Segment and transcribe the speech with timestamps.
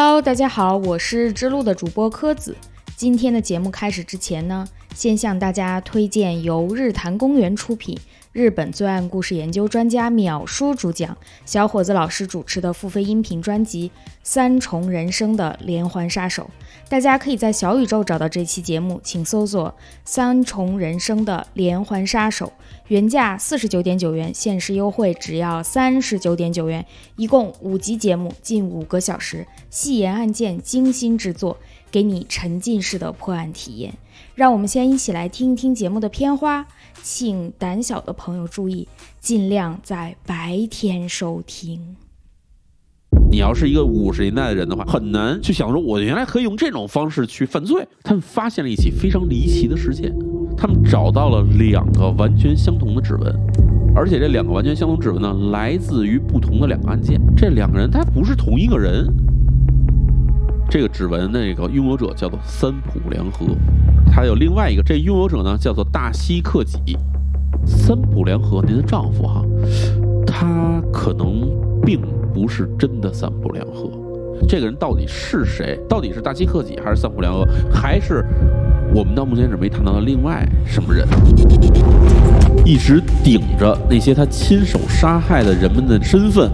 [0.00, 2.54] Hello，大家好，我是之路的主播柯子。
[2.94, 7.98] 今天的节目开始之前呢，先向大家推荐由日坛公园出品、
[8.38, 13.88] 日本罪案故事研究专家淼叔主讲、小伙子老师主持的付费音频专辑
[14.22, 16.44] 《三重人生的连环杀手》。
[16.88, 19.74] 大家可以在小宇宙找到这期节目，请搜索
[20.06, 22.52] “三重人生的连环杀手”，
[22.86, 26.86] 原价四十九点九元，限时优惠只要三十九点九元。
[27.16, 31.56] 一共五集节目，近五个小时，细研案件，精心制作，
[31.90, 33.94] 给你沉浸式的破案体验。
[34.36, 36.66] 让我们先一起来听一听节目的片花，
[37.02, 38.86] 请胆小的朋友注意，
[39.20, 41.96] 尽量在白天收听。
[43.30, 47.86] 你要是一个五十年代的人的话，很难去想说，我原来可以用这种方式去犯罪。
[48.02, 50.14] 他们发现了一起非常离奇的事件，
[50.56, 53.34] 他们找到了两个完全相同的指纹，
[53.94, 57.20] 而且这两个完全相同指纹呢，来自于不同的两个案件。
[57.36, 59.06] 这两个人他不是同一个人。
[60.70, 63.46] 这个指纹那个拥有者叫做三浦良和，
[64.12, 66.96] 他有另外一个，这拥有者呢叫做大西克己。
[67.64, 69.44] 三浦良和，您的丈夫哈，
[70.26, 71.48] 他可能
[71.84, 72.00] 并。
[72.34, 73.90] 不是真的三浦良和，
[74.46, 75.76] 这个人到底是谁？
[75.88, 78.24] 到底是大西克己还是三浦良和，还是
[78.94, 81.04] 我们到目前为止没谈到的另外什么人？
[82.64, 86.48] 一直顶着那些他亲手杀害的人们的身份，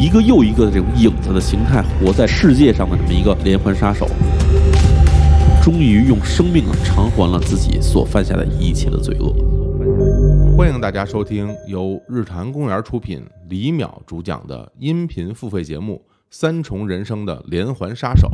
[0.00, 4.08] 一个又一个的这种影子的形态活在世界上的这么一个连环杀手，
[5.62, 9.30] 终于用生命偿还了自己所犯下的一切的罪恶。
[10.56, 18.26] 欢迎大家收听由日坛公园出品、李淼主讲的音频付费节目《三重人生的连环杀手》。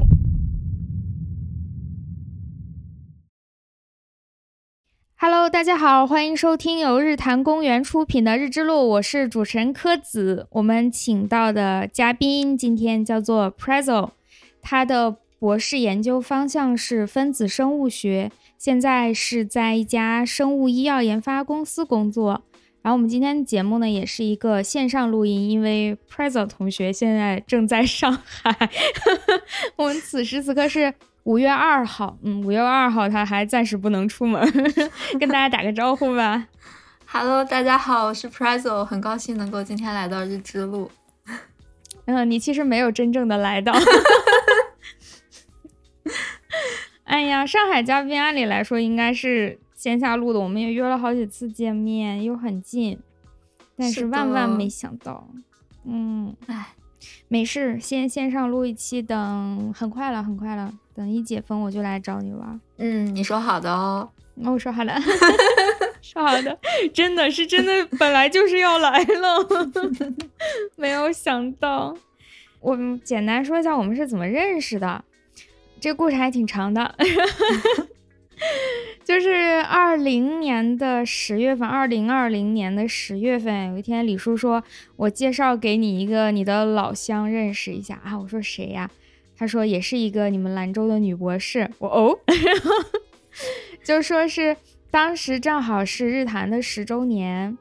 [5.29, 10.47] Hello，大家好，欢迎收听由日坛公园出品的《日之路》，我是主持人柯子。
[10.51, 14.11] 我们请到的嘉宾今天叫做 Prezo，
[14.63, 18.31] 他的博士研究方向是分子生物学。
[18.57, 22.45] 现在是在一家生物医药研发公司工作。
[22.83, 28.71] 然后我们今天的节目呢，也是一个线上录音，因为 Prezzo 同学现在正在上海。
[29.75, 30.95] 我们此时此刻是
[31.27, 34.41] 五月二号，嗯，五月二号他还暂时不能出门，
[35.19, 36.47] 跟大家打个招呼吧。
[37.05, 40.89] Hello，大家好，我是 Prezzo，很高兴能够今天来到日之路。
[42.05, 43.73] 嗯，你其实没有真正的来到。
[47.03, 53.01] 哎呀，上海嘉宾按理来说应该是线下录的，我们也约了好几次见面，又很近，
[53.77, 55.29] 但是万万没想到，
[55.85, 56.76] 嗯，哎，
[57.29, 62.61] 没事，先线上录一期，等很快了，很快了，等一解封我就来找你玩。
[62.79, 64.95] 嗯，你说好的哦，那我说好的，
[66.01, 66.59] 说好的，
[66.95, 69.49] 真的是真的，本来就是要来了，
[70.77, 71.97] 没有想到。
[72.61, 75.05] 我们简单说一下我们是怎么认识的。
[75.79, 76.95] 这个故事还挺长的，
[79.05, 79.31] 就是
[79.63, 84.63] 二零年的十月份，二零二零年的十月份，有一天李叔说
[84.97, 88.91] ：“我介绍给你一个你的老乡认识一下啊。”我说：“谁呀？”
[89.39, 92.19] 他说：“也是一个你们兰州的女博士。”我哦，
[93.85, 94.57] 就说是
[94.91, 97.57] 当时正好是日坛的十周年，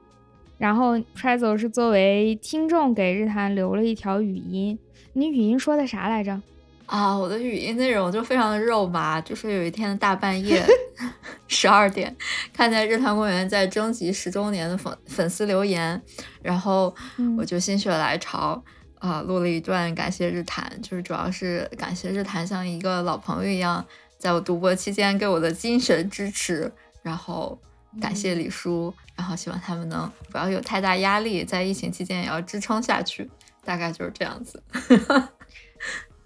[0.57, 4.79] 然后 Prezzo 是作为听众给日坛留了一条语音，
[5.13, 6.41] 你语音说的啥来着？
[6.85, 10.65] 啊，我的语音内容就非常的肉麻， 就是有一天的大半夜
[11.47, 12.15] 十二点，
[12.53, 15.99] 看见日坛公园在征集十周年的粉粉丝留言，
[16.41, 16.95] 然后
[17.37, 18.63] 我就心血来潮
[18.99, 23.83] 啊，录了一段感谢日坛，就是主要是感谢日坛像一个老朋友一样，
[24.17, 26.71] 在我读博期间给我的精神支持，
[27.01, 27.59] 然后
[27.99, 33.29] 感谢李叔，然后希望他们能不要有太大压力，在疫情期间也要支撑下去，
[33.63, 34.61] 大概就是这样子。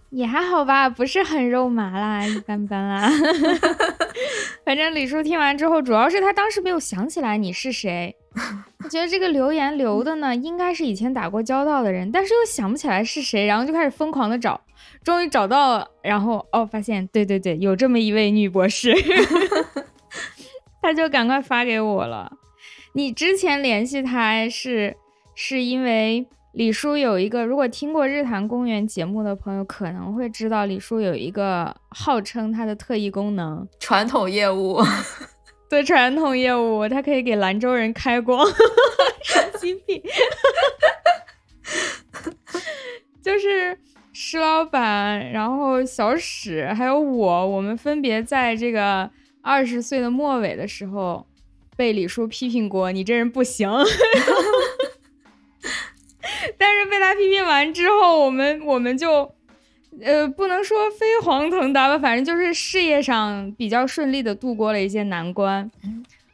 [0.09, 3.09] 也还好吧，不是很肉麻啦，一般般啦。
[4.65, 8.15] 反正李叔听完之后，主要是他当时没有想起来你是谁。
[8.83, 14.59] 我觉得这个留言留的呢，应该是以前打过交道的人，但是又想不起来是谁，然后就开始疯狂的找，
[15.03, 18.94] 终于找到了，然后哦，发现对对对，有这么一位女博士，
[20.81, 22.31] 他就赶快发给我了。
[22.94, 24.95] 你之前联系他是
[25.35, 26.27] 是因为？
[26.53, 34.81] 李叔有一个，如果听过日坛公园节目的朋友可能会知道，李叔有一个号称他的特异功能——传统业务。
[35.69, 38.47] 对，传统业务，他可以给兰州人开光，
[39.23, 40.01] 神经病。
[43.21, 43.77] 就是
[44.11, 49.07] 石老板，然后小史，还有我，我们分别在这个
[49.43, 51.27] 二十岁的末尾的时候，
[51.77, 53.69] 被李叔批评过，你这人不行。
[56.57, 59.31] 但是被他发 PP 完之后，我们我们就，
[60.01, 65.69] 呃，不能说飞黄腾达吧，反正就是事业上比较顺利的度过了一些难关。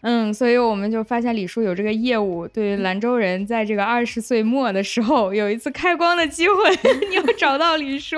[0.08, 6.70] 嗯，所以我们就发现李叔有这个业务，对于兰州人在这个二十岁末的时候有一次开光的机会，
[7.10, 8.18] 你要找到李叔，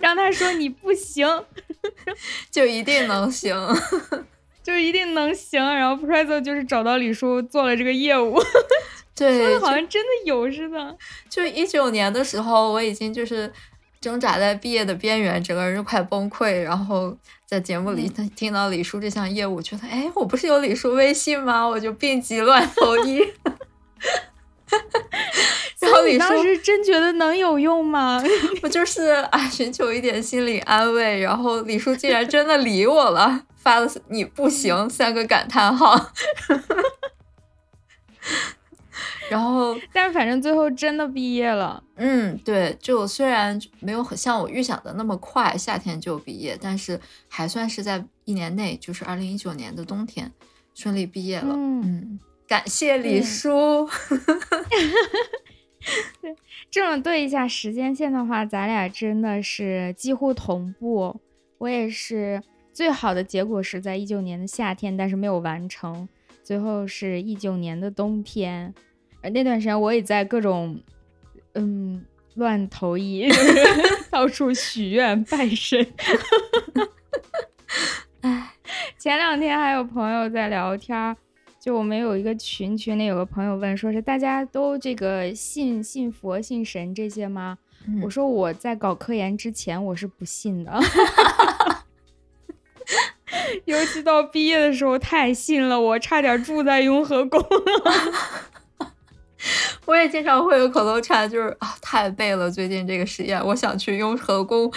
[0.00, 1.26] 让他说你不行，
[2.52, 3.52] 就一定能行，
[4.62, 5.60] 就一定能行。
[5.60, 8.40] 然后 Prezo 就是找到李叔做了这个业务，
[9.16, 10.96] 对，好像真的有似的。
[11.28, 13.52] 就一九年的时候，我已经就是
[14.00, 17.16] 挣扎在毕业的边缘，整个人就快崩溃，然后。
[17.46, 21.64] 在节目里，他听到李叔这项业务，觉得哎，我不是有李叔微信吗？
[21.64, 23.18] 我就病急乱投医。
[25.78, 28.20] 然后李当时真觉得能有用吗？
[28.62, 31.20] 我就是啊，寻求一点心理安慰。
[31.20, 36.10] 然后李叔竟然真的理我了，发了“你不行”三个感叹号。
[39.30, 41.82] 然后， 但是反正最后真的毕业了。
[41.96, 50.30] 嗯，对，就虽然没有很像我预想的那么快，夏天就毕业，但是还算是在一年内，就是二零一九年的冬天
[50.74, 51.54] 顺利毕业了。
[51.56, 53.88] 嗯，感谢李叔。
[56.20, 56.34] 对，
[56.70, 61.20] 这么对一下时间线的话，咱俩真的是几乎同步。
[61.58, 62.42] 我也是，
[62.72, 66.08] 最好的结果是在一九年的夏天，但是没有完成，
[66.42, 68.74] 最后是一九年的冬天。
[69.32, 70.78] 那段时间我也在各种，
[71.54, 72.04] 嗯，
[72.34, 73.28] 乱投医，
[74.10, 75.86] 到处许愿拜神。
[78.22, 78.52] 哎，
[78.98, 81.16] 前两天还有朋友在聊天，
[81.60, 87.58] 就我们有一个群，群里有个朋友问，说是大家都这个信信佛、信神这些吗？
[88.02, 90.80] 我说我在搞科研之前我是不信的，
[93.66, 97.48] 尤其到毕业的时候太信了，我差点住在雍和宫了。
[99.86, 102.50] 我也经常会有口头禅，就是啊，太背了。
[102.50, 104.72] 最近这个实验，我想去雍和宫，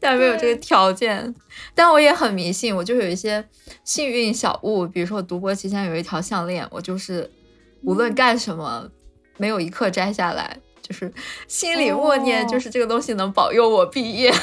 [0.00, 1.34] 但没有这个条件。
[1.74, 3.44] 但我也很迷信，我就有一些
[3.84, 7.30] 幸运小物，比如说我读博期间有一条项链，我就是
[7.82, 8.90] 无论干什么，
[9.36, 11.12] 没有一刻摘下来，就是
[11.46, 14.32] 心里默念，就是这个东西能保佑我毕业。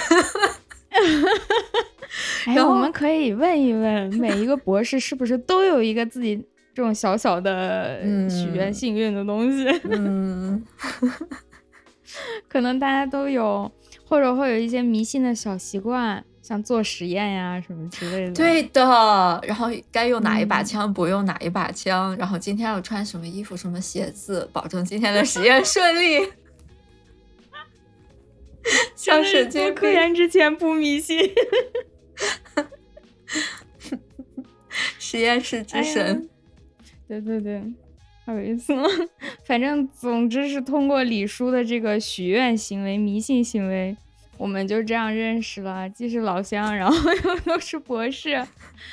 [2.45, 6.43] 哎，我们可以问一问，每一个博士是不是都有一个自己？
[6.73, 10.65] 这种小小的许愿幸运的东西， 嗯，
[12.47, 13.69] 可能大家都有，
[14.05, 18.33] 或者会有一些迷信的小习惯，像做实验呀什么之类的。
[18.33, 26.31] 对的，然后该用哪一把枪，不用哪一把枪，然后今天要穿什么衣服、什么鞋子，保证今天的实验顺利。
[28.95, 31.17] 像神经科研之前不迷信，
[34.99, 36.29] 实验室之神。
[37.19, 37.61] 对对对，
[38.25, 38.73] 好有意思。
[39.43, 43.97] 反正总之是通过李叔的这个许愿行为、迷信行为，
[44.37, 48.41] 我们就这样认识了，既是老乡，然后又 都是博士。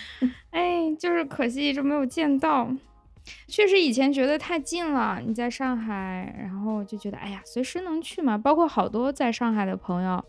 [0.50, 2.68] 哎，就是可惜一直没有见到。
[3.46, 8.36] 确实以前觉得太近了，你在上海，然后就觉得哎呀，随时能去嘛。
[8.36, 10.24] 包括好多在上海的朋友，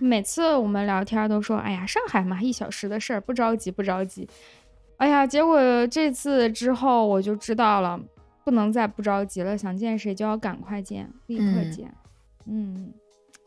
[0.00, 4.26] 每次我们聊天都说，哎呀，上海嘛，一小时的事儿，不着急，不着急。
[5.00, 7.98] 哎呀，结果这次之后我就知道了，
[8.44, 9.56] 不能再不着急了。
[9.56, 11.90] 想见谁就要赶快见，立刻见。
[12.46, 12.92] 嗯，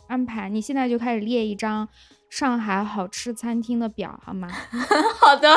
[0.08, 1.88] 安排，你现在就开始列一张
[2.28, 4.48] 上海好吃餐厅的表，好吗？
[5.22, 5.56] 好的，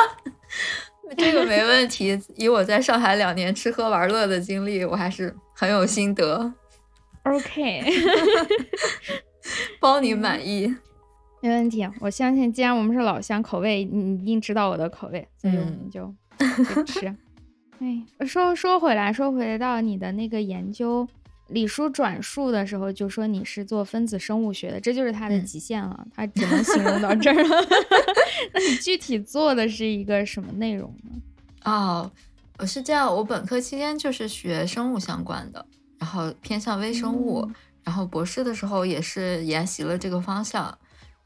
[1.17, 2.21] 这个没问题。
[2.35, 6.53] 以我在上海两年吃喝玩乐的经历，我还是很有心得。
[7.23, 7.83] OK，
[9.81, 10.75] 包你满意。
[11.39, 16.13] 没问题，我相信，既然我们是老乡，口味你一定知道我的口味，所以我们就
[16.85, 17.07] 吃。
[17.79, 21.07] 哎，说说回来，说回到你的那个研究，
[21.49, 27.67] 李叔转述的时候就说你是做分子生物学的，这就是他的极限了，他只能形容到这儿了。
[28.53, 31.21] 那你具体做的是一个什么内容呢？
[31.65, 32.11] 哦，
[32.57, 35.63] 我是这样，我本科期间就是学生物相关的，
[35.99, 37.47] 然后偏向微生物，
[37.83, 40.75] 然后博士的时候也是研习了这个方向。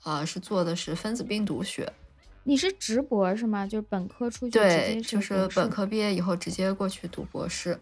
[0.03, 1.91] 啊，是做的是分子病毒学。
[2.43, 3.67] 你是直博是吗？
[3.67, 7.79] 就是本科出去对，就是本科毕业以后直接过去读博士。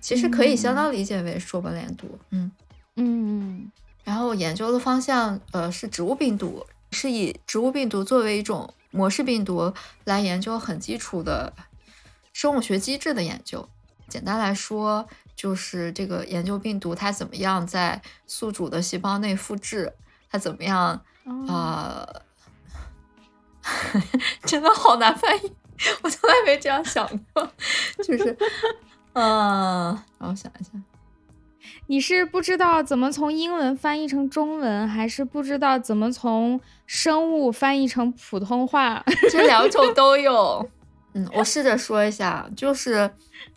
[0.00, 2.16] 其实可以相当理解为硕博连读。
[2.30, 2.52] 嗯
[2.94, 3.72] 嗯。
[4.04, 11.52] 然后我研究的方向呃是植物病毒，是以植物病毒作为一种模式病毒来研究很基础的
[12.32, 13.68] 生物学机制的研究。
[14.06, 19.92] 简单来说，就是这个研究病毒它怎么样在宿主的细胞内复制，
[20.30, 21.02] 它怎么样。
[21.26, 22.06] 啊，
[24.44, 25.52] 真的好难翻译，
[26.02, 27.50] 我从来没这样想过。
[28.02, 28.36] 就是，
[29.14, 30.70] 嗯，让我想一下，
[31.88, 39.04] 你是不知道怎么从英文翻译成中文，还是不知道怎么从生物翻译成普通话？
[39.30, 40.68] 这两种都有。
[41.14, 43.10] 嗯，我试着说一下，就是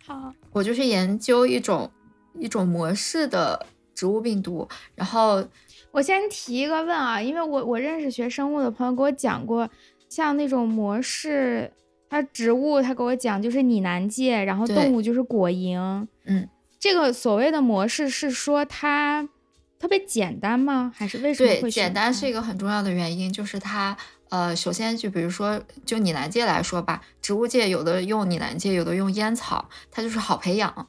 [0.07, 1.91] 好，我就是研究一种
[2.35, 5.45] 一种模式的植物病毒，然后
[5.91, 9.69] 我先提一个问啊，因为我我认识学生物的朋友给我讲过，
[10.07, 11.71] 像那种模式，
[12.09, 16.47] 它植物他给我讲就是拟南芥，然后动物就是果蝇，嗯，
[16.79, 19.27] 这个所谓的模式是说它
[19.79, 20.91] 特别简单吗？
[20.95, 23.97] 还是为什么对会选简单是一个很重要的原因，就是它
[24.29, 30.85] 呃，首先就比如说就拟南芥来说吧，植物界有的用拟南芥，有的用烟草，它就是好培养哦。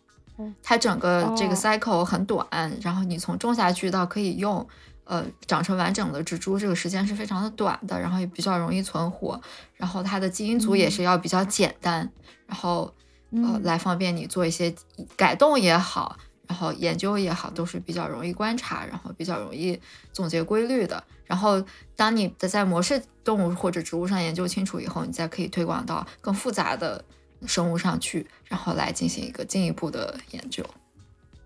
[0.63, 2.47] 它整个这个哦 cycle 很短，
[2.81, 4.67] 然后你从种下去到可以用，
[5.11, 9.41] 呃，长成完整的植株，这个时间是非常的短的，然后也比较容易存活，
[9.75, 12.09] 然后它的基因组也嗯是要比较简单，
[12.47, 12.95] 然后
[13.33, 14.73] 呃嗯来方便你做一些
[15.17, 19.81] 改动也好，然后研究也好，都是比较容易观察，然后比较容易
[20.13, 21.03] 总结规律的。
[21.25, 21.61] 然后
[21.97, 27.05] 当你的在模式动物或者植物上研究清楚以后，你再可以推广到更复杂的
[27.47, 30.65] 生物上去，然后来进行一个进一步的研究。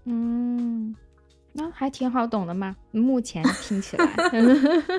[0.05, 0.95] 嗯，
[1.55, 2.77] 那还挺好懂的嘛。
[2.91, 4.07] 目前听起来，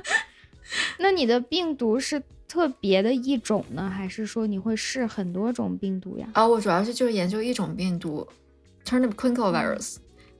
[1.00, 6.28] 那你的病毒是特别的一种呢，还是说你会试很多种病毒呀？
[6.34, 8.28] 啊，我主要是就是研究一种病毒
[8.86, 9.98] ，turnip quinkle virus，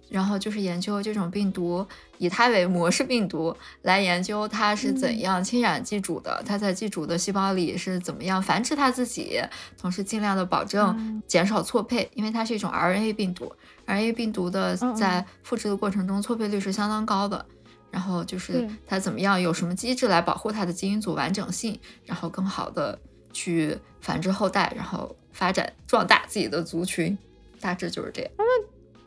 [0.10, 1.86] 然后就是研究这种病毒，
[2.18, 9.42] 以它为模式病毒来研究它是怎嗯样侵染寄主的，它在寄主的细胞里是怎么样繁殖它自己，
[9.78, 13.52] 同时尽量的保证嗯减少错配，因为它是一种 RNA 病毒
[13.88, 17.46] ，RNA 病毒的在复制的过程中错配率是相当高的。
[17.92, 23.00] 然后就是它怎么样，有什么机制来保护它的基因组完整性，然后更好的
[23.32, 27.18] 去繁殖后代，然后发展壮大自己的族群，
[27.62, 28.32] 大致就是这样。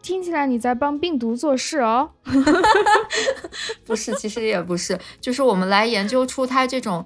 [0.01, 2.11] 听起来你在帮病毒做事哦。
[3.85, 7.05] 不是，其实也不是，就是我们来研究出它这种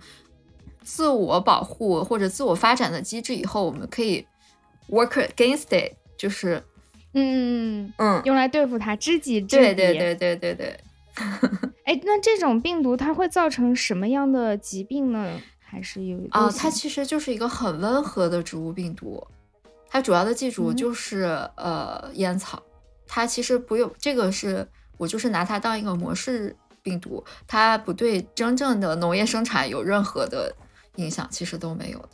[0.84, 4.24] 自我保护或者自我发展的机制以后，我们可以
[4.88, 6.62] work against it，就是
[7.14, 9.62] 嗯，嗯，用来对付它，知己知彼。
[9.62, 9.98] 对对。
[9.98, 10.80] 对对对对。
[11.84, 15.38] 哎，那这种病毒它会造成什么样的疾病呢？
[15.60, 19.26] 还是有啊，它其实就是一个很温和的植物病毒，
[19.88, 21.22] 它主要的寄主嗯就是、
[21.56, 22.62] 呃烟草，
[23.06, 24.66] 它其实不用这个是
[24.96, 30.54] 我就是拿它当一个模式病毒，它不对真正的农业生产有任何的
[30.96, 32.08] 影响，其实都没有的。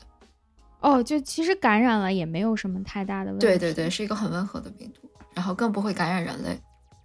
[0.80, 3.46] 哦，就其实感染了也没有什么太大的问题。
[3.46, 6.60] 对对对，是一个很温和的病毒，然后更不会感染人类。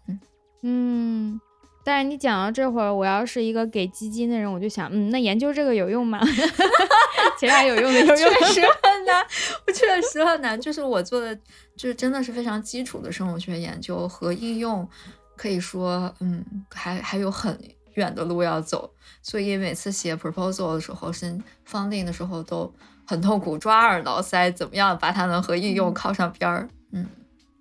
[0.08, 0.20] 嗯
[0.62, 1.42] 嗯，
[1.84, 6.20] 但是你讲到这会儿，我要是一个给基金的人，我就想，嗯，那研究这个有用吗？
[7.40, 9.26] 其他有用的有用确实很难，
[9.68, 10.60] 我确实很难。
[10.60, 11.36] 就是我做的，
[11.76, 14.88] 就是真的是非常基础的生物学研究和应用，
[15.36, 17.58] 可以说，嗯，还还有很
[17.96, 18.94] 远的路要走。
[19.22, 22.74] 所以每次写 proposal 的时候，申 funding 的时候都
[23.14, 26.68] 很痛苦，抓耳挠腮，怎么样把它能和应用靠上边儿？
[26.92, 27.06] 嗯，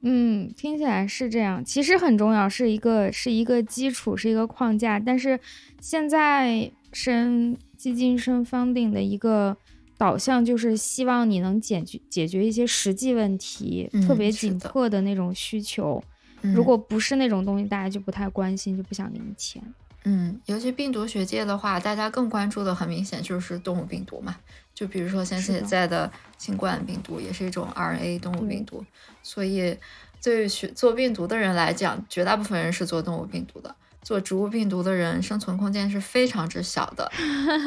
[0.01, 4.99] 嗯，听起来是这样，其实很重要，是一个是一个基础，是一个框架。
[4.99, 5.39] 但是
[5.79, 9.55] 现在申基金申 funding 的一个
[9.99, 16.03] 导向就是希望你能解决解决一些实际问题，特嗯别紧迫的那种需求。
[16.41, 19.63] 嗯如果不是那种东西，大家就不太关心，就不想给你钱。
[20.05, 24.35] 嗯，尤其病毒学界的话，大家更关注的很明显就是动物病毒嘛。
[24.83, 28.85] 就比如说像现在的新冠病毒，也是一种 RNA 动物病毒，
[29.23, 29.79] 所以
[30.21, 33.73] 对于学做病毒的人来讲，绝大部分人是做动物病毒的。
[34.03, 37.09] 做植物病毒的人，生存空间是非常之小的。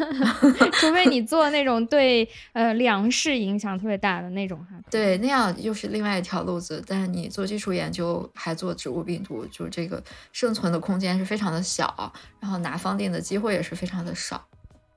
[0.76, 4.78] 除非你做那种 对呃粮食影响特别大的那种哈。
[4.92, 6.84] 对，那样又是另外一条路子。
[6.86, 10.04] 但是你做基础研究还做植物病毒，就这个
[10.34, 14.46] 生存的空间是非常的小，然后拿方定的机会也是非常的少。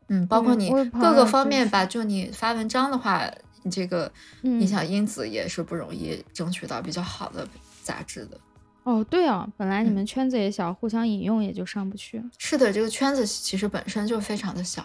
[0.08, 3.22] 嗯，包括你各个方面吧，就你发文章的话，
[3.62, 4.10] 你这个
[4.42, 7.46] 嗯你想因子也是不容易争取到比较好的
[7.82, 8.38] 杂志的。
[8.84, 12.22] 哦，对啊，本来你嗯们圈子也小，互相引用也就上不去。
[12.38, 14.82] 是的，这个圈子其实本身就非常的小。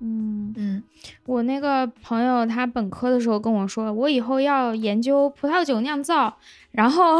[0.00, 0.82] 嗯，嗯，
[1.24, 6.36] 我那个朋友他本科的时候跟我说，我以后要研究葡萄酒酿造，
[6.72, 7.18] 然后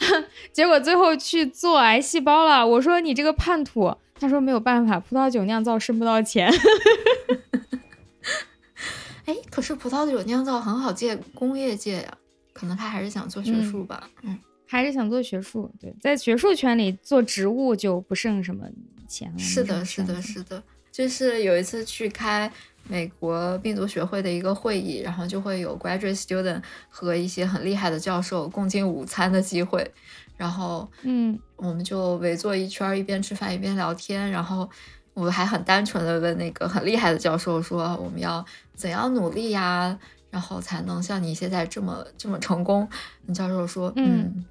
[0.52, 2.66] 结果最后去做癌细胞了。
[2.66, 6.50] 我说你这个叛徒，他说没有办法，葡萄酒酿造挣不到钱。
[9.26, 12.18] 哎，可是葡萄酒酿造很好借工业界呀，
[12.52, 14.10] 可能他还是想做学嗯术吧。
[14.22, 18.66] 嗯还是想做学术，对，在学术圈里做植物就不剩什么
[19.06, 19.38] 钱了。
[19.38, 20.60] 是的，是的，是的。
[20.90, 22.50] 就是有一次去开
[22.88, 29.88] 美国病毒学会的一个会议，然后就会有 graduate student 和一些很厉害的教授共进午餐的机会，
[30.36, 34.68] 然后嗯，我们就围坐一圈，一边吃饭一边聊天，然后
[35.14, 39.98] 我还很单纯的问那个很厉害的教授说我们要怎样努力呀，
[40.30, 42.88] 然后才能像你现在这么这么成功？
[43.26, 44.44] 那教授说，嗯，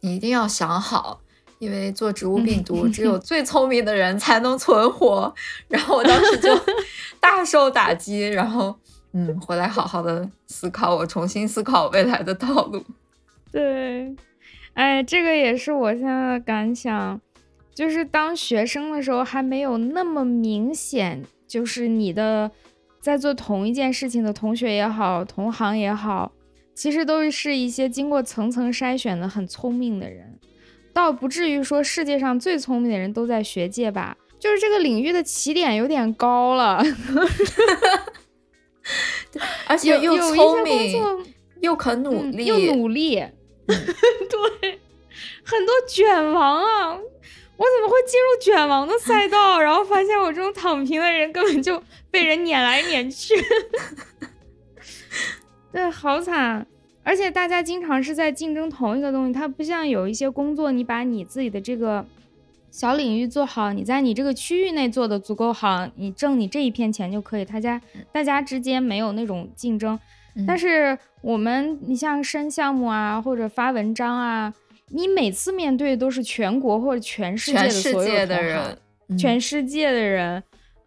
[0.00, 1.20] 你一定要想好。
[1.60, 5.30] 因为做植物病毒，只有 最聪明的人才能存活。
[5.68, 6.48] 然后我当时就
[7.20, 8.74] 大受打击，然后
[9.12, 12.82] 嗯，回来好好的思考，我重新思考未来的道路。
[13.52, 14.16] 对，
[14.74, 17.20] 哎，这个也是我现在的感想，
[17.74, 22.50] 就是当学生的时候还没有那么明显，就是你的
[23.00, 26.32] 在做同一件事情的同学也好，同行也好，
[26.74, 30.38] 其实都是一些经过层层筛选的很聪明的人。
[30.92, 36.82] 倒不至于说世界上最聪明的人都在学界吧，就是这个领域的起点有点高了，
[39.68, 41.00] 而且又聪明
[41.60, 43.22] 又肯努力，又努力，
[44.60, 44.78] 对，
[45.44, 46.94] 很多卷王啊！
[47.56, 49.60] 我怎么会进入卷王的赛道？
[49.60, 53.34] 然后发现我这种躺平的人根本就被人撵来撵去，
[55.70, 56.66] 对，好惨。
[57.02, 62.06] 而且大家经常是在竞争同一个东西，它不像有一些工作，你把你自己的这个
[62.70, 67.44] 小领域做好，你在你这个区域内做的足够好，你挣你这一片钱就可以。
[67.44, 67.80] 大家
[68.12, 69.98] 大家之间没有那种竞争，
[70.46, 74.52] 但是我们你像申项目啊，或者发文章啊，
[74.88, 78.78] 你每次面对都是全国或者全世界的所有的人，
[79.18, 80.42] 全世界的人，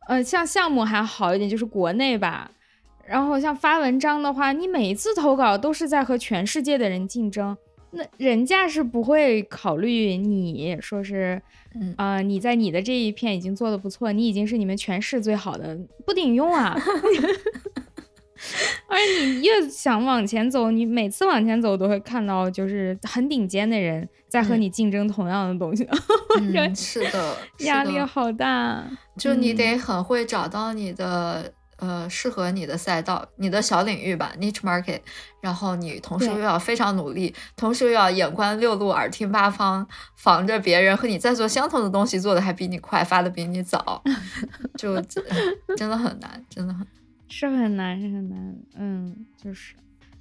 [0.08, 2.50] 呃，像项目还好一点，就是国内吧。
[3.06, 7.56] 然后像发文章的话，你每一次投稿都是在和全世界的人竞争，
[7.92, 11.42] 那人家是不会考虑你说是，
[11.98, 16.77] 啊，你在你的这一片已经做的不错，你已经是你们全市最好的，不顶用啊。
[18.88, 25.88] 而且你越想往前走，你每次往前走都会看到就是很顶尖的人在和你竞争同样的东西。
[26.40, 28.84] 嗯， 是的，压力好大，
[29.18, 31.53] 就你得很会找到你的。
[31.77, 35.01] 呃，适合你的赛道，你的小领域吧，niche market。
[35.42, 44.01] 然后你同时又要非常努力，同时又要眼观六路，耳听八方，防着别人和你在做相同的东西，做的还比你快，发的比你早，
[44.77, 45.01] 就
[45.75, 46.88] 真的很难，真的很
[47.35, 48.55] 是很难，是很难。
[48.75, 49.75] 嗯，就是，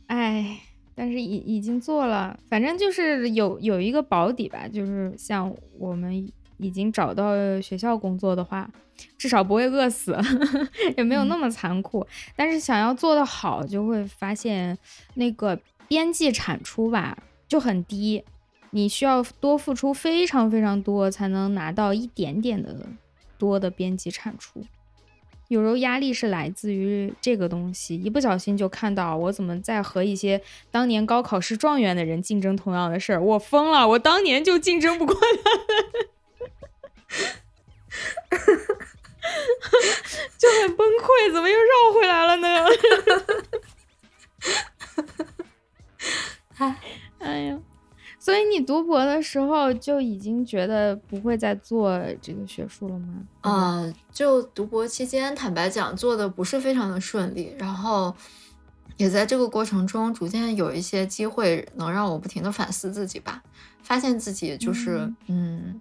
[0.07, 0.59] 哎，
[0.95, 6.31] 但是已已经做了，反正就是有有一个保底吧，就是像我们。
[6.59, 8.71] 已经找到学校工作的话，
[9.19, 10.17] 至少不会饿死，
[10.97, 12.07] 也没有那么残酷。
[12.37, 14.79] 但是想要做得好，就会发现
[15.15, 18.23] 那个边际产出吧就很低，
[18.71, 22.87] 你需要多付出非常非常多才能拿到一点点的
[23.37, 24.65] 多的边际产出。
[25.53, 35.21] 有时候压力是来自于这个东西，一不小心就看到我怎么在和一些当年高考是状元的人竞争同样的事儿，我疯了，我当年就竞争不过他。
[40.39, 41.55] 就很崩溃，怎么又
[48.53, 53.15] 你读博的时候就已经觉得不会再做这个学术了吗？
[53.41, 58.15] 啊，就读博期间，坦白讲，做的不是非常的顺利，然后
[58.99, 63.43] 也在这个过程中逐渐有一些机会能让我不停的反思自己吧，
[63.83, 65.81] 发现自己就是嗯。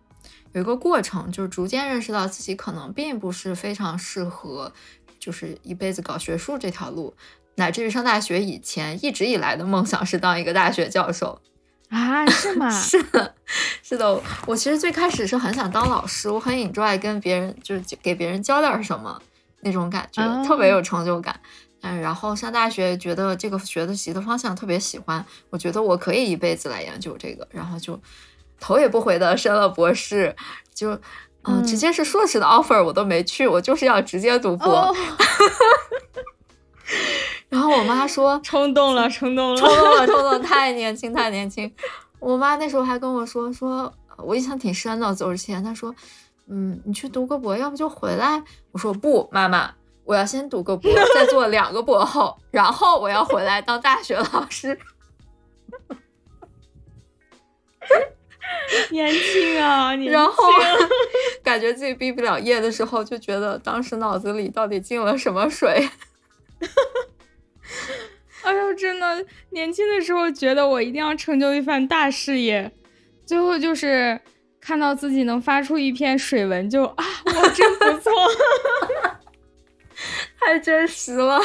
[0.54, 4.74] 有一个过程，就是逐渐认识到自己可能并不是非常适合，
[5.18, 7.14] 就是一辈子搞学术这条路，
[7.56, 11.42] 乃至于上大学以前一直以来的梦想是当一个大学教授
[11.92, 12.26] 啊？
[12.26, 12.70] 是吗？
[12.72, 13.36] 是的，
[13.84, 14.22] 是的。
[14.48, 19.22] 我其实最开始是很想当老师，我很 enjoy 跟别人就是给别人教点什么
[19.62, 21.40] 那种感觉，特别有成就感。
[21.82, 28.00] 嗯，然后上大学觉得这个学的习的方向特别喜欢，我觉得我可以一辈子来研究这个，然后就。
[28.64, 30.36] 头也不回的升了博士，
[30.72, 30.92] 就
[31.46, 34.68] 嗯，直接是硕士的 offer 我都没去，我就是要直接读博。
[34.70, 34.86] 然
[37.60, 41.70] 后我妈说 冲动了，冲动了，冲动了，冲动，太年轻，太年轻。
[42.20, 45.94] 我妈那时候还跟我说，说我印象挺深的，走之前她说，
[46.48, 48.42] 嗯，你去读个博，要不就回来。
[48.72, 49.74] 我说不，妈妈，
[50.06, 54.78] 我要先读个博，再做两个博后，然后我要回来当大学老师。
[58.92, 60.34] 年轻啊，然后
[61.44, 65.90] 感觉自己毕不了业的时候，就觉得当时脑子里到底进了什么水？
[68.44, 72.72] 哎呦，真的，年轻的时候觉得我一定要成就一番大事业，
[73.26, 74.20] 最后就是
[74.60, 78.12] 看到自己能发出一篇水文，就啊，我真不错。
[80.40, 81.40] 太真实了。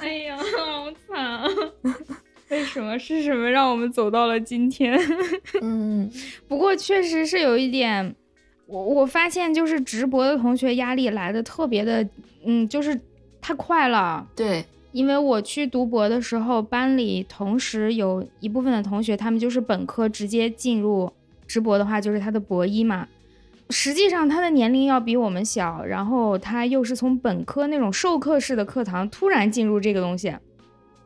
[0.00, 1.46] 哎呀，好惨啊！
[2.48, 4.98] 为什么是什么让我们走到了今天？
[5.62, 6.10] 嗯，
[6.48, 8.14] 不过确实是有一点，
[8.66, 12.06] 我我发现就是直播的同学压力来的特别的，
[12.44, 13.00] 嗯，就是
[13.42, 14.26] 太快了。
[14.34, 21.12] 对，因为我去读博的时候，班里同时有一部分的同学，他们就是本科直接进入
[21.46, 23.06] 直博的话，就是他的博一嘛。
[23.70, 30.34] 实际上他的年龄要比我们小，然后他又是从本科那种授课式的课堂突然进入这个东西。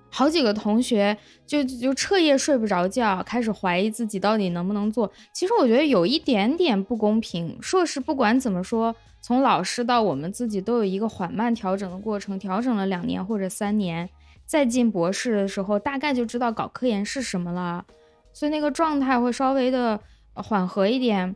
[0.08, 5.12] 好几个同学就就彻夜睡不着觉，开始怀疑自己到底能不能做。
[5.32, 7.56] 其实我觉得有一点点不公平。
[7.60, 8.94] 硕士不管怎么说，
[9.26, 14.08] 从老师到我们自己都有一个缓慢调整的过程，调整了两年或者三年，
[14.46, 17.84] 再进博士的时候，大概就知道搞科研是什么了，
[18.32, 19.98] 所以那个状态会稍微的
[20.32, 21.34] 缓和一点。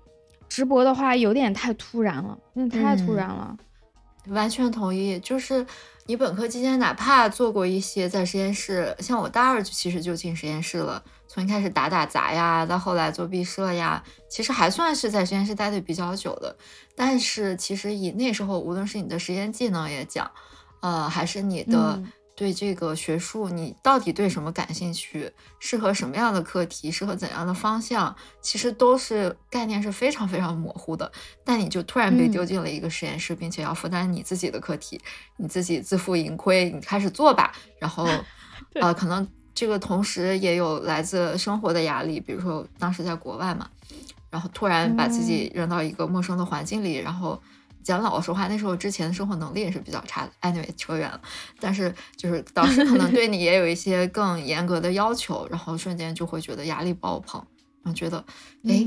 [0.49, 3.57] 直博的话有点太突然了，有点太突然了。
[4.29, 5.67] 完全同意，就是
[6.07, 16.57] 你本科期间哪怕做过一些在实验室，像我大二就其实就进实验室了，从一开始打打杂呀，到后来做毕设呀，其实还算是在实验室待的比较久的。
[16.97, 20.29] 但是其实以那时候，无论是你的实验技能也讲，
[20.81, 22.03] 呃，还是你的。
[22.37, 25.31] 对这个学术，你到底对什么感兴趣？
[25.59, 26.91] 适合什么样的课题？
[26.91, 28.17] 适合怎样的方向？
[28.41, 31.13] 其实都是概念是非常非常模糊的。
[31.45, 34.99] 但你就突然被丢进了一个实验室，并且要负担你自己的课题，
[35.37, 37.53] 你自己自负盈亏，你开始做吧。
[37.79, 38.09] 然后，
[38.81, 39.29] 呃，可能
[39.61, 43.69] 这个同时也有来自生活的压力，比如说当时在国外嘛，
[44.31, 47.39] 然后突然把自己扔到一个陌生的环境里，然后。
[47.83, 50.33] 讲老实话，那时候之前的生活能力也是比较差的。
[50.43, 51.19] Anyway，扯远了，
[51.59, 57.43] 但是就是导师可能对你也有一些更严格的要求，然后瞬间就会觉得压力爆棚，
[57.83, 58.23] 然后觉得，
[58.69, 58.87] 哎，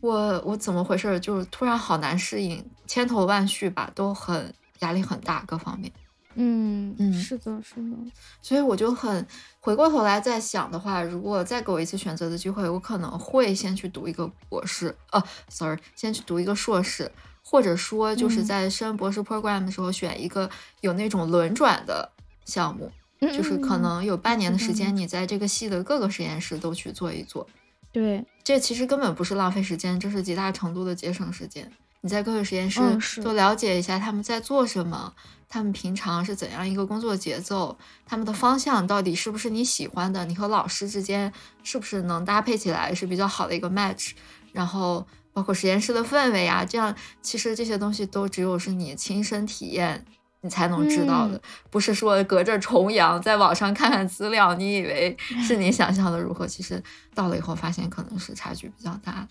[0.00, 1.20] 我我怎么回事？
[1.20, 5.92] 就是突然好难适应，千头万绪吧，都很压力很大，各方面。
[6.34, 7.96] 嗯嗯，是的，是的。
[8.40, 9.26] 所以我就很
[9.60, 17.10] 回过头来再想的话，如果再给我一次选择的机会，我可能会先去读一个博士，呃，sorry，先去读一个硕士。
[17.42, 20.48] 或者说，就是在升博士 program 的时候，选一个
[20.82, 22.08] 有那种轮转的
[22.44, 27.48] 项目，就是可能有半年的时间，你在这个系的各个实验室都去做一做。
[27.90, 31.72] 对，这其实根本不是浪费时间，这是极大程度的节省时间。
[32.02, 35.12] 你在各个实验室多了解一下他们在做什么，
[35.48, 41.32] 他们平常是怎样一个工作节奏，他们的方向到底是不是你喜欢的，你和老师之间
[41.62, 44.12] 是不是能搭配起来是比较好的一个 match，
[44.52, 45.06] 然后。
[45.32, 50.04] 包括实验室的氛围啊，这样其实这些东西都只有是你亲身体验，
[50.40, 56.82] 你才能知道的，不是说隔着重阳在网上看看资料，你以为是你 想象的如何，其实
[57.14, 59.26] 到了以后发现可能是差距比较大。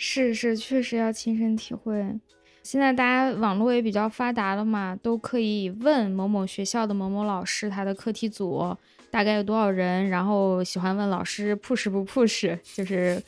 [0.00, 2.18] 是是，确实要亲身体会。
[2.62, 8.76] 现在大家网络也比较发达了嘛，都可以问某某学校的某某老师，他的课题组
[9.10, 13.20] 大概有多少人，然后喜欢问老师 push 不 push， 就是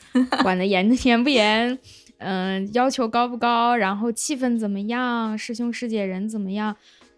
[0.43, 1.77] 管的严 严不严。
[2.19, 3.75] 嗯，要求高不高？
[3.75, 5.37] 然后气氛怎么样？
[5.37, 6.73] 师兄师姐人怎么样？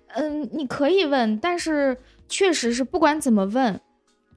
[0.08, 1.96] 嗯，你可以问，但是
[2.28, 3.80] 确实是不管怎么问，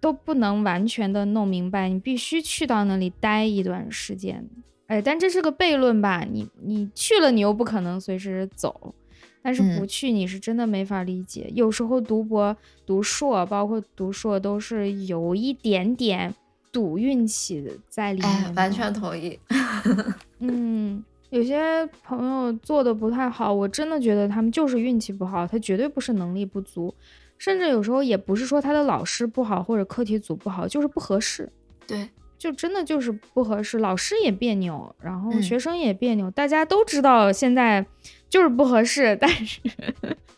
[0.01, 1.89] 都不能完全的弄明白。
[1.89, 4.47] 你必须去到那里待一段时间。
[4.87, 6.27] 哎，但这是个悖论吧？
[6.31, 8.95] 你你去了，你又不可能随时走，
[9.43, 11.51] 但是不去，你是真的没法理解。
[11.55, 16.35] 有时候读博、读硕，包括读硕，都是有一点点。
[16.73, 19.39] 赌运气的在里面，完全同意。
[20.41, 26.95] 嗯，有些朋友做的不太好，我真的觉得他们就是运气不好，他绝对不是能力不足，
[27.39, 31.51] 甚至有时候也不是说他的老师不好或者课题组不好，就是不合适。
[31.87, 32.07] 对，
[32.39, 37.85] 就真的就是不合适，老师也别扭，然后学生也别扭，大家都知道现在
[38.29, 39.61] 就是不合适，但是。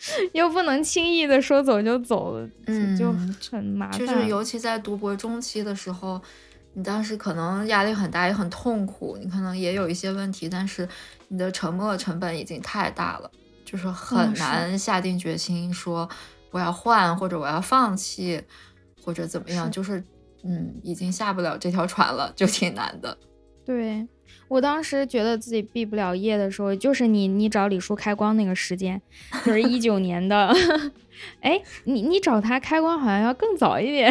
[0.33, 3.13] 又不能轻易的说走就走，嗯就
[3.51, 3.99] 很麻烦。
[3.99, 6.23] 就是尤其在读博中期的时候，
[6.75, 10.89] 你当时可能压力很大，也很痛苦，你可能也有一些问题，但是
[11.27, 13.29] 你的沉默成本已经太大了，
[13.65, 16.09] 就是很难下定决心说
[16.53, 18.41] 我要换或者我要放弃
[19.05, 20.01] 或者怎么样，就是
[20.45, 23.17] 嗯，已经下不了这条船了， 就挺难的。
[23.65, 24.07] 对。
[24.47, 29.01] 我当时觉得自己毕不了业的时候，就是你你找李叔开光那个时间，
[29.45, 30.55] 就是 一九年的。
[31.41, 34.11] 哎，你你找他开光好像要更早一点。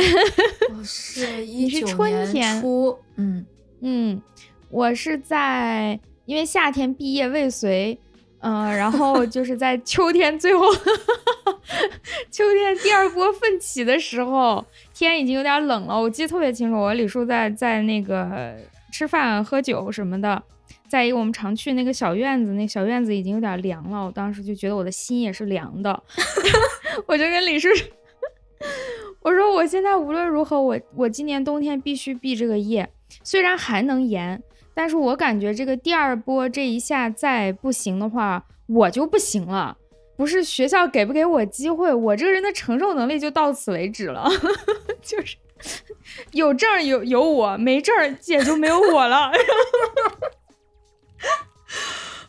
[0.75, 3.45] 我是一九年初，嗯
[3.81, 4.21] 嗯，
[4.69, 7.97] 我是在因为夏天毕业未遂，
[8.39, 10.65] 嗯，然后就是在秋天最后，
[12.29, 14.63] 秋天第二波奋起的时候，
[15.05, 15.99] 天已经有点冷了。
[15.99, 18.55] 我记得特别清楚，我和李叔在在那个。
[18.89, 20.41] 吃饭喝酒什么的，
[20.87, 26.01] 在一个我们常去那个小院子，那小院子已经有点凉了，我当时就觉得我的心也是凉的，
[27.05, 27.67] 我就跟李叔
[29.21, 32.89] 我说我现在无论如何，我我今年冬天必须毕这个业，
[33.23, 34.41] 虽然还能延，
[34.73, 39.77] 但是我感觉这个第二波这一下再不行的话，我就不行了。
[40.17, 44.27] 不是学校给不给我机会，我这个人的承受能力就到此为止了，
[45.01, 45.37] 就是
[46.31, 49.31] 有证有有我，没证也就没有我了。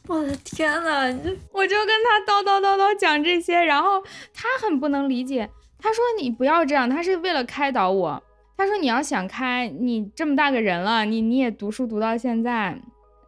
[0.07, 1.07] 我的天呐，
[1.53, 8.23] 我就跟他叨叨叨叨讲这些，然后他很不能理解，他说你不要这样，他是为了开导我。
[8.57, 12.79] 他说你要想开，你这么大个人了，你你也读书读到现在。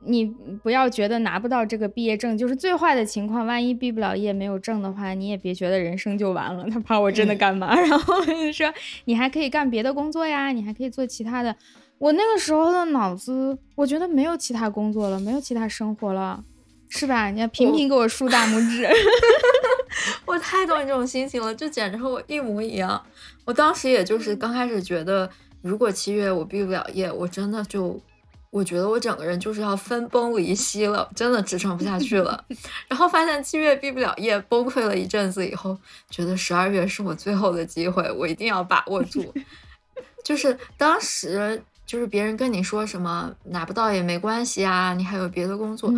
[0.03, 0.25] 你
[0.63, 6.65] 不要觉得拿不到这个毕业证就是最坏的情况，万一毕不了业没有证的话，你也别觉得人生就完了。
[6.71, 8.73] 他怕我真的干嘛， 然后说
[9.05, 11.55] 你还可以干别的工作呀，你还可以做其他的。
[11.99, 16.43] 我那个时候的脑子，我觉得没有其他工作了，没有其他生活了，
[16.89, 17.31] 是吧？
[17.31, 18.89] 你要频频给我竖大拇指。
[20.25, 23.03] 我太懂你这种心情了，就简直和我一模一样。
[23.45, 25.29] 我当时也就是刚开始觉得，
[25.61, 28.01] 如果七月我毕不了业，我真的就。
[28.51, 32.45] 我觉得我整个人就是要分崩离析了，真的支撑不下去了。
[32.89, 35.79] 然后发现七月毕不了业，崩溃了一阵子以后，
[36.11, 39.33] 觉得十二月是我最后的机会，我一定要把握住。
[40.25, 45.93] 就是当时，就是别人跟你说什么拿不到也没关系啊，你还有别的工作，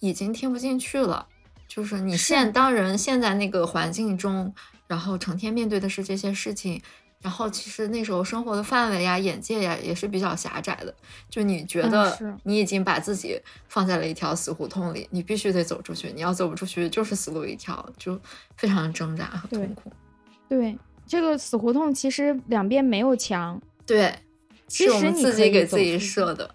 [0.00, 1.26] 已经听不进去了。
[1.66, 4.54] 就是你现当人现在那个环境中，
[4.86, 6.82] 然后成天面对的是这些事情。
[7.26, 10.94] 然后其实那时候生活的范围呀、眼界呀也是比较狭窄的，
[11.28, 13.36] 就你觉得你已经把自己
[13.66, 18.16] 放在了一条死胡同里，你必须得走出去，你要走不出去就是死路一条，就
[18.56, 19.90] 非常挣扎和痛苦。
[20.48, 24.14] 对，这个死胡同其实两边没有墙，对，
[24.68, 26.48] 其实你自己给自己设的。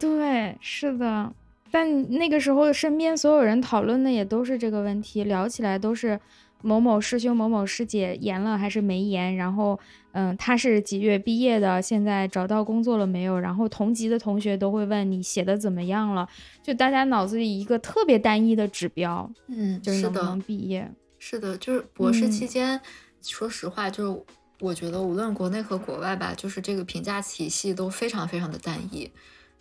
[0.00, 1.32] 对，是的。
[1.70, 6.18] 但那个时候身边所有人讨论的也都是这个问题，聊起来都是
[6.60, 9.78] 某某师兄、某某师姐严了还是没严，然后。
[10.12, 11.80] 嗯，他是几月毕业的？
[11.80, 13.38] 现在找到工作了没有？
[13.38, 16.26] 然后同级的同学都会问你写的怎么样了？
[16.62, 20.90] 就大家脑子里一个特别单一的指标，嗯，就是能不能毕业。
[21.18, 22.80] 是的，就是博士期间，
[23.22, 24.22] 说实话，就是
[24.60, 29.10] 我觉得无论国内和国外吧，就是这个评价体系都非常非常的单一，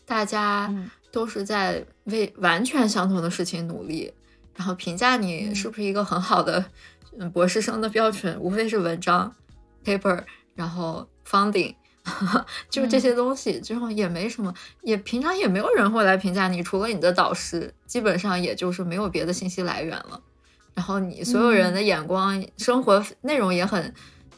[0.06, 0.74] 大家
[1.12, 4.12] 都是在为完全相同的事情努力，
[4.56, 6.66] 然后评价你是不是一个很好的
[7.20, 9.36] 嗯博士生的标准，无非是文章。
[9.88, 10.21] paper，
[10.54, 11.73] 然后 funding，
[12.69, 20.19] 就是这些东西，之后也没什么，也平常也没有人会来评价你，除了你的导师，基本上也就是没有别的信息来源了。
[20.73, 23.93] 然后你所有人的眼光、生活内容也很，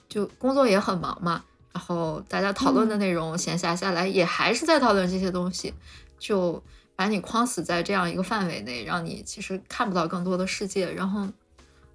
[0.07, 1.43] 就工作也很忙嘛。
[1.73, 5.73] 然后大家讨论的内容，闲暇下来也还是在讨论这些东西，
[6.19, 6.63] 就
[6.95, 10.91] 把你框死在这样一个范围内，让你其实看不到更多的世界。
[10.91, 11.27] 然后。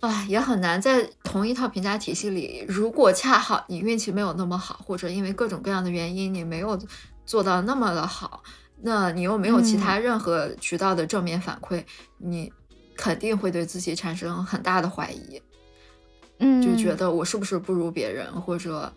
[0.06, 2.64] 啊，也很难在同一套评价体系里。
[2.68, 6.78] 如果恰好你运气没有那么好，或者因为各种各样的原因你没有
[7.24, 8.42] 做到那么的好，
[8.82, 11.82] 那你又没有其他任何渠道的正面反馈，
[12.18, 12.52] 你
[12.96, 15.40] 肯定会对自己产生很大的怀疑。
[16.38, 18.92] 嗯，就觉得我是不是不如别人，或者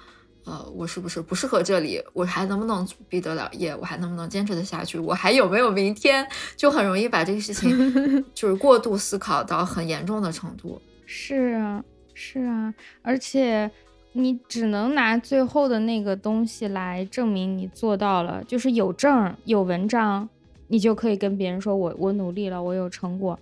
[0.46, 2.02] 呃，我是不是不适合这里？
[2.14, 3.76] 我还能不能毕得了业？
[3.76, 4.98] 我还能不能坚持得下去？
[4.98, 6.28] 我还有没有明天？
[6.56, 7.70] 就很容易把这个事情
[8.34, 10.82] 就是过度思考到很严重的程度。
[11.10, 13.72] 是啊，是啊，而且
[14.12, 20.28] 你只能拿最后的那个东西来证明你做到了，就是有证有文章，
[20.68, 23.40] 你就可以跟别人说我我努力了，我有成果。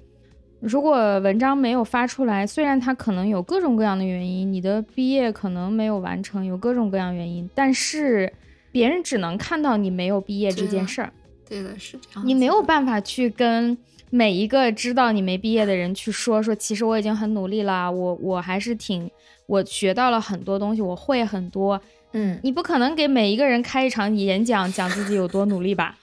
[0.60, 8.32] 如果文章没有发出来，虽然它可能有各种各样的原因，你的毕业可能没有完成，有各种各样原因，但是
[8.71, 11.12] 别人只能看到你没有毕业这件事儿。
[11.49, 12.28] 对的，是这样。
[12.28, 13.75] 你没有办法去跟。
[14.10, 19.10] 每一个知道你没毕业的人去说说，其实我已经很努力了，我我还是挺，
[19.48, 21.82] 我学到了很多东西，我会很多。
[22.13, 25.98] 嗯，你不可能给每一个人开一场演讲，讲自己有多努力吧？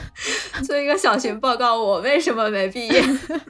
[0.64, 3.02] 做一个小型报告，我为什么没毕业？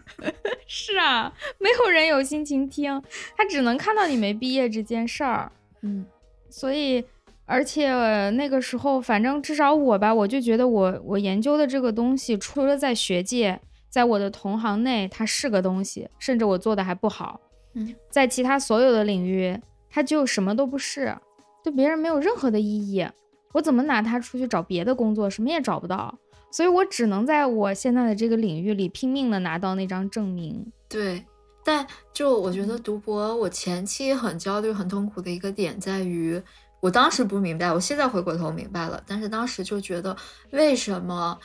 [0.69, 3.03] 是啊，没有人有心情听，
[3.37, 5.51] 他只能看到你没毕业这件事儿。
[5.83, 6.07] 嗯，
[6.49, 7.05] 所以，
[7.45, 7.91] 而且
[8.31, 13.61] 那个时候，反正至少我吧，我就觉得我我研究的这个东西，除了在学界。
[13.97, 17.41] 在我的同行内，它是个东西，甚至我做的还不好。
[17.73, 21.17] 嗯，在其他所有的领域，它就什么都不是，
[21.65, 23.09] 对别人没有任何的意义。
[23.55, 26.15] 我怎么拿它出去找别的工作，什么也找不到。
[26.51, 30.71] 所以我只能在我现在的这个领域里拼命的拿到那张证明。
[30.91, 31.25] 对，
[31.65, 36.39] 但就我觉得读博，我前期很焦虑、很痛苦的一个点在于，
[36.81, 39.03] 我当时不明白，我现在回过头明白了。
[39.07, 40.15] 但是当时就觉得，
[40.51, 41.39] 为什么？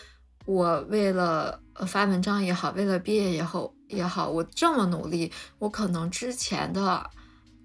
[0.46, 7.10] 我为了发文章也好，为了毕业也好也好，我这么努力，我可能之前的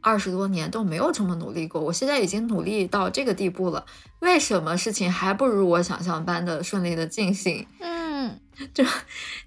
[0.00, 1.80] 二十多年都没有这么努力过。
[1.80, 3.84] 我现在已经努力到这个地步了，
[4.20, 7.66] 为什么事情还不如我想象般的顺利的进行？
[7.80, 8.38] 嗯，
[8.72, 8.84] 就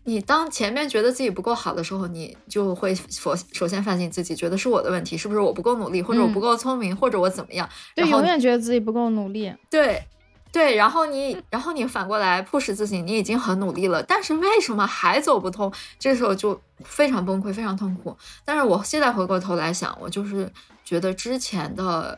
[0.04, 7.70] 你当前面觉得自己不够好的时候，你就会首首先反省自己，觉得是我的问题，是不是我不够努力，或者我不够聪明，或者我怎么样？
[7.96, 9.54] 对，永远觉得自己不够努力。
[9.70, 10.04] 对。
[10.52, 15.72] 对，然后你，然后你反过来 push 自己，你已经很努力了，但是为什么还走不通？
[16.00, 18.18] 这时候就非常崩溃，非常痛苦。
[18.44, 20.52] 但是我现在回过头来想，我就是
[20.84, 22.18] 觉得之前的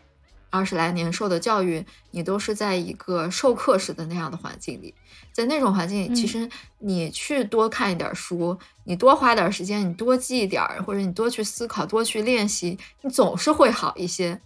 [0.49, 4.93] 二十来年受的教育，你都是在一个授课式的那样的环境里，
[5.33, 14.39] 在那种环境里，其实你去多看一点书，你多花点时间，你多记一点，或者你多去思考，多去练习，你总是会好一些。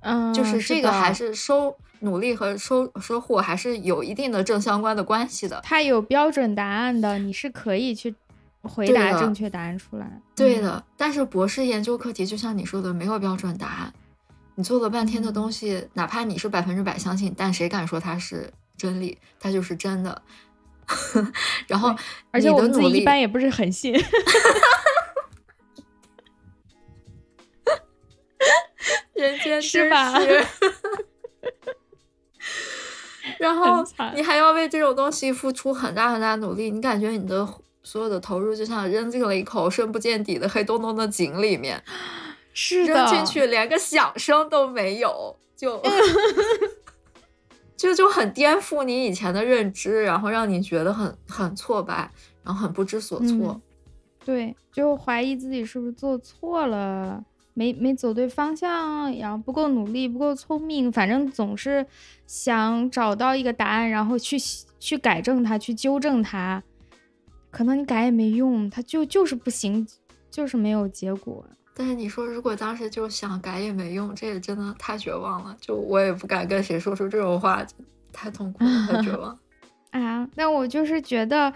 [0.00, 1.76] 嗯，就是这个还是收。
[2.00, 5.60] 努力和收收获还是有一定的正相关的关系的。
[5.64, 8.14] 它有标准答案的，你是可以去
[8.62, 10.20] 回答正确答案出来。
[10.34, 13.92] 对的，但是博士研究课题就像你说的，没有标准答案。
[14.54, 19.16] 你做了半天的东西，哪怕你是百分之百相信，但谁敢说它是真理？
[19.38, 20.20] 它就是真的。
[21.68, 21.94] 然后，
[22.30, 23.92] 而且我们自己一般也不是很信。
[29.14, 30.14] 人间是吧？
[33.38, 37.46] 然后你还要为这种东西付出很大很大努力，你感觉你的
[37.82, 41.82] 所有的投入就像扔进了一口深不见底的黑洞洞的井里面，
[42.52, 45.80] 是扔进去连个响声都没有，就
[47.76, 52.10] 就就很颠覆你以前的认知，然后让你觉得很很挫败，
[52.42, 53.60] 然后很不知所措，
[54.24, 57.24] 对，就怀疑自己是不是做错了。
[57.58, 61.84] 没没走对方向，然后不够努力，不够聪明，反正总是
[62.24, 64.36] 想找到一个答案，然后去
[64.78, 66.62] 去改正它，去纠正它。
[67.50, 69.84] 可能你改也没用，它就就是不行，
[70.30, 71.44] 就是没有结果。
[71.74, 75.56] 但是你说，如果当时就想改也没用，这也真的太绝望了。
[75.60, 77.66] 就我也不敢跟谁说出这种话，
[78.12, 79.36] 太痛苦了，太绝望
[79.90, 80.28] 啊！
[80.36, 81.52] 那我就是觉得，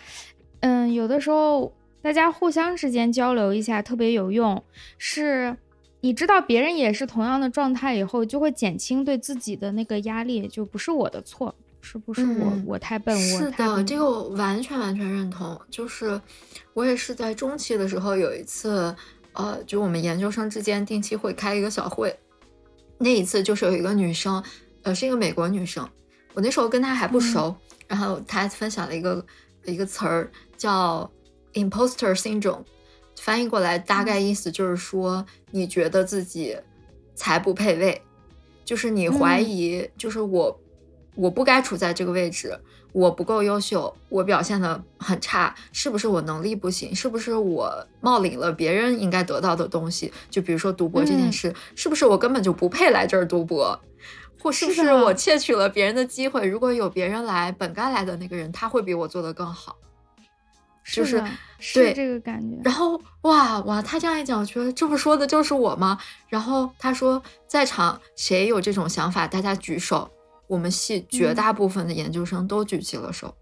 [0.63, 4.61] 嗯，有的时候大家互相之间交流一下特别有用，
[4.99, 5.57] 是。
[6.05, 13.15] 你知道别人也是同样的状态以后，就会减轻对自己的那个压力，就不是我的错，是不是我我太笨？
[13.15, 15.59] 我是的，这个我完全完全认同。
[15.71, 16.21] 就是
[16.75, 18.93] 我也是在中期的时候有一次，
[19.35, 22.13] 呃，就我们研究生之间定期会开一个小会，
[22.99, 24.43] 那一次就是有一个女生，
[24.83, 25.89] 呃，是一个美国女生，
[26.35, 27.55] 我那时候跟她还不熟，
[27.87, 29.25] 然后她分享了一个
[29.65, 31.09] 一个词儿叫
[31.53, 32.65] imposter syndrome。
[33.23, 36.57] 翻译过来大概意思就是说，你觉得自己
[37.15, 38.03] 才不配位，
[38.65, 40.61] 就是你怀疑，就是我
[41.15, 42.59] 我不该处在这个位置，
[42.91, 46.93] 我不够优秀，我表现的很差，是不是我能力不行？
[46.93, 50.13] 是不是我冒领了别人应该得到的东西？
[50.29, 53.79] 就比如说读博这件事，是不是我根本就不配来这儿读博？
[54.41, 56.45] 或是不是我窃取了别人的机会？
[56.45, 59.77] 如果有别人来，本该来的那个人，他会比我做的更好。
[60.85, 61.23] 就是
[61.59, 65.99] 是这个感觉，然后哇哇，他这样一讲，我觉得这不说的就是我吗？
[66.29, 70.11] 然后他说，在场谁有这种想法，大家举手。
[70.49, 73.35] 我们系绝大部分的研究生都举起了手，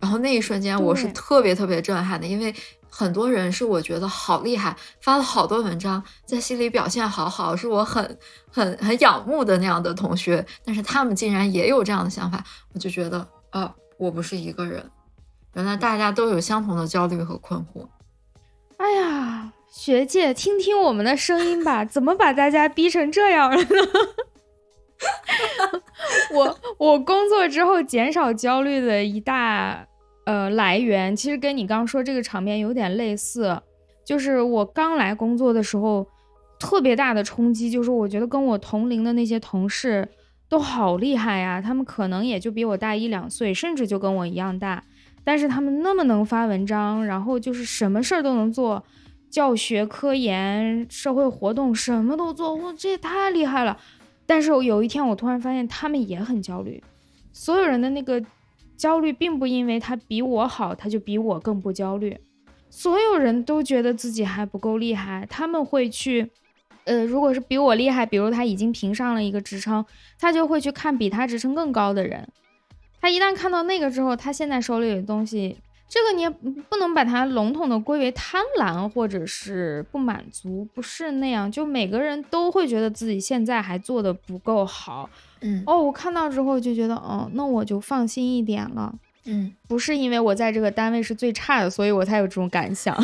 [0.00, 2.52] 然后那一瞬间我是特别特别震撼的，因为
[2.90, 8.18] 很多人是我觉得好厉害，发了好多文章，在系里表现好好，是我很
[8.50, 14.84] 很很仰慕的那样的同学，但是他们竟然也有这样的想法，我就觉得啊，我不是一个人。
[15.58, 17.84] 原来大家都有相同的焦虑和困惑。
[18.76, 23.66] 哎呀，学姐，听听我们的声音吧， 怎么把大家逼成这样了呢？
[26.32, 29.84] 我我工作之后减少焦虑的一大
[30.26, 33.60] 呃来源，其实跟你刚说这个场面有点类似。
[34.04, 36.06] 就是我刚来工作的时候，
[36.60, 40.08] 特别大的冲击就是我觉得跟我同龄的那些同事
[40.48, 44.84] 都好厉害呀，他们可能也就比我大一两岁，甚至就跟我一样大。
[45.28, 48.82] 但是他们那么能发文章，然后就是什么事儿都能做，
[49.28, 53.76] 教学、科研、社会活动什么都做，哇，这也太厉害了。
[54.24, 56.82] 但是有一天我突然发现他们也很焦虑，
[57.30, 58.24] 所有人的那个
[58.74, 62.16] 焦虑并不因为他比我好，他就比我更不焦虑。
[62.70, 66.30] 所有人都觉得自己还不够厉害，他们会去，
[66.84, 69.84] 呃，如果是比我厉害，比如他已经评上了一个职称，
[70.18, 72.26] 他就会去看比他职称更高的人。
[73.00, 75.56] 他一旦看到那个之后，他现在手里的东西，
[75.88, 81.50] 这个你也不能把它笼统的归为贪婪或者是不满足，不是那样。
[81.50, 85.08] 就每个人都会觉得自己现在还做的不够好，
[85.40, 88.94] 嗯，哦，我看到之后就觉得，哦，那我就放心一点了。
[89.30, 92.96] 嗯，不是因为我在这个单位是最差的，所以我才有这种感想。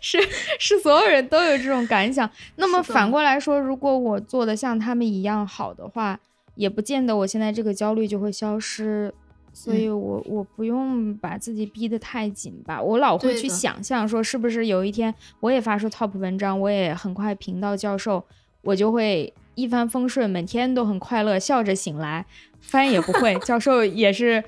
[0.00, 0.18] 是
[0.58, 2.28] 是，所有人都有这种感想。
[2.56, 6.18] 那么反过来说，如果我做的像他们一样好的话，
[6.54, 9.12] 也不见得我现在这个焦虑就会消失。
[9.56, 12.82] 所以我我不用把自己逼得太紧吧。
[12.82, 18.24] 我老会去想象说，是不是有一天我也发出 top 文章，我也很快评到教授，
[18.62, 22.26] 我就会一帆风顺，每天都很快乐，笑着醒来。
[22.58, 24.42] 发现也不会，教授也是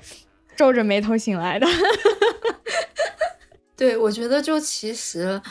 [0.57, 1.65] 皱着眉头醒来的。
[3.77, 5.41] 对，我觉得就其实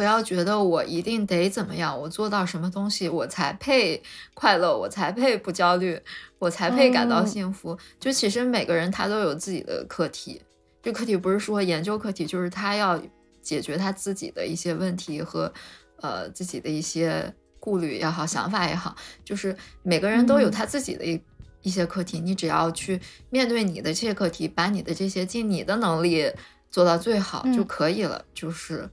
[0.00, 6.00] 不要觉得我一定得怎么样，我做到什么东西我才配快乐，我才配不焦虑，
[6.38, 7.78] 我才配感到幸福。
[7.98, 10.40] 就其实每个人他都有自己的课题，
[10.82, 12.98] 这课题不是说研究课题，就是他要
[13.42, 15.52] 解决他自己的一些问题和
[16.00, 21.20] 呃自己的一些顾虑也好，想法也好，就是每个人都有他自己的一
[21.60, 22.98] 一些课题，你只要去
[23.28, 26.32] 面对你的这些课题，把你的这些尽你的能力。
[26.72, 28.90] 做到最好就可以了，就是，嗯，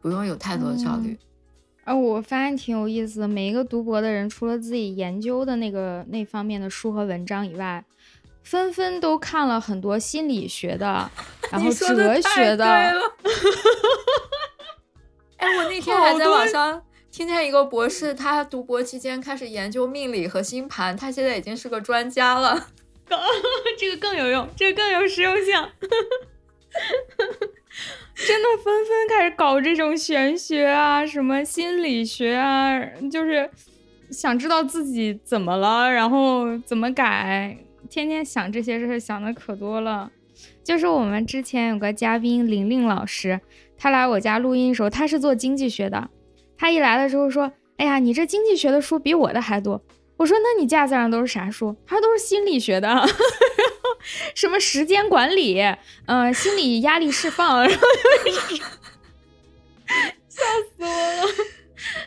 [0.00, 1.16] 不用有太多的焦虑。
[1.84, 3.28] 啊，我发现挺有意思的。
[3.28, 7.84] 每一个读博的人，除了自己研究的那个那方面的书和文章以外，
[8.42, 11.10] 纷纷都看了很多心理学的，
[11.50, 12.66] 然后哲学的。
[15.38, 22.68] 哎，我那天还在网上听见一个博士，他读博期间开始研究命理和星盘，他现在已经是个专家了。
[23.78, 25.54] 这个更有用，这个更有实用性。
[28.14, 32.78] 真的纷纷开始搞这种玄学啊，什么心理学啊，
[33.10, 33.48] 就是
[34.10, 37.56] 想知道自己怎么了，然后怎么改，
[37.88, 40.10] 天天想这些事，想的可多了。
[40.64, 43.40] 就是我们之前有个嘉宾玲玲老师，
[43.76, 46.10] 她来我家录音的时候，她是做经济学的，
[46.56, 49.80] 她一来的时候说：“哎呀，你这经济学的书比我的还多。”
[50.18, 52.88] 我说：“那你架子上都是啥书？”他说：“都是心理学的。
[54.34, 55.60] ”什么时间管理，
[56.06, 57.86] 嗯，心理压力释放， 然后
[60.28, 60.42] 笑
[60.76, 61.24] 死我了，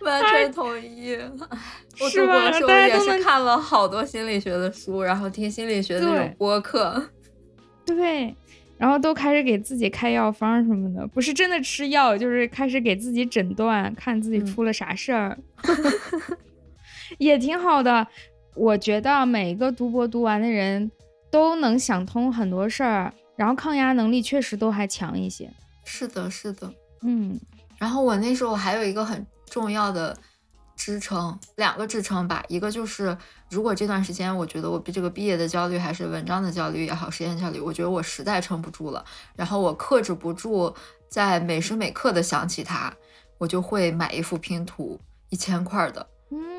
[0.02, 1.18] 完全同意。
[2.00, 7.10] 我读博的时候也是看了好多心理学的书，然后听心理学的那种播客，
[7.86, 8.34] 对，
[8.78, 15.38] 然后都开始给自己开药方什么的，不是真的吃药，就是开始给自己诊断，看自己出了啥事儿，
[17.18, 18.08] 也挺好的。
[18.56, 20.92] 我觉得每一个读博读完的人。
[21.32, 25.50] 都能想通很多事儿，然后抗压能力确实都还强一些。
[25.86, 26.70] 是的，是的，
[27.04, 27.40] 嗯。
[27.78, 30.18] 然后我那时候还有一个很重要的
[30.76, 32.44] 支撑，两个支撑吧。
[32.50, 33.18] 一个就是，
[33.50, 40.76] 如果这段时间我觉得我比这个毕业的焦虑，还是文章的焦虑也好，实验焦虑，我觉得我实在撑不住了，然后我克制不住，
[41.08, 42.94] 在每时每刻的想起他，
[43.38, 45.00] 我就会买一幅拼图，
[45.30, 46.06] 一千块的，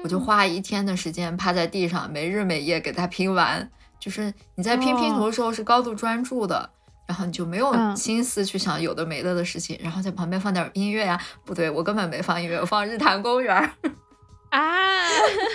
[0.03, 3.71] 我就花一天的时间趴在地上，没日没夜给它拼完。
[3.99, 6.71] 就是你在拼拼图的时候是高度专注的，
[7.07, 11.21] 然后你就没有心思去想有的没的的事情，然后在旁边放点音乐呀。
[11.45, 13.55] 不对，我根本没放音乐，我放日坛公园
[14.51, 15.09] 啊。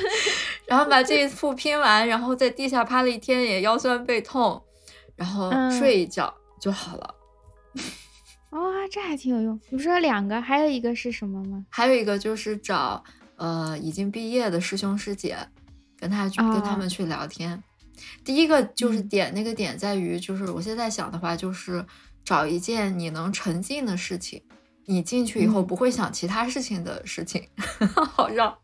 [0.65, 4.61] 然后把这一副拼完，然后在地下趴了一天，也腰酸背痛，
[5.15, 7.15] 然后睡一觉就好了。
[8.51, 8.59] 哇，
[8.91, 9.59] 这还挺有用。
[9.69, 11.65] 你说两个，还有一个是什么吗？
[11.69, 13.03] 还有一个就是找
[13.37, 15.37] 呃已经毕业的师兄师姐，
[15.97, 17.63] 跟他去跟他们去聊天。
[18.23, 21.83] 第一个就是点那个点在于，就是我现在想的话，就是
[22.23, 24.39] 找一件你能沉浸的事情，
[24.85, 27.47] 你进去以后不会想其他事情的事情，
[28.13, 28.55] 好让，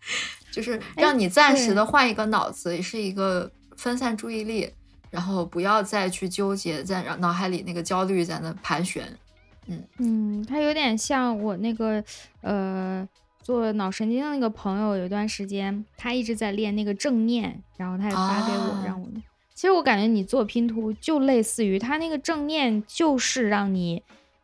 [0.52, 4.72] 就是让你暂时的换一个脑子，也是一个分散注意力，
[5.10, 9.18] 然后不要再去纠结在脑海里那个焦虑在那盘旋。
[9.66, 9.84] 嗯。
[9.98, 12.04] 嗯，它有点像我那个
[12.42, 13.08] 呃
[13.44, 19.08] 做脑神经的那个朋友，有一段时间他一直在练那个正念，然后他也发给我让我。
[19.54, 24.02] 其实我感觉你做拼图就类似于他那个正念，就是让你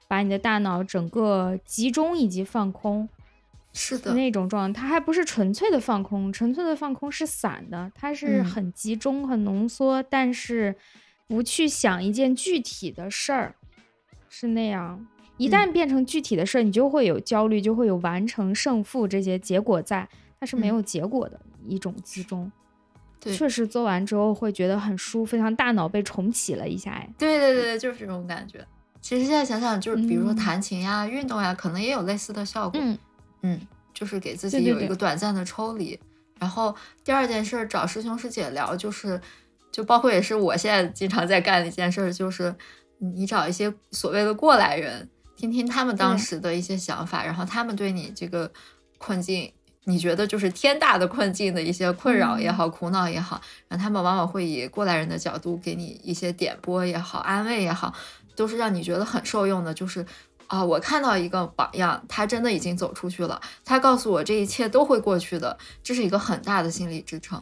[0.08, 3.10] 把你的大脑整个集中以及放空，
[3.74, 4.82] 是的那种状态。
[4.82, 10.76] 它还不是纯粹的放空，纯粹的放空是散的，它是很集中、很浓缩，但是
[11.28, 13.56] 不去想一件具体的事儿，
[14.30, 15.08] 是那样。
[15.40, 20.08] 一旦变成具体的事儿，你就会有焦虑，就会有完成胜负这些结果在，
[20.40, 22.52] 它是没有结果的一种集中。
[23.22, 27.10] 对确实做完之后会觉得很舒服，像大脑被重启了一下哎。
[27.18, 28.66] 对对对对，就是这种感觉。
[29.02, 32.80] 其实现在想想，就是比如说弹琴呀、运动呀，可能也有类似的效果。
[32.82, 32.98] 嗯
[33.42, 33.60] 嗯，
[33.94, 35.98] 就是给自己有一个短暂的抽离。
[36.40, 36.74] 然后
[37.04, 39.20] 第二件事，找师兄师姐聊，就是
[39.72, 42.56] 就包括也是我现在经常在干的一件事，就是
[42.98, 45.10] 你找一些所谓的过来人，
[45.40, 48.52] 听听他们当时的一些想法，然后他们对你这个
[48.98, 49.50] 困境
[49.86, 57.94] 你觉得就是天大的困境的一些困扰也好、苦恼也好，然后他们往往会以过来人的角度给你一些点拨也好、安慰也好，
[58.36, 59.74] 都是让你觉得很受用的。
[59.74, 60.06] 就是
[60.48, 67.42] 啊，我看到一个榜样，他真的已经走出去了，他告诉我这一切都会过去的，这是一个很大的心理支撑。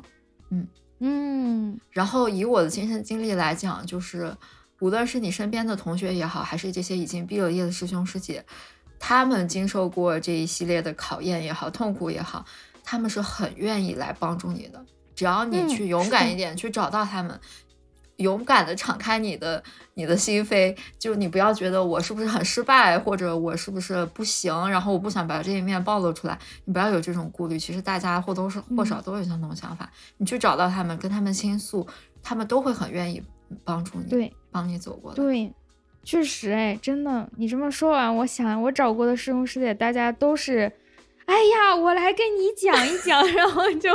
[0.52, 0.68] 嗯
[1.00, 4.36] 嗯，然后以我的亲身经历来讲，就是
[4.80, 8.46] 无论是你身边的同学也好，还是这些已经毕了业的师兄师姐。
[9.00, 12.44] 他们经受过这一系列的考验也好，痛苦也好，
[12.84, 14.84] 他们是很愿意来帮助你的。
[15.16, 17.40] 只要你去勇敢一点，去找到他们，
[18.18, 19.64] 勇敢的敞开你的
[19.94, 26.38] 你的心扉，就你不要觉得我是不是很失败，或者我是不是不行，然后我不想把这一面暴露出来。
[26.66, 27.60] 你不要有这种顾虑。
[27.60, 29.92] 其实大家或多或少都有相同想法。
[30.18, 31.88] 你去找到他们，跟他们倾诉，
[32.24, 33.22] 他们都会很愿意
[33.64, 35.16] 帮助你，对，帮你走过来。
[35.16, 35.54] 对。
[36.04, 40.72] 确实，哎，真的，你这么说完，我想我找过的师兄师姐，大家都是，
[41.26, 43.94] 哎呀，我来跟你讲一讲， 然后就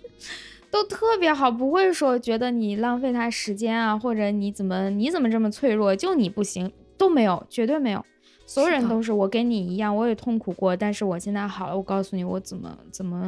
[0.70, 8.04] 都特别好，不会说觉得你浪费他时间啊，或者你怎么你怎么这么脆弱，就你不行，都没有，绝对没有，
[8.44, 13.26] 所有人都是我跟你一样，我也痛苦过，但是我现在好了，我告诉你我怎么怎么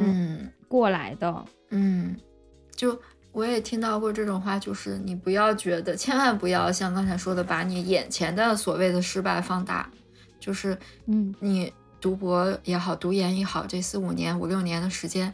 [0.68, 2.14] 过来的，嗯，
[2.76, 3.00] 就。
[3.32, 9.88] 我也听到过这种话，就是你不要觉得，千万不要像刚才说的，把你眼前的所谓的失败放大。
[10.40, 10.76] 就是，
[11.06, 15.32] 嗯，你读博也好，读研也好，这四五年、五六年的时间，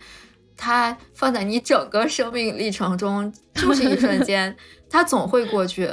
[0.57, 4.55] 它放在你整个生命历程中就是一瞬间，
[4.91, 5.91] 它总会过去。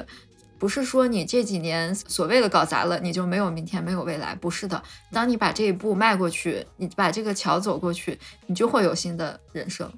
[0.60, 4.34] 不是说你这几年所谓的搞砸了，你就没有明天、没有未来。
[4.36, 4.82] 不是的，
[5.12, 9.92] 当你把这一步迈过去，你把这个桥走过去，你就会有新的人生，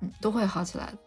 [0.00, 0.98] 嗯，都会好起来的。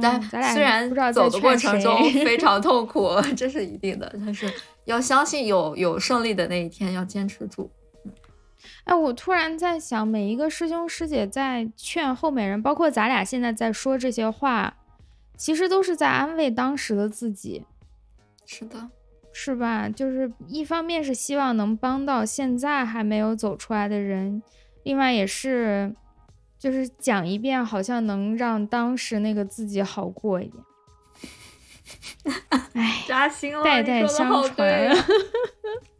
[0.00, 0.20] 但
[0.52, 4.50] 虽然走的过程中非常 痛苦，这是一定的，但是
[4.86, 7.70] 要相信有有胜利的那一天，要坚持住。
[8.84, 14.74] 哎，我突然在想，每一个师兄师姐在劝后面人，包括咱俩现在在说这些话，
[15.36, 17.64] 其实都是在安慰当时的自己。
[18.46, 18.88] 是的，
[19.32, 19.88] 是吧？
[19.88, 24.42] 就是一方面是希望能帮到现在还没有走出来的人，
[24.82, 25.94] 另外也是。
[26.64, 30.64] 就是讲一遍，好像能让当时那个自己好过一点。
[32.72, 34.96] 哎，扎心了， 代代相传。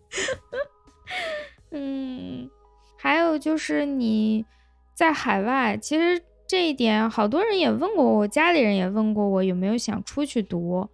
[1.71, 2.49] 嗯，
[2.97, 4.47] 还有就是你
[4.95, 10.89] 在海外，其实这一点好多人也问过我，家里人也问过我有没有想出去读。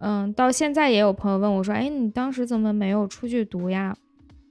[0.00, 3.96] 嗯，到现在也有朋友问我说：“哎，你当时怎么没有出去读呀？”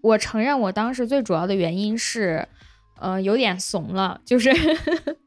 [0.02, 2.48] 我承认，我当时最主要的原因是。
[3.00, 4.50] 呃，有点怂了，就是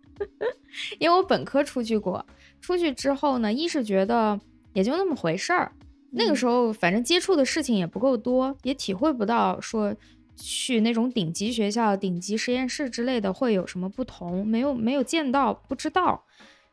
[0.98, 2.24] 因为我本科出去过，
[2.60, 4.38] 出去之后呢，一是觉得
[4.72, 5.72] 也就那么回事儿，
[6.12, 9.94] 那个时候反正接触的事情也不够多，也体会不到说
[10.36, 16.24] 去那种顶级学校、顶级实验室之类的会有什么不同，没有没有见到，不知道。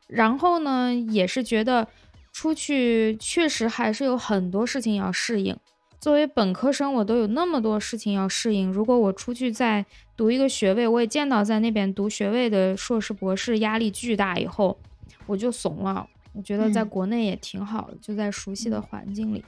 [0.07, 1.87] 然后呢，也是觉得
[2.31, 5.57] 出去确实还是有很多事情要适应。
[6.03, 8.69] 作为本科生，我都有那么多事情要适应。
[8.69, 9.85] 如果我出去再
[10.17, 14.77] 读一个学位，我也见到在那边读学位的硕士、博士压力巨大，以后
[15.25, 16.05] 我就怂了。
[16.33, 19.45] 我觉得在国内也挺好的，就在熟悉的环境里。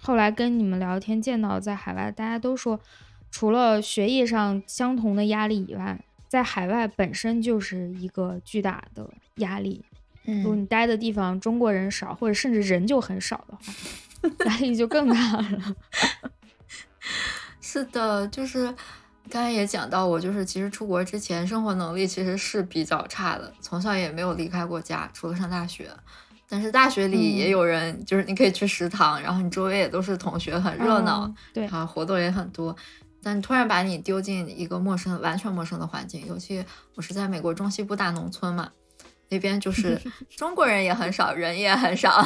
[0.00, 2.80] 后来跟你们聊天，见到在海外，大家都说，
[3.30, 9.84] 除了学业上相同的压力以外，在海外本身就是一个巨大的压力。
[10.24, 13.60] 如果你待的地方中国人少，或者甚至人就很少的话。
[14.46, 15.76] 压力就更大了。
[17.60, 18.74] 是的，就是
[19.30, 25.90] 刚才也讲到，我就是其实出国之前生活能力其实是比较差的，从小也没有离开过家，除了上大学。
[26.48, 32.74] 但是大学里也有人，就是你可以去食堂，然后你周围也都是同学，很热闹，对啊，活动也很多。
[33.22, 36.64] 但突然把你丢进一个陌生、完全陌生的环境，尤其
[36.94, 38.70] 我是在美国中西部大农村嘛。
[39.28, 40.00] 那边就 是
[40.36, 42.24] 中国人也很少，人也很少，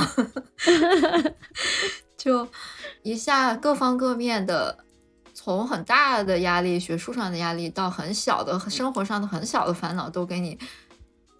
[2.16, 2.48] 就
[3.02, 4.78] 一下各方各面的，
[5.34, 10.58] 从很大的压力，学术上的压力，到很小的生活上的很小的烦恼，都给你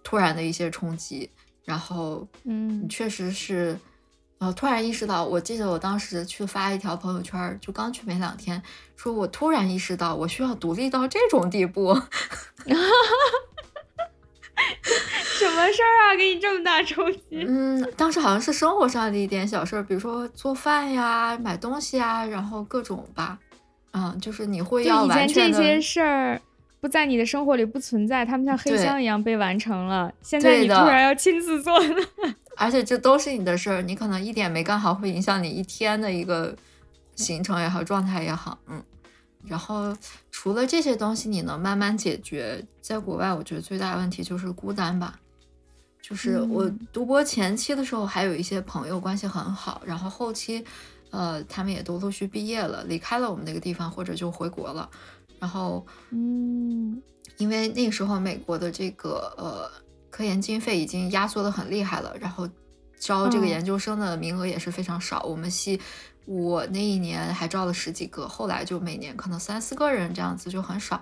[0.03, 1.29] 突然的一些冲击。
[1.63, 3.79] 然后，嗯，确实是，
[4.39, 8.61] 呃，突然意识到，我记得我当时去发一条朋友圈，就刚去没两天，
[8.97, 11.97] 说我突然意识到，我需要独立到这种地步。
[15.39, 16.15] 什么事儿啊？
[16.17, 17.45] 给你这么大冲击？
[17.47, 23.37] 嗯，当时好像是生活上的一点小事儿，比如说做饭呀、买东西啊，然后各种吧。
[23.91, 26.41] 嗯，就是你会要完全这些事儿
[26.79, 30.11] 不在你的生活里不存在，他们像黑箱一样被完成了。
[30.21, 31.95] 现在你突然要亲自做了，
[32.57, 36.55] 而且这都是你的事儿，你可能一点没干好，会影响你一天的一个
[37.15, 38.57] 行程也好、状态也好。
[38.67, 38.83] 嗯，
[39.45, 39.95] 然后
[40.31, 42.65] 除了这些东西，你能慢慢解决。
[42.81, 45.17] 在国外，我觉得最大的问题就是孤单吧。
[46.01, 50.61] 就是我读博前期的时候，还有一些朋友关系很好，然后后期，
[51.11, 54.89] 呃，他们也都陆续毕业了，离开了我们那个地方，或者就回国了。
[55.39, 57.01] 然后，嗯，
[57.37, 59.71] 因为那个时候美国的这个呃
[60.09, 62.49] 科研经费已经压缩的很厉害了，然后
[62.99, 65.23] 招这个研究生的名额也是非常少。
[65.23, 65.79] 我们系
[66.25, 71.01] 我那一年还招了十几个，后来就每年可能三四个人这样子就很少，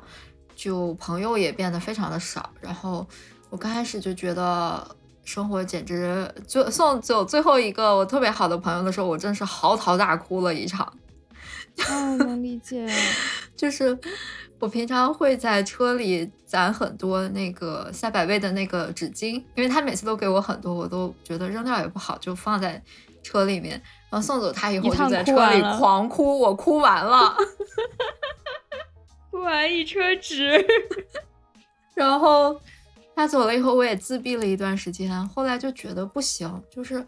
[0.55, 2.49] 就朋友也变得非常的少。
[2.59, 3.07] 然后
[3.49, 10.91] 我刚开始就觉得生活简直就送走最后一个我特别好的朋友的时候，我真是嚎啕大哭了一场。
[11.89, 12.88] 哦，能理解。
[13.55, 13.97] 就是
[14.59, 22.82] 我平常会在车里攒很多那个赛百味的那个纸巾，因为他每次都给我很多，我都觉得扔掉也不好，就放在
[23.22, 23.82] 车里面。
[24.09, 27.36] 然后送走他以后，我就在车里狂哭，我哭完了，
[29.32, 30.65] 哭完一车纸。
[31.95, 32.59] 然后
[33.15, 35.28] 他走了以后，我也自闭了一段时间。
[35.30, 37.05] 后来就觉得不行，就是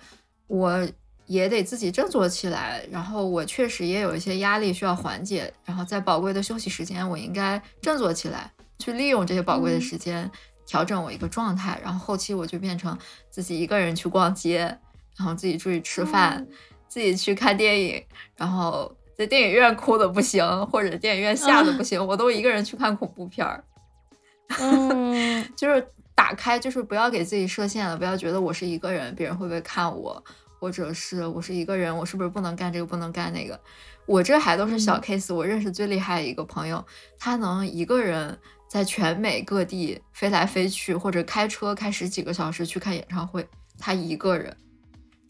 [0.48, 0.88] 我。
[1.26, 10.30] 也得自己振作起来，然后我确实也有一些压力需要缓解，然后在宝贵的休息时间，我应该振作起来，去利用这些宝贵的时间
[10.68, 12.96] 调整我一个状态，然后后期我就变成
[13.30, 14.78] 自己一个人去逛街，
[15.18, 16.46] 然后自己出去吃饭，
[16.88, 18.04] 自己去看电影，
[18.36, 23.64] 然后在电影院哭的不行，或者电影院吓的不行，我都一个人去看恐怖片儿，
[24.60, 30.24] 嗯，就是打开，就是不要给自己设限了，不要觉得我是一个人，别人会不会看我。
[30.60, 33.60] 或者是我是一个人，我是不是不能干这个，不能干那个？
[34.06, 35.36] 我这还都是小 case。
[35.36, 36.82] 我认识最厉害的一个朋友，
[37.20, 38.40] 他能一个人
[38.70, 43.46] 在全美各地飞来飞去，或者开车开十几个小时去看演唱会。
[43.78, 44.56] 他一个人，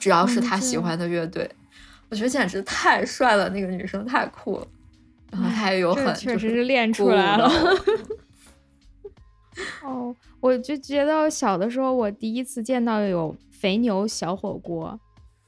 [0.03, 1.49] 只要是他喜欢的乐队，
[2.09, 3.47] 我觉得简直太帅了。
[3.51, 4.67] 那个女生太酷了，
[5.31, 7.49] 然后他也有很确实是练出来了。
[9.81, 14.99] 哦，我就觉得小的时候，我第一次见到有肥牛小火锅。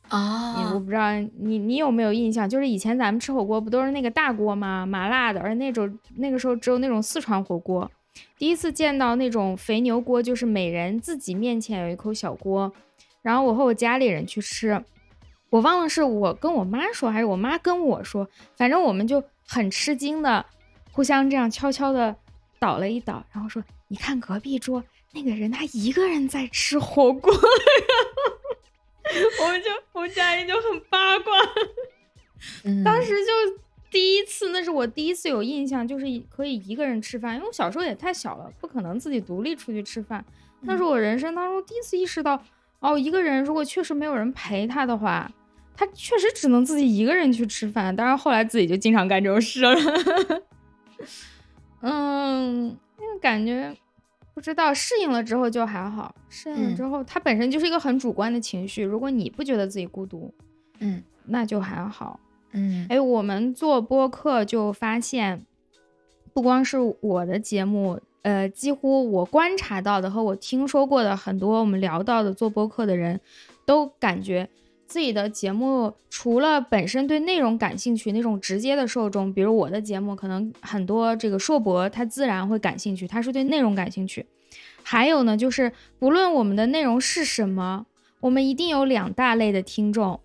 [0.07, 4.85] 啊，我不知道你你有没有印象，就是以前咱们吃火锅不都是那个大锅吗？
[4.85, 7.91] 麻辣的，而那种那个时候只有那种四川火锅。
[8.37, 12.71] 第一次见到那种肥牛锅，就是每人自己面前有一口小锅，
[13.25, 14.79] 然后我和我家里人去吃，
[15.49, 20.45] 我忘了是我跟我妈说还是我妈跟我说，反正我们就很吃惊的，
[20.91, 22.15] 互相这样悄悄的
[22.59, 27.33] 倒了一倒，然后说：“你看隔壁桌那个人，他一个人在吃火锅。
[29.41, 31.31] ”我们就我们家人就很八卦，
[32.85, 33.31] 当时就
[33.89, 40.23] 第一次，那是我第一次有印象，就是可以一个人吃饭，因为我小时候也太小了，不可能自己独立出去吃饭。
[40.61, 42.43] 那是我人生当中第一次意识到，
[42.85, 45.31] 哦，一个人如果确实没有人陪他的话，
[45.75, 47.95] 他确实只能自己一个人去吃饭。
[47.95, 49.75] 当然后来自己就经常干这种事了。
[51.81, 53.75] 嗯，那个感觉。
[54.33, 58.83] 不知道适应了之后就还好，适应了之后，它本身就是一个很主观的情绪。
[58.83, 60.33] 如果你不觉得自己孤独，
[60.79, 62.19] 嗯，那就还好，
[62.51, 62.85] 嗯。
[62.89, 65.45] 哎，我们做播客就发现，
[66.33, 73.21] 不光是我的节目，呃，几乎我观察到的和我听说过的很多我们聊到的做播客的人
[73.67, 74.49] 都感觉。
[74.87, 84.25] 自己的节目除了本身对内容感兴趣那种直接的受众，比如我的节目，可能很多这个硕博他自然会感兴趣，他是对内容感兴趣。
[84.81, 87.85] 还有呢，就是不论我们的内容是什么，
[88.21, 90.19] 我们一定有两大类的听众，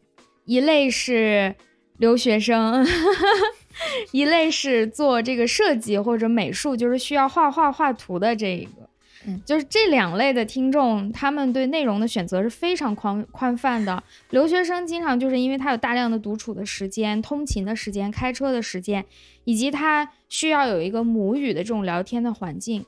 [0.47, 1.55] 一类是
[1.99, 2.87] 留学生，
[4.13, 8.89] 一类是做这个设计或者美术，就是需要画画画图的这一个。
[9.27, 14.03] 嗯，就是这两类的听众，他们对内容的选择是非常宽宽泛的。
[14.31, 19.05] 留学生经常就是因为他有大量的独处的时间、通勤的时间、开车的时间，
[19.45, 22.85] 以及他需要有一个母语的这种聊天的环境。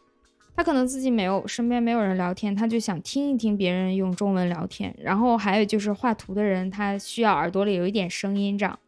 [0.57, 4.95] 他可能自己没有身边没有人聊天，他就想听一听别人用中文聊天。
[5.03, 8.79] 然后还有就是画图的人，他需要耳朵里有一点声音，这样。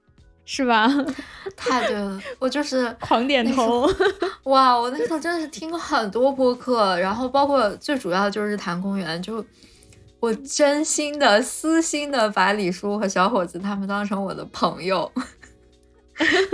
[0.46, 0.86] 是吧？
[1.56, 3.88] 太对了，我就是 狂点头。
[4.44, 9.44] 哇，我那时候真的是听很多播客，然后包括最主要就是谈公园，就
[10.20, 15.10] 我真心的、私心的把李叔和小伙子他们当成我的朋友，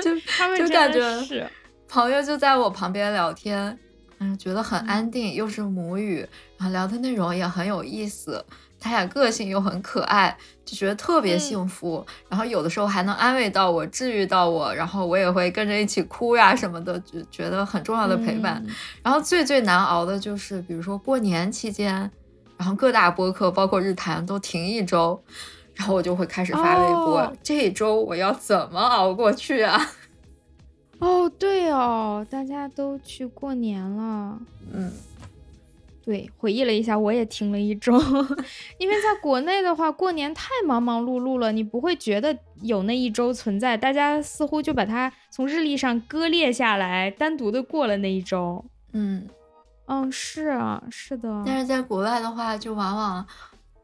[0.03, 1.49] 就他们就感觉是
[1.89, 3.77] 朋友就在我旁边聊天，
[4.19, 6.27] 嗯，觉得很安定，又是母语，
[6.57, 8.45] 然后聊的内容也很有意思。
[8.81, 12.05] 他俩个性又很可爱，就觉得特别幸福。
[12.29, 18.65] 然后有的时候还能安慰到我，治愈到我，然后我也会跟着一起哭呀什么的，就觉得很重要的陪伴。
[19.03, 22.11] 然后最最难熬的就是，比如说过年期间，
[22.57, 25.23] 然后各大播客包括日坛都停一周，
[25.75, 29.81] 然后我就会开始发微博，这一周我要怎么熬过去啊？
[31.01, 34.39] 哦，对哦，大家都去过年了。
[34.71, 34.93] 嗯，
[36.11, 37.97] 对，回忆了一下，我也停了一周，
[38.79, 48.65] 因为在国内的话，过年太忙忙碌碌了，你不会觉得有那一周存在，大家似乎就把它从日历上割裂下来，单独的过了那一周。
[48.93, 49.29] 嗯
[49.87, 51.45] 嗯，是啊，是的。
[51.47, 53.25] 但是在国外的话，就往往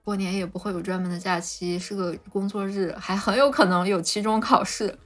[0.02, 4.98] 过年也不会有专门的假期，是个工作日，还很有可能有期中考试。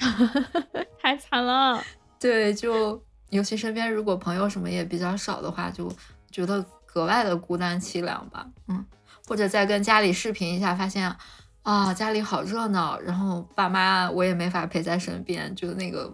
[0.98, 1.84] 太惨了。
[2.18, 5.90] 对，就尤其身边如果朋友什么也比较少的话，就
[6.32, 8.46] 觉得格外的孤单凄凉吧。
[8.66, 8.84] 嗯，
[9.28, 11.14] 或者再跟家里视频一下，发现
[11.62, 16.12] 啊家里好热闹，然后爸妈我也没法陪在身边，就那个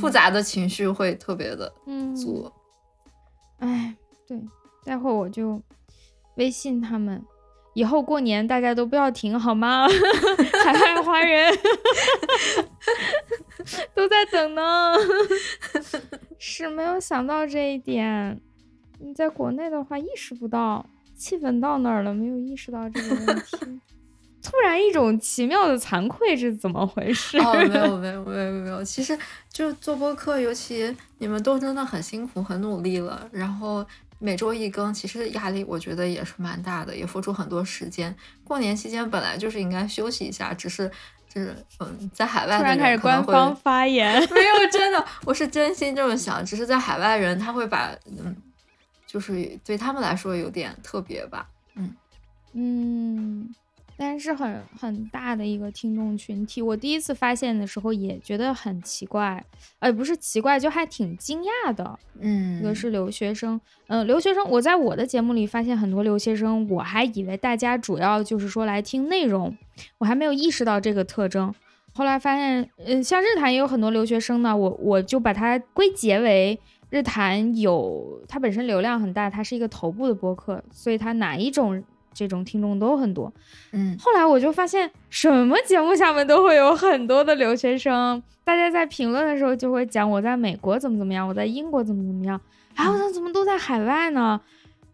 [0.00, 1.72] 复杂的情绪会特别的
[2.16, 2.50] 足。
[3.58, 3.94] 哎，
[4.26, 4.36] 对，
[4.84, 5.62] 待会儿我就
[6.36, 7.22] 微信他们。
[7.74, 9.86] 以后过年大家都不要停好吗？
[10.62, 11.50] 海外华人
[13.94, 14.92] 都在等呢。
[16.38, 18.40] 是没有想到这一点。
[19.02, 20.84] 你在国内的话意识不到，
[21.16, 23.80] 气氛到那儿了，没有意识到这个问题。
[24.42, 27.38] 突然一种奇妙的惭愧是怎么回事？
[27.44, 29.18] 哦，没有没有没有没有，其实
[29.52, 33.84] 就做播客，尤其你们都真的很辛苦很努力了，然后。
[34.24, 38.14] 每周一更，其实压力我觉得也是蛮大的，也付出很多时间。
[38.44, 40.88] 过年期间本来就是应该休息一下，只是
[41.28, 48.36] 就是嗯，在海外突然开始官方发言， 没有真的，我是真心这么想，只是在海外人他会把嗯，
[49.12, 51.94] 就是对他们来说有点特别吧，嗯
[52.54, 53.54] 嗯。
[53.94, 59.44] 但是很很大的一个听众群体，我第一次发现的时候也觉得很奇怪，
[59.78, 61.98] 呃，不是奇怪，就还挺惊讶的。
[62.18, 69.56] 嗯，一个是留学生，嗯，留学生，我在我的节目里发现很多留学生，我还以为大家主要就是说来听内容，
[69.98, 71.54] 我还没有意识到这个特征。
[71.92, 76.58] 后来发现，嗯，像日坛也有很多留学生呢，我我就把它归结为
[76.92, 81.82] 日坛有它本身流量很大，它是一个头部的播客，所以它哪一种。
[82.14, 83.32] 这种听众都很多，
[83.70, 92.38] 嗯，后来我就发现，什么节目下面都会有很多的留学生，大家在评论的时候就会讲我在美国怎么怎么样，我在英国怎么怎么样，
[92.74, 94.38] 啊，我怎么都在海外呢？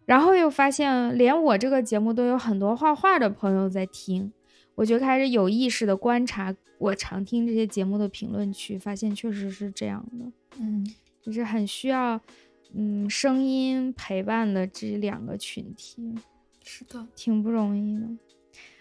[0.05, 4.31] 然后又发现，连我这个节目都有很多画画的朋友在听，
[4.75, 10.25] 我就开始有意识的观察我常听这些节目的评论区，发现确实是这样的，
[10.57, 10.89] 嗯，
[11.29, 12.19] 就是很需要，
[12.73, 16.15] 嗯，声音陪伴的这两个群体。
[16.63, 18.07] 是的，挺不容易的。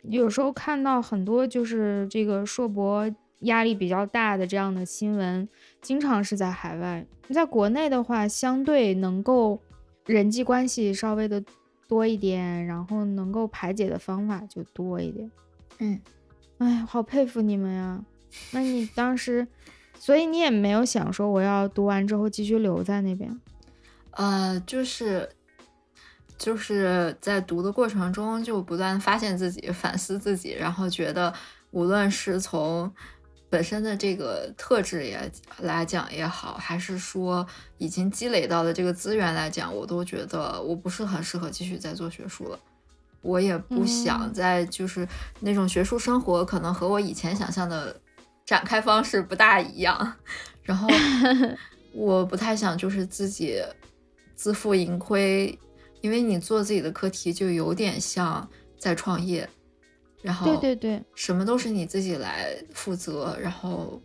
[0.02, 5.48] 有时候看到很多就是这个硕博压力比较大的这样的新闻，
[5.80, 7.06] 经常是在海外。
[7.30, 9.60] 在国内的话，相对能够
[10.06, 11.42] 人际关系稍微的
[11.86, 15.30] 多一点，然后能够排解的方法就多一点。
[15.78, 16.00] 嗯，
[16.58, 18.04] 哎，好佩服你们呀！
[18.52, 19.46] 那你当时，
[19.98, 23.40] 所以你也没有想说我要读完之后继续留在那边？
[24.12, 25.28] 呃，就是。
[26.38, 31.34] 就是在读的过程中，就不断发现自己、反思自己，然后觉得
[31.72, 32.88] 无论是从
[33.50, 35.28] 本身的这个特质也
[35.58, 37.44] 来讲也好，还是说
[37.78, 42.56] 已经积累到的这个资源来讲，我都觉得我不是很适合继续再做学术了。
[43.20, 45.08] 我也不想再就是
[45.40, 48.00] 那种学术生活，可能和我以前想象的
[48.48, 50.14] 展开方式不大一样。
[50.64, 50.88] 然后
[51.92, 53.62] 我不太想就是自己
[54.34, 55.58] 自负盈亏。
[56.00, 59.48] 因为你做自己的课题，就有点像在创业，
[60.22, 64.00] 然后对对对，什么都是你自己来负责，然后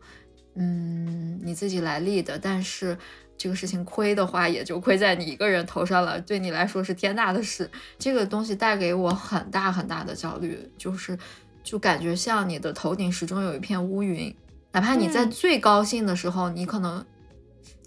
[0.56, 2.40] 嗯，你自己来立的。
[2.40, 2.98] 但是
[3.38, 7.70] 这个事情亏的话，也就亏在你一个人头上了，对你来说是天大的事。
[8.00, 11.16] 这个东西带给我很大很大的焦虑，就是
[11.64, 14.36] 就感觉像你的头顶始终有一片乌云，
[14.72, 17.04] 哪怕你在最高兴的时候，你可能。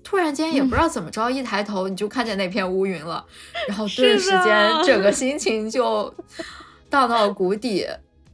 [0.09, 3.27] 突然间也不知道怎么着，一抬头你就看见那片乌云了，
[3.67, 6.15] 然后顿时间整个 心情就
[6.89, 7.85] 荡到谷底。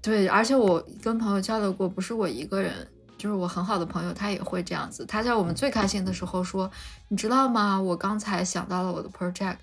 [0.03, 2.86] 对，而且我跟朋友交流过，不是我一个人，
[3.16, 5.07] 就是我很好的朋友，他也会这样子。
[5.07, 6.70] 他在我们最开心的时候说
[7.09, 7.80] ：“你知道吗？
[7.80, 9.57] 我刚才想到了我的 project，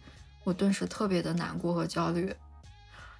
[0.43, 2.33] 我顿时特别的难过和焦虑。”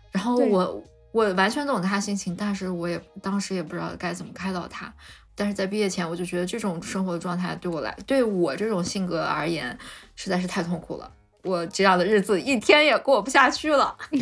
[0.10, 4.94] 然后我我完全懂他心情，但是我也当时也不知道该怎么开导他。
[5.36, 9.78] 但是在毕业前，我就觉得这种生活的状态对我来，对我这种性格而言，
[10.16, 11.10] 实在是太痛苦了。
[11.44, 13.96] 我这样的日子一天也过不下去了。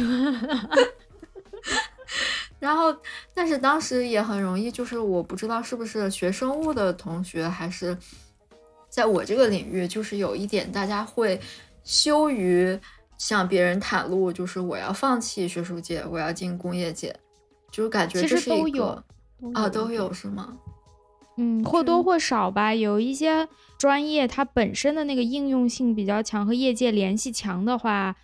[2.59, 2.95] 然后，
[3.33, 7.95] 但是当时也很容易，就是我不知道是不是学生物的同学，还是
[8.89, 11.39] 在我这个领域，就是有一点大家会
[11.83, 12.79] 羞于
[13.17, 17.15] 向别人袒露，就是我要放弃学术界，我要进工业界，
[17.71, 19.03] 就是感觉这是一个
[19.53, 20.57] 啊，都有是吗？
[21.39, 23.47] 嗯，或多或少吧，有一些
[23.77, 28.15] 专业它本身的那个应用性比较强，和业界联系强的话，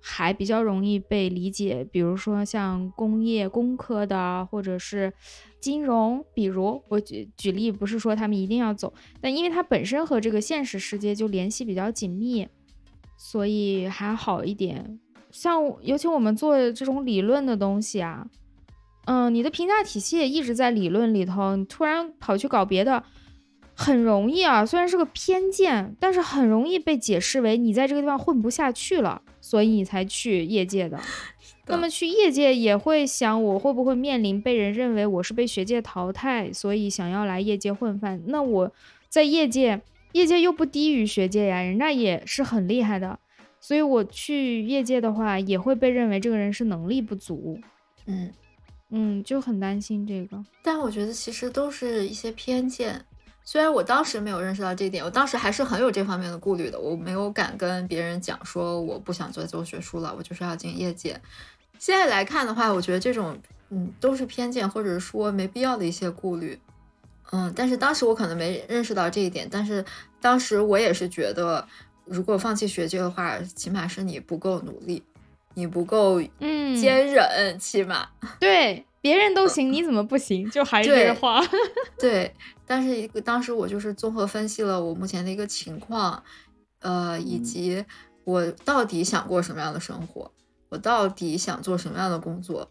[0.00, 1.86] 还比较容易被理解。
[1.92, 5.12] 比如说像工业工科的，或者是
[5.60, 12.48] 金融，比如我举举例，不是说他们一定要走，但因为它本身和这个现实世界就联系比较紧密，
[13.24, 14.98] 所以还好一点。
[15.30, 18.26] 像尤其我们做这种理论的东西啊。
[19.04, 23.04] 嗯，你的评价体系也一直在理论里头，你突然跑去搞别的，
[23.74, 24.66] 很容易啊。
[24.66, 30.98] 虽然是个偏见，但是很容易被解释为你在这个地方混不下去了，所以你才去业界的。
[31.68, 38.20] 那么去业界也会想，我会不会面临被人认为我是被学界淘汰，所以想要来业界混饭？
[38.26, 38.72] 那我
[39.08, 39.80] 在业界，
[40.12, 43.18] 业界又不低于学界呀，人家也是很厉害的，
[43.60, 47.60] 所以我去业界的话，也会被认为这个人是能力不足。
[48.06, 48.32] 嗯。
[48.94, 53.02] 嗯，就很担心这个，但我觉得其实都是一些偏见。
[53.42, 56.78] 虽然我当时没有认识到这一点，我当时还是很有这方面的顾虑的。
[56.78, 61.18] 我没有敢跟别人讲说我不想做做学术了，我就是要进业界。
[61.78, 63.34] 现在来看的话，我觉得这种
[63.70, 66.60] 嗯都是偏见，或者说没必要的一些顾虑。
[67.32, 69.46] 嗯，但是当时我可能没认识到这一点。
[69.50, 69.84] 但是
[70.20, 71.66] 当时我也是觉得，
[72.04, 75.02] 如果放弃学界的话，起码是你不够努力。
[75.54, 78.08] 你不够嗯坚韧，起码
[78.40, 80.50] 对别人都行，你怎么不行？
[80.50, 81.42] 就还是这个话。
[81.98, 86.22] 对， 但是当时我就是综合分析了我目前的一个情况，
[86.80, 87.84] 呃，以及
[88.24, 90.32] 我到底想过什么样的生活，
[90.70, 92.70] 我到底想做什么样的工作，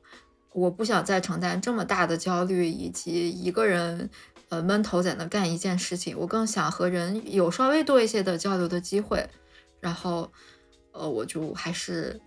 [0.54, 4.10] 我不想再承担这么大的焦虑，以及一个人
[4.52, 9.28] 呃闷头在那干一件事情，我更想和人有稍微多一些的交流的机会，
[9.80, 10.32] 然后
[10.92, 12.22] 呃，我就还是。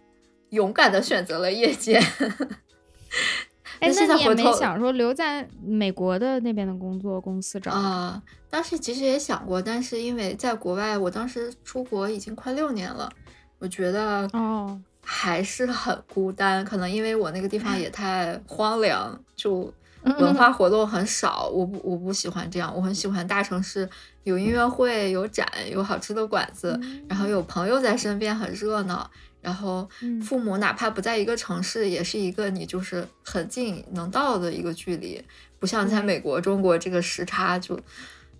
[0.50, 1.96] 勇敢的选择了业界，
[3.80, 8.22] 哎，那你也没想说留在美国的那边的工作公司找啊？
[8.48, 13.10] 当时其实也想过，但是因为在国外，我当时出国已经快六年了，
[13.58, 19.74] 我觉得哦还是很孤单，可能因为我那个地方也太荒凉，就
[20.04, 23.88] 文化活动很少，我不我不喜欢这样，我很喜欢大城市，
[24.22, 26.78] 有音乐会，有展，有好吃的馆子，
[27.08, 29.10] 然后有朋友在身边，很热闹。
[29.40, 29.86] 然后
[30.26, 35.22] 父母哪怕不在一个城市，也是一个你就是很近能到的一个距离，
[35.58, 37.78] 不像在美国、中国这个时差就，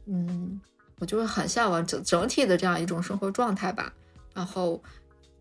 [0.07, 0.59] 嗯，
[0.99, 3.93] 我就是很向往整整体的这样一种生活状态吧。
[4.33, 4.83] 然后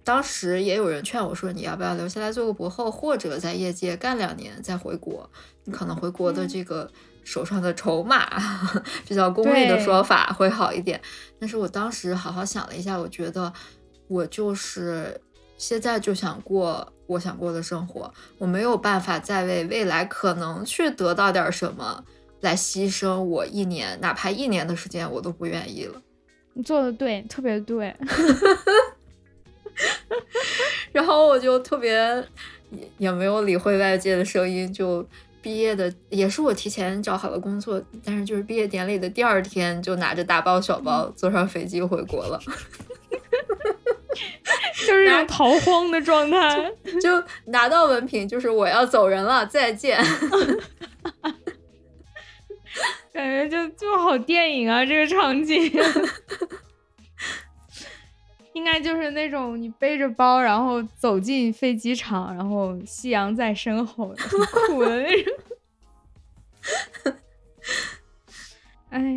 [0.04, 5.30] 当时也有人劝我说，你要不要留下来做个博后，或者在业界干两年再回国？
[5.66, 6.90] 你可能回国的这个
[7.24, 8.28] 手上的筹码，
[9.08, 11.02] 比较功利的说法会好一点。
[11.40, 13.52] 但是我当时好好想了一下，我觉得
[14.08, 15.20] 我就是。
[15.56, 22.04] 现在就想过我想过的生活，我没有办法再为未来可能去得到点什么
[22.42, 26.02] 来牺牲我一年，哪怕一年的时间我都不愿意了。
[26.54, 27.96] 你做的对，特别对。
[30.92, 31.94] 然后我就特别
[32.72, 35.08] 也也没有理会外界的声音，就
[35.44, 42.40] 毕业的也是我提前找好了工作，但是就是毕业典礼的第二天就拿着大包小包坐上飞机回国了。
[44.88, 46.72] 就是种逃荒的状态，
[47.02, 50.00] 就拿到文凭，就是我要走人了，再见。
[53.14, 55.72] 感觉就就好电影啊，这个场景，
[58.54, 65.34] 应该就是那种你背着包，然后走进飞机场，然后夕阳在身后，很苦的那种。
[68.90, 69.08] 哎呀，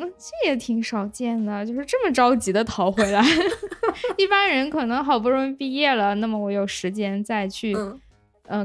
[0.00, 3.24] 那这也挺少见的，就是这么着急的逃回来。
[4.18, 7.72] 一般人可能好不容易毕业了，那么我有时间再去，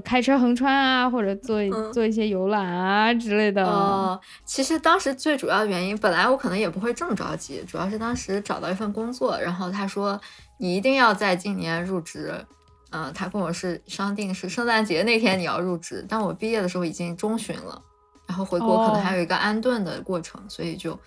[0.03, 1.59] 开车横穿啊，或者做
[1.91, 3.65] 做一些游览啊之类的。
[3.65, 10.19] 哦，其实当时最主要的原因，本来我可能也不会这么着急，主要是当时找到一份工作，然后他说
[10.57, 12.45] 你一定要在今年入职，
[12.91, 17.81] 嗯，他跟我是商定是圣诞节那天你要入职，但我毕业的时候已经中旬了。
[18.27, 20.99] 然后回国可能还有一个安顿的过程，所以就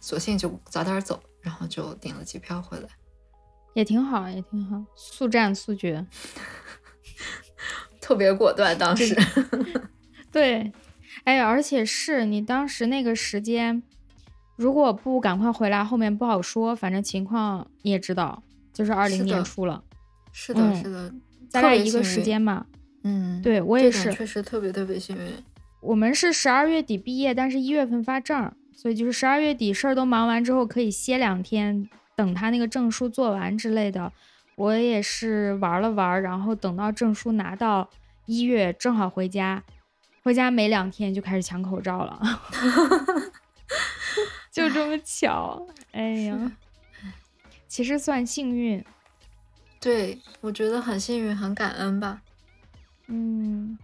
[0.00, 2.88] 索性就早点走，然后就订了机票回来，
[3.74, 6.04] 也挺好，也挺好，速战速决，
[8.04, 8.76] 特别果断。
[8.76, 9.16] 当时，
[10.30, 10.70] 对，
[11.24, 13.82] 哎，而且是你当时那个时间，
[14.56, 16.76] 如果不赶快回来，后面不好说。
[16.76, 18.42] 反正情况你也知道，
[18.74, 19.82] 就是二零年初了，
[20.32, 21.10] 是的，是的，
[21.50, 22.66] 大概一个时间嘛。
[23.04, 25.32] 嗯，对我也是，确实特别特别幸运。
[25.80, 34.12] 我们是十二月底毕业，但是一月份发证，所以就是十二月底事儿都忙完之后，可以歇两天，等他那个证书做完之类的。
[34.56, 37.90] 我也是玩了玩，然后等到证书拿到
[38.26, 39.64] 一月，正好回家，
[40.22, 42.20] 回家没两天就开始抢口罩了。
[44.52, 46.52] 就这么巧，哎呀，
[47.66, 48.84] 其实算幸运。
[49.80, 52.22] 对，我觉得很幸运，很感恩吧。
[53.08, 53.76] 嗯，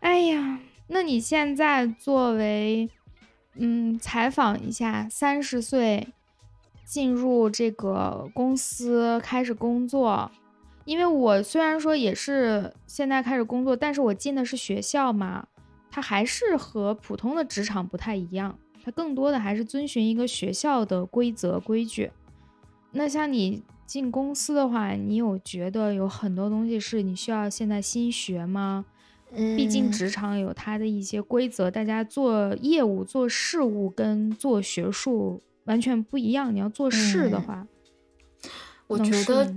[0.00, 2.88] 哎呀，那你现在作为，
[3.54, 6.08] 嗯，采访一下，三十岁
[6.92, 10.30] 进入这个公司开始工作，
[10.84, 15.46] 因为我虽然说也是现在开始工作，但是我进的是学校嘛，
[15.90, 22.10] 它还是和普通的职场不太一样，它更多的还是遵循一个学校的规则规矩。
[22.90, 23.62] 那像你。
[23.84, 28.86] 进公司的话，你有觉得有很多东西是你需要现在新学吗？
[29.32, 36.54] 嗯，毕竟职场有它的一些规则，大家做业务、做事务跟做学术完全不一样。
[36.54, 37.66] 你要做事的话，
[38.86, 39.54] 我觉得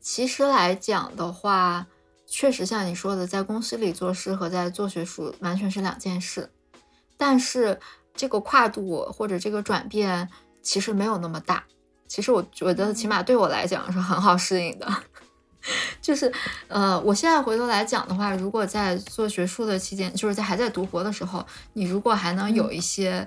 [0.00, 1.86] 其实来讲的话，
[2.26, 6.50] 确实像你说的，在公司里做事和在做学术完全是两件事。
[7.16, 7.78] 但是
[8.14, 10.28] 这个跨度或者这个转变
[10.62, 11.64] 其实没有那么大。
[12.06, 14.86] 其实我觉得，起码对我来讲是很好适应的。
[16.02, 16.30] 就是，
[16.68, 23.26] 呃，我现在回头来讲的话，如果在做学术的期间，就是在还在读博的时候，你如果还能有一些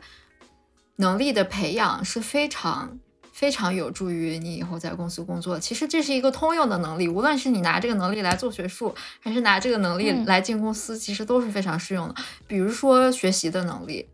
[0.98, 3.00] 能力的培养，是非常
[3.32, 5.58] 非常有助于你以后在公司工作。
[5.60, 12.16] 其实这是一个通用的能力，无论是你拿这个能力来做学术，还是拿这个能力来进公司，其实都是非常适用的。
[12.46, 14.08] 比如说学习的能力，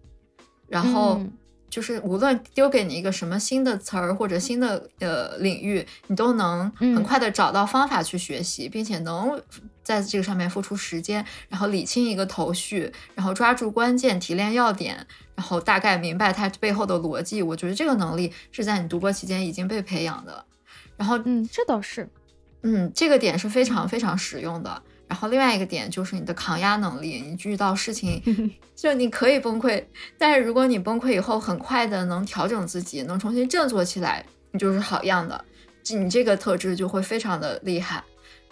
[0.70, 1.20] 然后。
[1.70, 9.42] 就是无论丢给你一个什么新的词儿或者新的呃领域，你都能很快的找到方法去学习，并且能
[9.82, 17.42] 在这个上面付出时间，然后理清一个头绪，然后抓住关键，提炼要点，然后大概明白它背后的逻辑。
[17.42, 20.46] 我觉得这个能力是在你读博期间已经被培养的。
[20.96, 22.08] 然后，嗯，这倒是，
[22.62, 24.82] 嗯，这个点是非常非常实用的。
[25.08, 28.22] 然后另外一个点就是你的抗压能力，你遇到事情
[28.76, 29.84] 就你可以崩溃，
[30.18, 35.44] 但是如果你崩溃以后很快的能调整自己，能重新振作起来，你就是好样的，
[35.90, 38.04] 你这个特质就会非常的厉害。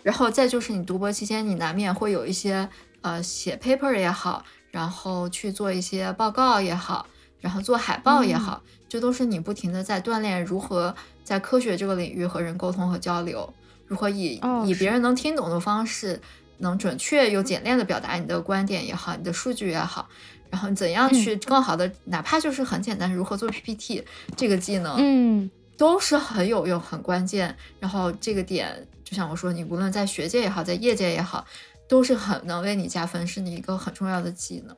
[0.04, 2.68] 然后再就是你读博期间，你难免会有一些
[3.02, 7.06] 呃写 paper 也好，然后去做一些报告也好，
[7.40, 13.54] 然后做海报也好，这都是你不停的在锻炼如何在科学这个领域和人沟通和交流，
[13.86, 16.20] 如何以以别人能听懂的方式。
[16.64, 20.08] 能准确又简练的表达你的观点也好，你的数据也好，
[20.52, 24.04] 然后怎样去更好的，哪怕就是很简单，如何做 PPT
[24.38, 27.58] 这个技能，嗯，都是很有用、很关键。
[27.80, 31.44] 然后这个点，就像我说，你无论在学界也好，在业界也好，
[31.92, 34.74] 都是很能为你加分，是你一个很重要的技能。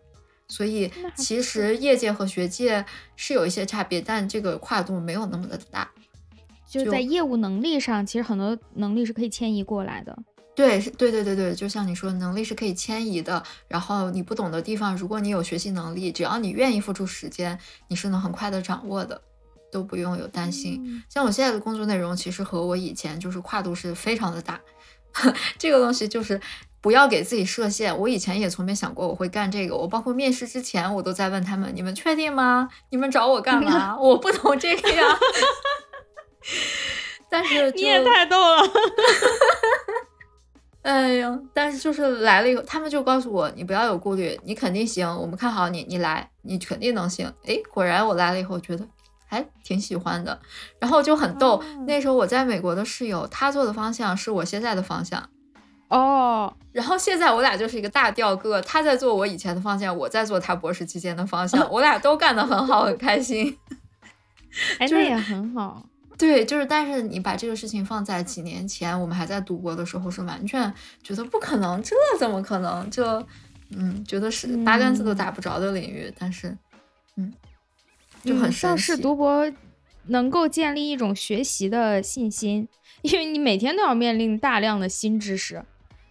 [0.47, 2.84] 所以其实业界和学界
[3.16, 5.88] 是有一些差别，但这个跨度没有那么的大。
[6.68, 10.18] 就在业务能力上，其实很多能力是可以迁移过来的。
[10.55, 13.43] 对，是，对，对，对，对，就像你说，能力是可以迁移的。
[13.68, 19.22] 然后你不懂的地方，如果你有学习能力，只要你愿意付出时间，你是能很快的掌握的，
[19.72, 21.03] 都不用有担心。
[21.07, 24.59] 像我现在的工作内容，其实和我以前就是跨度是非常的大。
[25.57, 26.39] 这个东西就是
[26.82, 27.97] 不要给自己设限。
[27.97, 29.76] 我以前也从没想过我会干这个。
[29.76, 32.70] 我包括面试之前，我都在问他们：你们确定吗？
[32.89, 33.97] 你们找我干嘛？
[33.99, 35.03] 我不懂这个呀。
[37.30, 38.64] 但是你也太逗了。
[40.84, 47.26] 哎呀，但是就是来了以后，他们就告诉我，你不要有顾虑，你肯定行，我们看好你，你来，你肯定能行。
[47.45, 48.86] 哎，果然我来了以后，觉得
[49.34, 50.39] 还挺喜欢的，
[50.79, 51.63] 然后就很逗。
[51.88, 55.27] 那时候我在美国的室友，他做的方向是我现在的方向，
[55.88, 63.57] 哦，然后现在我俩就是一个大调个，他在做我以前的方向，我在做他博士期间的方向， 我俩都干得很好，很开心。
[64.77, 65.84] 哎，那也很好。
[66.15, 70.71] 对，就是，但是你把这个事情放在几年前，我们还在读博的时候，是完全
[71.01, 72.88] 觉得不可能，这怎么可能？
[72.91, 73.25] 这，
[73.71, 76.13] 嗯，觉得是八竿子都打不着的领域。
[76.19, 76.55] 但是，
[77.15, 77.34] 嗯，
[78.24, 79.51] 就很上市读博
[80.07, 82.67] 能够建立一种学习的信心，
[83.01, 85.63] 因为你每天都要面临大量的新知识。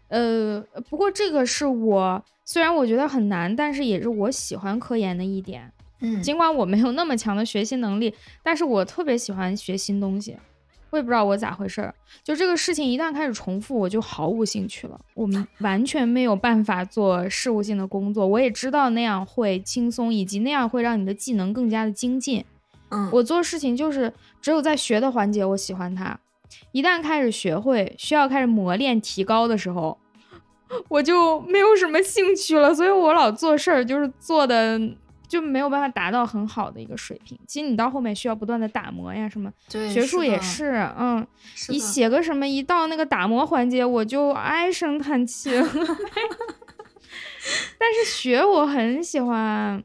[0.08, 0.60] 呃，
[0.90, 5.72] 不过这个是我虽然我觉得很难，但是也是我喜欢科研的一点。
[6.00, 10.36] 嗯尽管我没有那么强的学习能力，但是我特别喜欢学新东西。
[10.92, 15.00] 我也不知道我咋回事儿，就这个事情一旦开始重复，我就毫无兴趣了。
[15.14, 18.26] 我们 完全没有办法做事务性的工作。
[18.26, 22.44] 我也知道那样会轻松，以及那样会让你的技能更加的精进。
[22.90, 24.12] 嗯，我做事情就是
[24.42, 26.18] 只有在学的环节我喜欢它，
[26.72, 29.96] 一旦开始学会，需要开始磨练提高的时候，
[30.90, 32.74] 我就没有什么兴趣了。
[32.74, 34.78] 所以我老做事儿就是做的。
[35.32, 37.38] 就没有办法达到很好的一个水平。
[37.48, 41.26] 其实你到后面需要不断的打磨呀，什么学术也是，嗯，
[41.70, 45.50] 你写个什么，一到那个打磨环节，我就唉声叹气。
[47.78, 49.82] 但是学我很喜欢，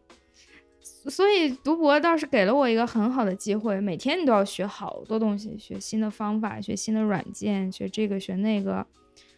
[1.06, 8.86] 所以读博倒是给了我一个很好的机会，每天你都要学好多东西，学新的方法，学新的软件，学这个学那个，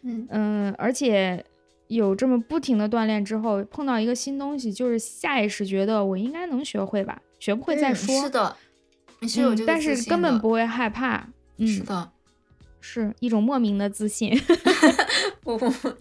[0.02, 1.44] 嗯嗯，而且
[1.90, 8.22] 有这么不停的锻炼之后，碰到一个新东西，就是下意识觉得我应该能学会吧，学不会再嗯说。
[8.22, 8.56] 是的，
[9.18, 11.28] 你是有嗯这个但是根本不会害怕。
[11.56, 12.12] 嗯，是的，
[12.80, 14.30] 是一种莫名的自信。
[15.42, 15.92] 不不不，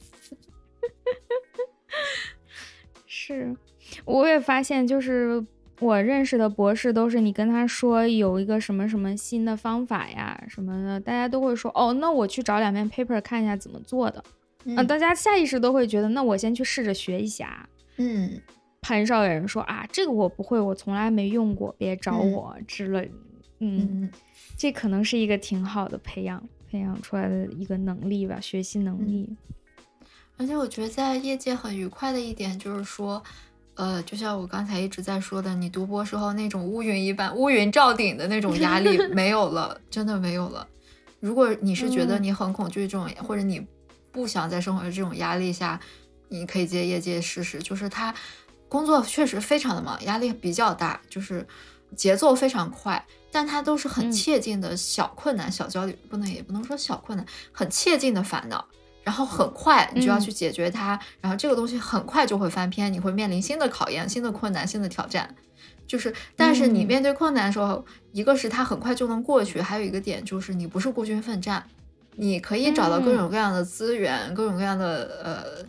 [3.07, 3.55] 是，
[4.05, 5.43] 我也发现，就是
[5.79, 14.23] 我认识的博士都是你跟他说有一个什么什么新的方法呀什么的，大家都会说哦，那我去找两篇 paper 看一下怎么做的。
[14.75, 17.67] 啊，嗯大家下意识都会觉得，那我先去试着学一下。
[17.97, 18.39] 嗯
[18.81, 23.11] 很少有人说啊，这个我不会，我从来没用过，别找嗯我之类。
[23.59, 24.11] 嗯，嗯
[24.57, 29.35] 这可能是一个挺好的培养培养出来的一个能力吧，学习能力。
[30.37, 33.21] 而且我觉得在业界很愉快的一点就是说，
[33.75, 40.65] 呃，就像我刚才一直在说的，你读博时候那种乌云一般、乌云罩顶的那种压力 没有了，真的没有了。
[41.19, 43.61] 如果你是觉得嗯你很恐惧这种，或者你
[44.11, 45.79] 不想在生活的这种压力下，
[46.29, 47.59] 你可以接业界试试。
[47.59, 48.13] 就是他
[48.67, 51.47] 工作确实非常的忙，压力比较大，就是
[51.95, 58.65] 节奏非常快，但他都是很嗯切近的小困难、小焦虑，不能也不能说小困难，很切近的烦恼。
[59.01, 65.35] 然后很快你就要嗯去解决它，然后这个东西很快就会翻篇，你会面临新的考验、新的困难、新的挑战。
[65.87, 71.65] 就是，但是你嗯面对困难的时候，一个是它很快就能过去，还有一个点就是你不是孤军奋战，
[72.21, 75.65] 你可以找到各嗯种各样的资源、各种各样的呃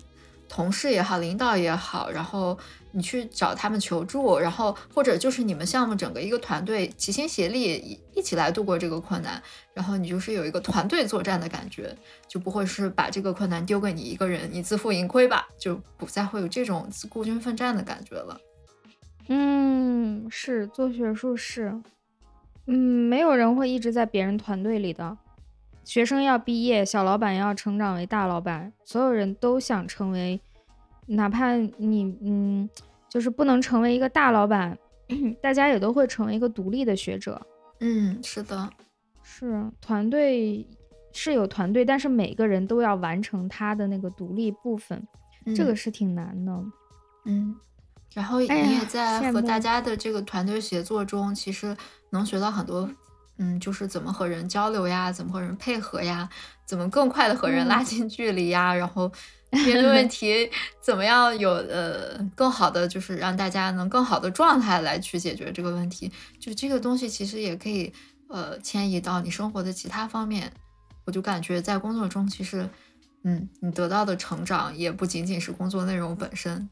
[0.49, 2.59] 同事也好、领导也好，然后
[2.91, 9.41] 你去找他们求助，然后或者就是你们项目整个一个团队齐心协力一一起来度过这个困难，
[9.73, 11.97] 然后你就是有一个团队作战的感觉，
[12.27, 18.37] 就不会是把这个困难丢给你一个人，你自负盈亏吧，就不再会有这种孤军奋战的感觉了。
[19.29, 21.81] 嗯，是做学术是，
[22.67, 22.75] 嗯，
[23.09, 25.17] 没有人会一直在别人团队里的。
[25.85, 30.41] 学生要毕业，小老板要成长为大老板，所有人都想成为，
[31.07, 32.69] 哪怕你嗯，
[33.09, 34.79] 就是不能成为一个大老板，
[35.43, 37.41] 大家也都会成为一个独立的学者。
[37.81, 38.71] 嗯，是的，
[39.23, 40.67] 是团队
[41.13, 45.07] 是有团队，但是每个人都要完成他的那个独立部分，
[45.57, 46.53] 这个嗯是挺难的。
[47.25, 47.57] 嗯，
[48.13, 51.77] 然后你也在和大家的这个团队协作中，其实
[52.11, 52.89] 能学到很多，
[53.41, 56.29] 嗯，就是怎么和人交流呀，怎么和人配合呀，
[56.67, 59.11] 怎么更快的和人拉嗯近距离呀，然后
[59.65, 60.49] 面对问题
[60.81, 66.13] 怎么样有呃更好的，就是让大家能更好的状态来去解决这个问题。
[66.39, 67.91] 就这个东西其实也可以
[68.29, 70.53] 呃迁移到你生活的其他方面。
[71.07, 72.69] 我就感觉在工作中，其实
[73.25, 76.69] 嗯，你得到的成长也不仅仅是工作内容本身。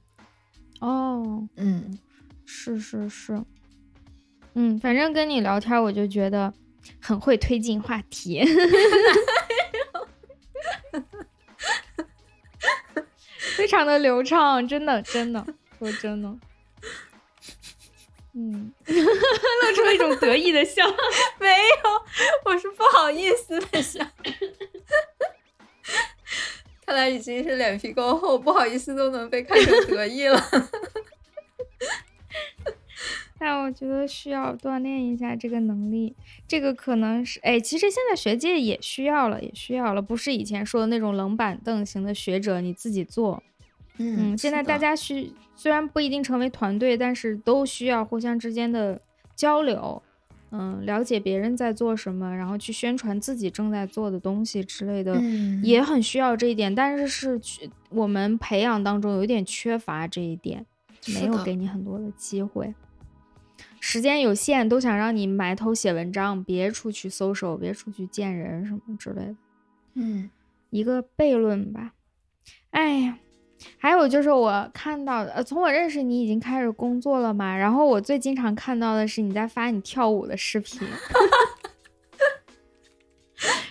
[0.80, 1.98] 哦，嗯
[2.44, 3.42] 是是是，
[4.60, 6.52] 嗯，反正跟你聊天，我就觉得
[7.00, 8.42] 很会推进话题，
[13.56, 15.46] 非常的流畅，真的真的，
[15.78, 16.36] 说真的，
[18.34, 20.84] 嗯， 露出了一种得意的笑。
[21.38, 21.54] 没有，
[22.46, 24.04] 我是不好意思的笑。
[26.84, 30.42] 看来已经是脸皮够厚，不好意思都能被看成得意了。
[33.38, 36.14] 但我觉得需要锻炼一下这个能力，
[36.46, 43.42] 这个可能是，哎，其实现在学界也需要了，也需要了，不是以前说的那种冷板凳型的学者，你自己做。
[43.98, 49.00] 嗯，现在大家需虽然不一定成为团队，但是都需要互相之间的
[49.36, 50.02] 交流，
[50.50, 56.74] 嗯，了解别人在做什么，然后去宣传自己正在做的东西之类的，嗯也很需要这一点。
[56.74, 60.64] 但是是去我们培养当中有一点缺乏这一点，
[61.14, 62.74] 没有给你很多的机会。
[63.80, 69.36] 时间有限，都想让你埋头写文章，别出去搜手，别出去见人什么之类的。
[69.94, 70.30] 嗯
[70.70, 71.92] 一个悖论吧。
[72.70, 73.18] 哎呀，
[73.78, 80.86] 还有就是我看到的，呃，从我认识你已经开始工作了嘛，然后我最经常看到的是你在发你跳舞的视频，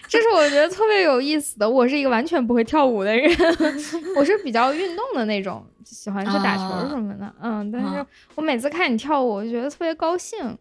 [0.08, 1.70] 这是我觉得特别有意思的。
[1.70, 3.30] 我是一个完全不会跳舞的人，
[4.18, 5.66] 我是比较运动的那种，
[5.96, 8.06] 喜欢去打球什么的，嗯，但是啊
[8.36, 10.58] 我每次看你跳舞，我就觉得特别高兴，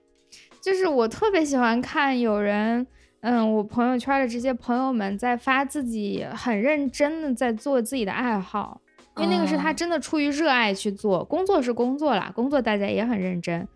[0.61, 2.87] 就是我特别喜欢看有人。
[3.21, 8.81] 嗯，我朋友圈的这些朋友们在发自己很认真的在做自己的爱好，
[9.17, 11.25] 因为那个是他哦真的出于热爱去做。
[11.25, 13.67] 工作是工作啦，工作大家也很认真，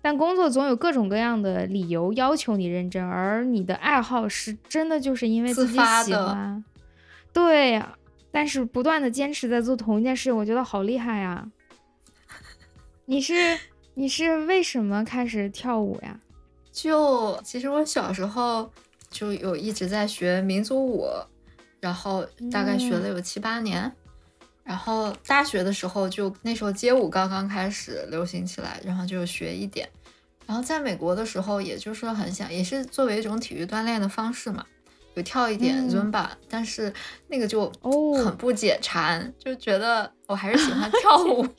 [0.00, 6.64] 但工作总有各种各样的理由要求你认真，而你的爱好是真的就是因为自己喜欢。
[7.30, 7.94] 对呀，
[8.34, 11.48] 但是不断的坚持在做同一件事情，我觉得好厉害呀！
[13.04, 13.56] 你是
[13.94, 16.18] 你是为什么开始跳舞呀？
[16.72, 18.68] 就其实我小时候
[19.08, 21.06] 就有一直在学民族舞，
[21.78, 23.92] 然后大概学了有七八年。
[24.64, 29.88] 然后大学的时候，就那时候街舞刚刚开始流行起来，然后就学一点。
[30.44, 34.66] 然后在美国的时候，也就是很想，也是作为一种体育锻炼的方式嘛，
[35.14, 36.92] 有跳一点 Zumba，但是
[37.28, 37.70] 那个就
[38.24, 41.46] 很不解馋，就觉得我还是喜欢 跳舞。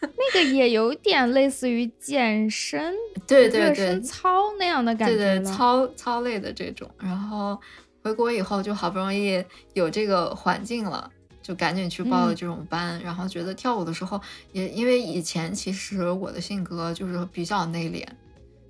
[0.00, 2.94] 那个也有点类似于健身，
[3.26, 6.88] 对对对，操那样的感觉，对对，操操类的这种。
[6.98, 7.58] 然后
[8.02, 11.10] 回国以后，就好不容易有这个环境了。
[11.40, 14.20] 就赶紧去报了这种班，然后觉得跳舞的时候
[14.52, 18.06] 也因为以前其实我的性格就是比较内敛，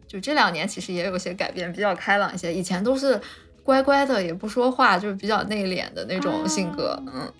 [0.08, 2.52] 就这两年其实也有些改变，比较开朗一些。
[2.52, 3.20] 以前都是
[3.62, 7.32] 乖乖的也不说话，就是比较内敛的那种性格，嗯。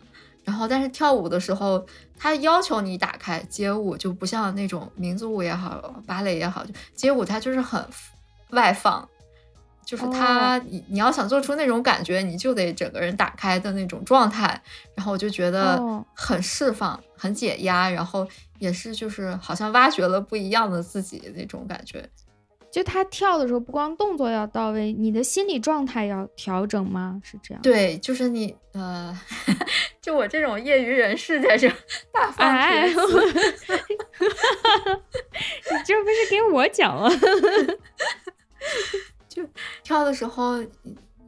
[0.44, 1.84] 然后但是跳舞的时候，
[2.16, 7.84] 他要求你打开街舞，就不像那种民族舞也好，芭蕾也好，就街舞它就是很
[8.50, 9.08] 外放。
[9.84, 14.60] 就是他，你你要想做出那种感觉，你就得整个人打开的那种状态，
[14.94, 15.82] 然后我就觉得
[16.12, 18.28] 很释放，很解压，然后
[18.58, 22.06] 也是就是好像挖掘了不一样的自己那种感觉。
[22.70, 27.20] 就他跳的时候，不光动作要到位，你的心理状态要调整吗？
[27.24, 27.62] 是这样？
[27.62, 29.18] 对，就是你呃，
[30.02, 31.68] 就我这种业余人士在这
[32.12, 32.98] 大放厥词，
[35.70, 37.08] 你这不是给我讲吗？
[39.28, 39.42] 就
[39.82, 40.62] 跳的时候，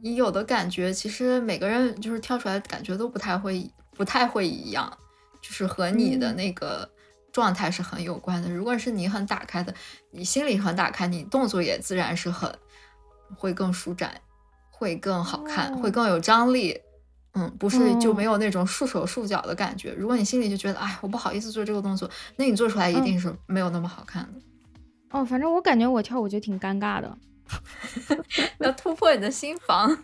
[0.01, 4.95] 你有的感觉，其实每个人就是跳出来感觉都不太会，不太会一样，
[5.41, 6.87] 就是和你的那个
[7.31, 8.49] 状态是很有关的。
[8.49, 9.73] 如果是你很打开的，
[10.11, 12.53] 你心里很打开，你动作也自然是很
[13.35, 14.19] 会更舒展，
[14.69, 16.79] 会更好看，会更有张力。
[17.33, 19.93] 嗯，不是就没有那种束手束脚的感觉。
[19.93, 24.39] 如果你心里就觉得，哎，我不好意思做这个动作，那你做出来一定是没有那么好看的。
[25.11, 27.17] 哦，反正我感觉我跳舞就挺尴尬的。
[28.59, 29.97] 要突破你的心房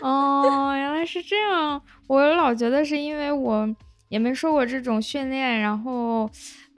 [0.00, 1.82] 哦，原来是这样。
[2.06, 3.68] 我老觉得是因为我
[4.08, 6.30] 也没受过这种训练，然后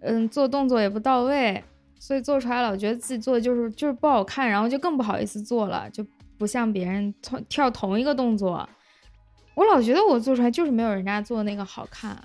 [0.02, 1.62] 嗯，做动作也不到位，
[1.98, 6.04] 所以做出来老觉得自己做的就是就是不好看，然后就更不好意思做了，就
[6.38, 8.68] 不像别人同跳同一个动作，
[9.54, 12.16] 我老觉得我做出来就是没有人家做那个好看。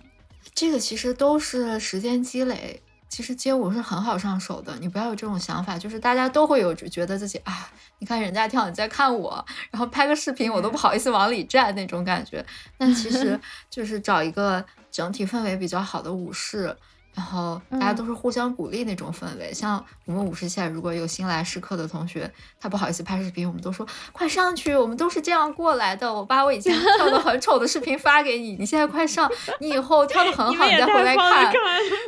[0.54, 2.82] 这个其实都是时间积累。
[3.08, 12.46] 其实街舞是很好上手的，你不要有这种想法，就是大家都会有觉得自己啊，你看人家跳，你在看我，然后拍个视频我都不好意思往里站那种感觉。
[12.78, 14.66] 但其实 就是找一个
[14.96, 16.78] 整体氛围比较好的舞室。
[17.14, 26.14] 然后大家都是互相鼓励那种氛围，像我们五十线如果有新来试课的同学，他不好意思拍视频，我们都说快上去，我们都是这样过来的。
[26.14, 29.32] 我把我以前跳的很丑的视频发给你，你现在快上，
[29.62, 31.54] 你以后跳的很好， 你再回来看，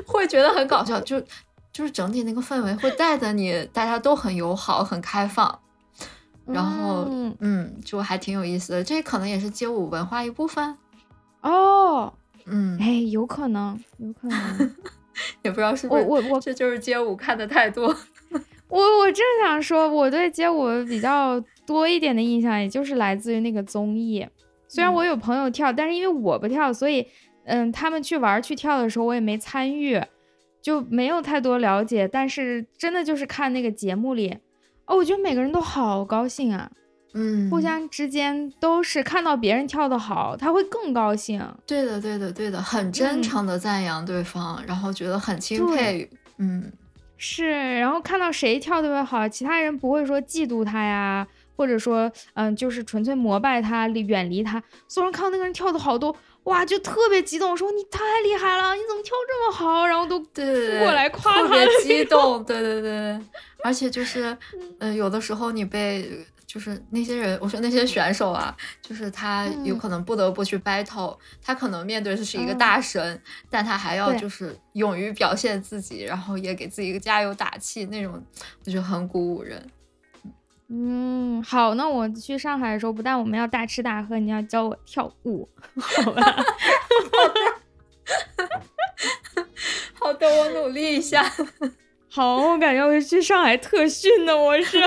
[0.06, 1.00] 会觉得很搞笑。
[1.00, 1.22] 就
[1.72, 5.58] 就是整体那个氛围会带着你，大家都很友好、很开放，
[6.46, 7.08] 然后
[7.40, 8.84] 嗯，就还挺有意思的。
[8.84, 10.78] 这可能也是街舞文化一部分
[11.40, 12.14] 哦。
[12.50, 14.76] 嗯，哎，有可能，有可能。
[15.42, 17.88] 也不知道是不是我我这就是街舞看的太多。
[18.70, 24.26] 我我正想说，我对街舞比较多一点的印象，也就是来自于那个综艺。
[24.68, 27.08] 虽然我有朋友跳，但是因为我不跳，所以
[27.46, 30.00] 嗯，他们去玩去跳的时候，我也没参与，
[30.62, 32.08] 就没有太多了解。
[32.08, 34.38] 但是真的就是看那个节目里，
[34.86, 36.70] 哦，我觉得每个人都好高兴啊。
[37.20, 41.44] 嗯，互相之间都是看到别人跳得好，他会更高兴。
[41.66, 46.08] 对的，对的，对的，很真诚的赞扬对方，然后觉得很钦佩。
[46.38, 46.72] 嗯，
[47.18, 47.80] 是。
[47.80, 54.62] 然后看到谁跳特别好，其他人不会说嫉妒他呀，或者说，嗯，就是纯粹膜拜他，远离他。
[54.88, 59.88] 所有人看到那个人跳的好多，哇，就特别激动，说你太厉害了，你怎么跳这么好？
[59.88, 62.44] 然后都过来夸他，特别激动。
[62.44, 63.20] 对对对，
[63.64, 64.38] 而且就是，
[64.78, 66.24] 嗯，有的时候你被。
[66.58, 78.20] 就是那些人，我说那些选手啊，就是他有可能不得不去 battle，他可能面对的是一个大神，但他还要就是勇于表现自己，然后也给自己一个加油打气，那种
[78.66, 79.70] 我觉得很鼓舞人。
[80.70, 85.48] 嗯，好，那我去上海的时候，不但我们要大吃大喝，你要教我跳舞，
[85.80, 86.44] 好吧？
[89.94, 91.24] 好的，我努力一下。
[92.10, 94.82] 好，我感觉我去上海特训呢，我是。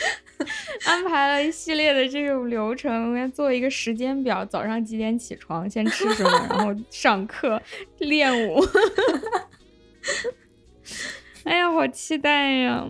[0.86, 7.60] 安排了一系列的这种流程，要做一个时间表，早上几点起床，先吃什么，然后上课
[7.98, 8.64] 练舞。
[11.44, 12.86] 哎呀，好期待呀！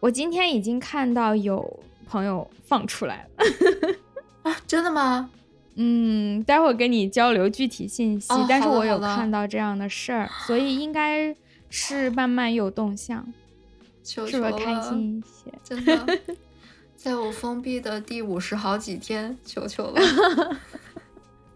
[0.00, 3.44] 我今天已经看到有朋友放出来了
[4.50, 5.30] 啊，真的吗？
[5.76, 8.32] 嗯，待会儿跟你交流具体信息。
[8.32, 11.34] 哦但是我有看到这样的事儿，所以应该
[11.70, 13.24] 是慢慢有动向，
[14.02, 15.52] 求求，是不是开心一些？
[15.62, 16.18] 真的，
[16.98, 20.00] 在我封闭的第五十好几天，求求了。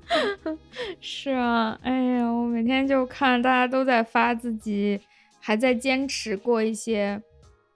[1.01, 5.01] 是啊，哎呀，我每天就看大家都在发自己
[5.40, 7.20] 还在坚持过一些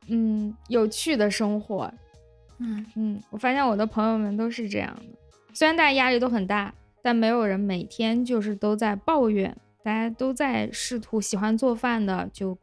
[0.06, 1.92] 嗯有趣的生活，
[2.58, 5.18] 嗯，嗯，我发现我的朋友们都是这样的，
[5.52, 6.72] 虽然大家压力都很大，
[7.02, 12.56] 但没有人每天就是都在抱怨，大家都在试图喜欢做饭的就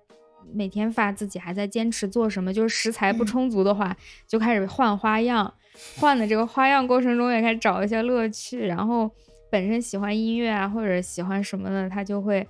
[0.53, 3.95] 每天发自己还在坚持做什么，就是食材不嗯充足的话，
[4.27, 5.53] 就开始换花样，
[5.97, 9.09] 换的这个花样过程中也开始找一些乐趣，然后
[9.49, 12.47] 本身喜欢音乐啊或者喜欢什么的，他就会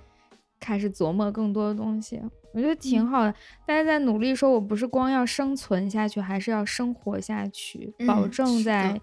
[0.60, 2.20] 开始琢磨更多的东西。
[2.52, 3.34] 我觉得挺好的，
[3.66, 9.00] 大家在努力说，我不是光要生存下去，还是要生活下去，保证在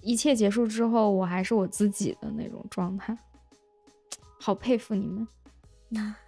[0.00, 3.14] 一切结束之后，我还是我自己的那种状态。
[4.40, 5.28] 好佩服你们，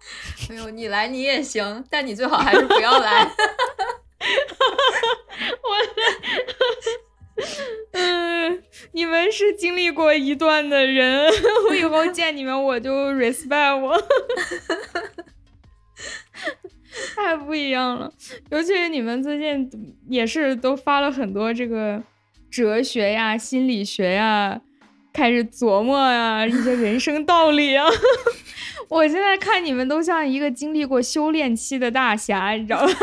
[0.48, 3.24] 没有你来你也行，但你最好还是不要来。
[5.62, 5.76] 我
[7.92, 8.62] 嗯，
[8.92, 11.30] 你们是经历过一段的人，
[11.68, 13.98] 我以后见你们我就 respect 我，
[17.16, 18.12] 太不一样了。
[18.50, 22.02] 尤其是你们最近也是都发了很多这个
[22.50, 24.60] 哲学呀、心理学呀，
[25.12, 27.86] 开始琢磨呀一些人生道理啊。
[28.90, 32.92] 我现在看你们都像一个经历过修炼期的大侠，你知道吗？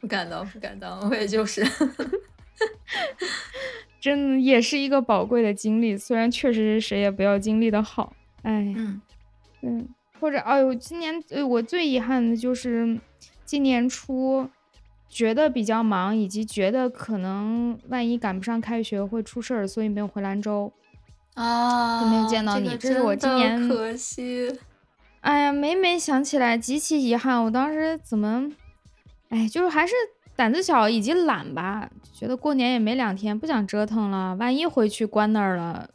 [0.00, 1.64] 不敢当，不敢当，我也就是。
[4.00, 8.12] 真的也是一个宝贵的经历，虽然确实谁也不要经历的好，
[8.42, 9.00] 哎，嗯
[9.62, 9.88] 嗯，
[10.20, 12.98] 或者哎呦，今年呃我最遗憾的就是
[13.44, 14.48] 今年初
[15.08, 20.72] 觉得比较忙，以及觉得可能万一赶不上开学会出事儿，所以没有回兰州。
[21.36, 24.58] 啊，都没有见到你个这是我今年可惜。
[25.20, 28.50] 哎呀，每每想起来极其遗憾，我当时怎么，
[29.28, 29.92] 哎，就是还是
[30.34, 35.90] 胆子小以及懒吧，觉得过年也没两天，不想折腾了，万一回去关那儿了，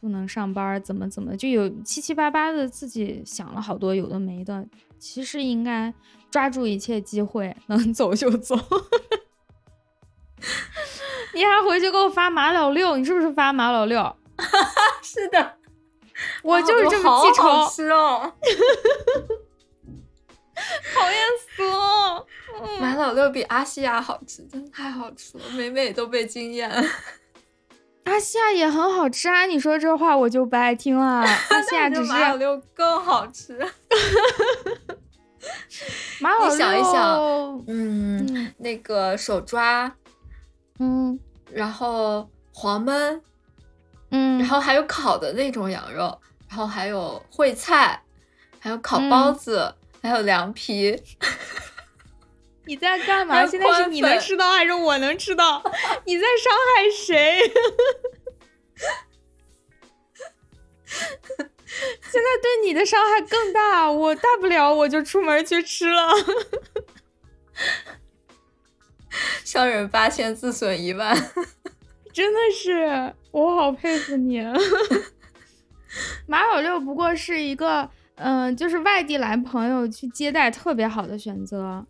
[0.00, 4.64] 不能上班，怎么怎么，就有七七八八的自己想了好多有的没的，
[4.98, 5.92] 其实应该
[6.30, 8.56] 抓住一切机会，能走就走。
[11.34, 14.16] 你还回去给我发马老六，你是不是发马老六？
[15.02, 15.56] 是的，
[16.42, 18.32] 我就是这么记仇，好吃哦。
[20.94, 21.18] 讨厌
[21.54, 22.26] 死了。
[22.80, 26.68] 马老六比阿西亚好吃，真的太好吃了，每每都被惊艳。
[28.04, 29.44] 阿西亚也很好吃啊！
[29.46, 31.20] 你说这话我就不爱听了。
[31.24, 32.12] 阿西亚只是
[32.74, 33.58] 更好吃。
[36.20, 37.20] 马老六，你想一想
[37.68, 39.94] 嗯，嗯那个手抓，
[40.80, 41.20] 嗯
[41.52, 43.20] 然后黄焖，
[44.10, 48.02] 嗯，然后还有烤的那种羊肉，然后还有烩菜，
[48.58, 51.02] 还有烤包子，还有凉皮。
[52.66, 53.46] 你在干嘛？
[53.46, 55.62] 现在是你能吃到还是我能吃到？
[56.04, 57.50] 你在伤害谁？
[62.10, 66.08] 现在对你的伤害更大，我大不了我就出门去吃了。
[69.44, 71.16] 伤人八千，自损一万。
[72.18, 74.42] 真的是，我好佩服你。
[76.26, 81.86] 马老六不过是一个，嗯、就是外地来朋友去接待特别好的选择。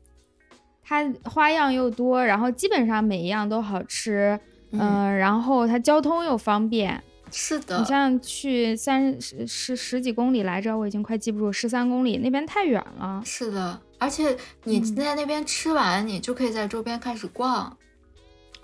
[0.84, 4.38] 它花样又多，然后基本上每一样都好吃，
[4.72, 7.02] 嗯、然后它交通又方便。
[7.32, 13.22] 是的你，像去三十十十几公里来着，我已经快记不住，十三公里那边太远了。
[13.24, 17.74] 是的，而且你嗯在那边吃完，你就可以在周边开始逛。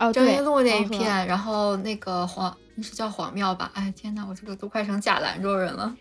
[0.09, 3.71] 哦，正对，义路那一片，然后那个黄，那是叫黄庙吧？
[3.75, 5.95] 哎，天呐，我这个都快成假兰州人了。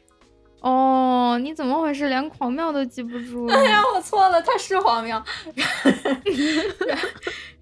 [0.62, 2.08] 哦，你怎么回事？
[2.10, 3.48] 连黄庙都记不住？
[3.52, 5.24] 哎呀，我错了，它是黄庙。
[6.88, 6.98] 然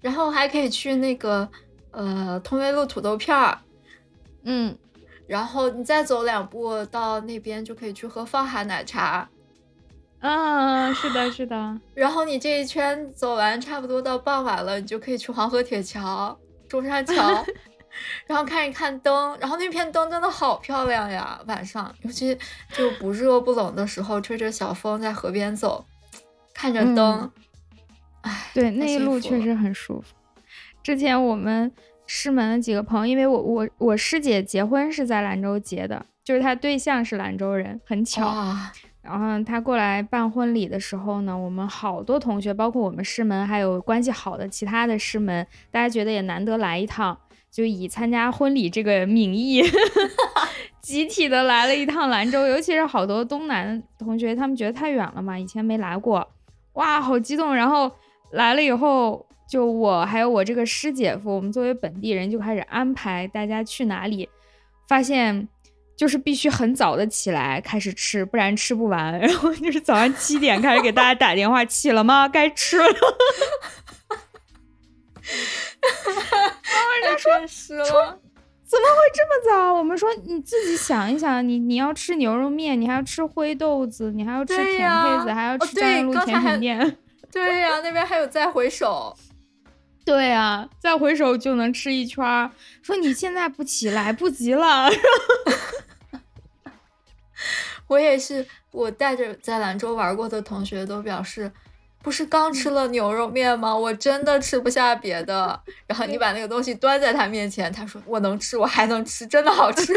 [0.00, 1.48] 然后还可以去那个
[1.90, 3.58] 呃通威路土豆片儿，
[4.44, 4.76] 嗯，
[5.26, 9.28] 然后你再走两步到那边就可以去喝放海奶茶。
[10.22, 11.78] 啊，是的，是的。
[11.94, 16.38] 然后你这一圈走完，差不多到傍晚了，你就可以去黄河铁桥、
[16.68, 17.44] 中山桥，
[18.26, 19.36] 然后看一看灯。
[19.40, 22.38] 然后那片灯真的好漂亮呀，晚上，尤其
[22.70, 25.84] 就不热不冷的时候，吹着小风在河边走，
[26.54, 27.30] 看着灯，嗯
[28.22, 30.14] 哎、对，那一路确实很舒服。
[30.84, 31.72] 之前我们
[32.06, 38.32] 师门的几个朋友，因为我我我师姐结婚是在兰州结的，就是她对象是兰州人，很巧。
[39.02, 47.18] 然后他过来办婚礼的时候呢，我们好多同学，包括我们师门，还有关系好的其他的师门，大家觉得也难得来一趟，
[47.50, 49.60] 就以参加婚礼这个名义，
[50.80, 52.46] 集体的来了一趟兰州。
[52.46, 56.26] 尤其是好多东南同学，他们觉得太远了嘛，以前没来过，
[56.74, 57.52] 哇，好激动。
[57.52, 57.90] 然后
[58.30, 64.28] 来了以后，就我还有我这个师姐夫，我们作为本地人就开始安排大家去哪里，
[64.86, 65.48] 发现。
[65.96, 69.18] 就是必须很早的起来开始吃，不然吃不完。
[69.20, 72.28] 然后就是早上七点开始给大家打电话，起了吗？
[72.28, 72.84] 该吃了。
[77.02, 77.46] 人家说了，
[78.66, 79.72] 怎么会这么早？
[79.74, 86.96] 我们说你自己想一想，你你要吃牛肉面，你还要吃灰豆子，你还要吃甜胚子，还要吃张路甜品店。
[87.30, 89.16] 对呀，那边还有再回首。
[90.04, 92.50] 对啊，再回首就能吃一圈儿。
[92.82, 94.90] 说你现在不起来不及了。
[97.86, 101.52] 我也是，我带着在兰州玩过的同学都表示，
[102.02, 103.76] 不是刚吃了牛肉面吗？
[103.76, 105.60] 我真的吃不下别的。
[105.86, 109.92] 然后你把那个东西端在他面前，他说我能吃，我还能吃，真的好吃。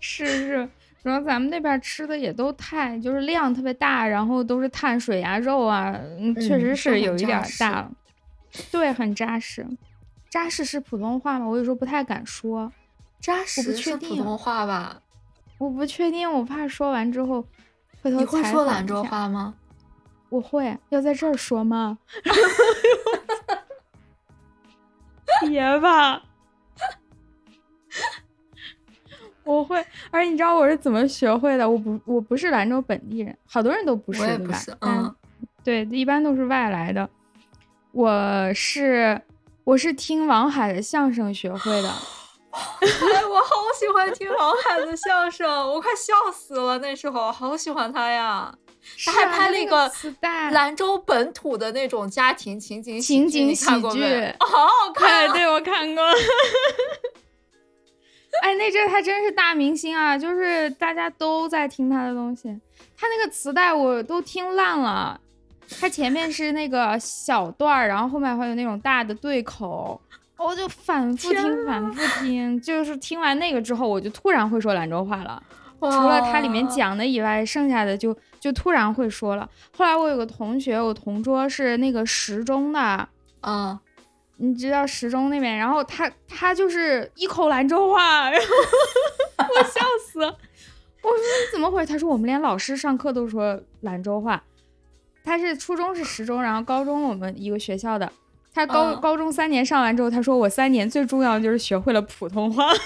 [0.00, 0.68] 是 是，
[1.02, 5.94] 然后咱们那边吃的也都太就是量特别大，然后都是碳水啊、肉啊，
[6.36, 7.88] 确实是有一点大。
[8.70, 9.66] 对，很扎实。
[10.30, 11.46] 扎实是普通话吗？
[11.46, 12.72] 我有时候不太敢说。
[13.20, 15.00] 扎实是普通话吧？
[15.58, 17.44] 我不确定，我怕说完之后
[18.02, 19.54] 回头你会说兰州话吗？
[20.28, 21.98] 我会，要在这儿说吗？
[25.42, 26.22] 别吧，
[29.44, 29.84] 我会。
[30.10, 31.68] 而且你知道我是怎么学会的？
[31.68, 34.58] 我不，我不是兰州本地人，好多人都不是，对吧？
[34.80, 35.14] 嗯，
[35.62, 37.08] 对，一般都是外来的。
[37.92, 39.20] 我是，
[39.64, 41.88] 我是听王海的相声学会的。
[42.52, 46.78] 哎，我好喜欢听王海的相声，我快笑死了。
[46.78, 48.52] 那时候好喜欢他呀，
[49.04, 49.90] 他还拍了一个
[50.52, 55.30] 兰州本土的那种家庭情景情景喜剧， 好好看。
[55.32, 56.02] 对，我看过。
[58.42, 62.48] 哎，那阵他真是大明星啊，就是大家都在听他的东西。
[62.96, 65.18] 他那个磁带我都听烂了，
[65.80, 70.00] 他前面是那个小段儿，然后后面还有那种大的对口。
[70.36, 75.42] 我就反复听，反复听，就是听完那个之后，我就突然会说兰州话了。
[75.78, 79.48] 除了它里面讲的以外，剩下的就就突然会说了。
[79.76, 83.08] 后来我有个同学，我同桌是那个十中的，
[83.42, 83.78] 嗯，
[84.36, 88.46] 你知道十中那边，然后他他就是一口兰州话，然后
[89.38, 90.20] 我笑死。
[90.20, 91.92] 我说你怎么回事？
[91.92, 94.42] 他说我们连老师上课都说兰州话。
[95.24, 98.12] 他是初中是十中，然后高中我们一个学校的。
[98.54, 102.66] 他高高中三年上完之后，他说我三年最重要的就是学会了普通话。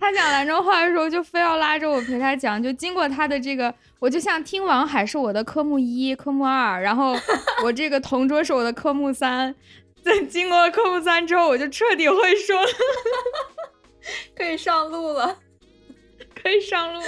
[0.00, 2.62] 他讲兰州话的时候，就非要拉着我陪他讲。
[2.62, 7.16] 就经过他的这个，我就像听王海是我的科目一、科目二，然后
[7.62, 9.54] 我这个同桌是我的科目三。
[10.04, 12.58] 在经过科目三之后，我就彻底会说，
[14.36, 15.38] 可以上路了，
[16.42, 17.00] 可以上路。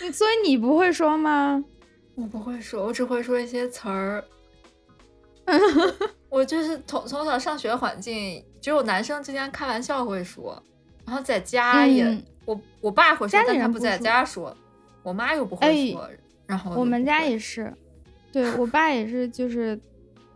[0.12, 1.64] 所以你不会说吗？
[2.14, 4.24] 我不会说，我只会说一些词儿。
[6.28, 10.62] 我就是从从小上学环境，只有男生之间开玩笑会说，
[11.04, 14.56] 然后在家也，我我爸会说，但他不在家说，
[15.02, 16.08] 我妈又不会说。
[16.46, 17.72] 然后我们家也是，
[18.30, 19.78] 对我爸也是，就是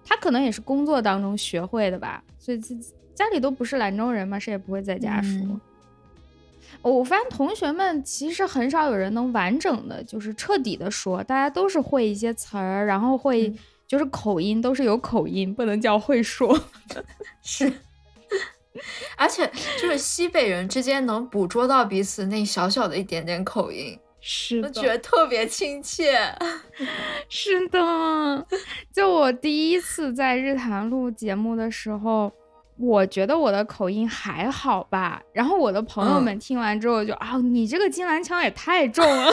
[0.04, 2.58] 他可能也是工作当中学会的吧，所以
[3.14, 5.60] 家里都不是兰州人嘛，谁也不会在家说。
[6.90, 13.50] 我发现同学们其实很少有人能完整的，就是彻底的说，大家都是会一些词儿，然后会
[13.86, 16.58] 就是口音都是有口音，不能叫会说，
[17.42, 17.72] 是，
[19.16, 19.50] 而且
[19.80, 26.18] 就是西北人之间能捕捉到彼此那小小的一点点口音，是的，觉得特别亲切，
[27.30, 28.46] 是的，
[28.92, 32.30] 就我第一次在日坛录节目的时候。
[32.76, 39.32] 我觉得我的口音还好吧，然后我的朋友们听完之后就啊，你这个金兰腔也太重了，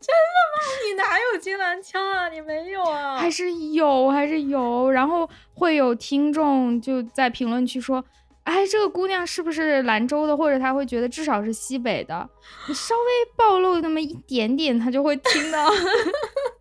[0.00, 0.62] 真的吗？
[0.86, 2.28] 你哪有金兰腔啊？
[2.28, 3.18] 你没有啊？
[3.18, 4.90] 还是有，还是有。
[4.90, 8.02] 然后会有听众就在评论区说，
[8.44, 10.36] 哎，这个姑娘是不是兰州的？
[10.36, 12.28] 或者他会觉得至少是西北的。
[12.68, 13.02] 你稍微
[13.36, 15.68] 暴露那么一点点，他就会听到。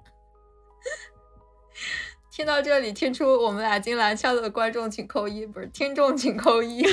[2.38, 6.86] 听到这里，听出我们俩金兰腔的观众请扣一，不是听众请扣一。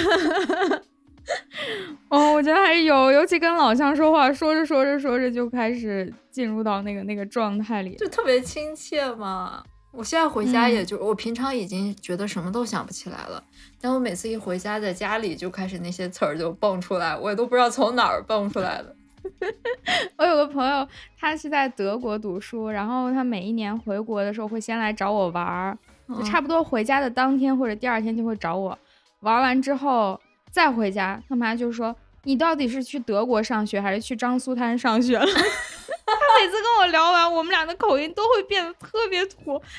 [2.09, 9.63] 哦，我觉得还是有，尤其跟老乡说话，说着说着说着就开始进入到那个那个状态里，就特别亲切嘛。
[9.93, 13.45] 我现在回家，也就我平常已经觉得什么都想不起来了，
[13.79, 18.94] 但我每次一回家，在家里就开始那些词儿就蹦出来，我也都不知道从哪儿蹦出来的。
[20.19, 20.87] 我有个朋友，
[21.19, 25.77] 他是在德国读书，然后他每一年回国的时候会先来找我玩儿，
[26.09, 28.79] 就差不多回家的当天或者第二天就会找我
[29.21, 30.21] 玩完之后
[30.51, 31.23] 再回家。
[31.29, 31.95] 他妈就说
[32.25, 35.25] ：“你到底是去德国上学还是去张苏滩上学了？”
[36.07, 39.53] 他每次跟我聊完，我们俩的口音都会变得特别土。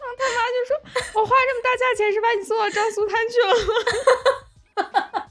[0.00, 0.76] 然后他妈就说
[1.20, 5.24] ：“我花这么大价钱是把你送到张苏滩去了吗？”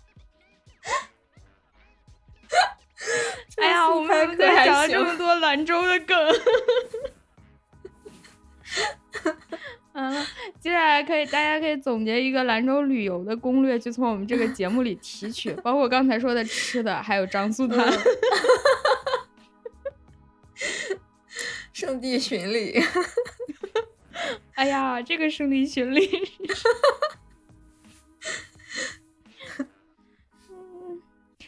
[3.57, 6.17] 哎呀，我们怎么讲了这么多兰州的梗？
[9.93, 10.25] 完 了，
[10.59, 17.91] 接下来可以，大家可以总结一个兰州旅游的攻略，就从我们这个节目里提取， 包括刚才说的吃的，还有张苏滩。
[21.73, 22.83] 圣地巡礼。
[24.55, 26.09] 哎呀，这个圣地巡礼。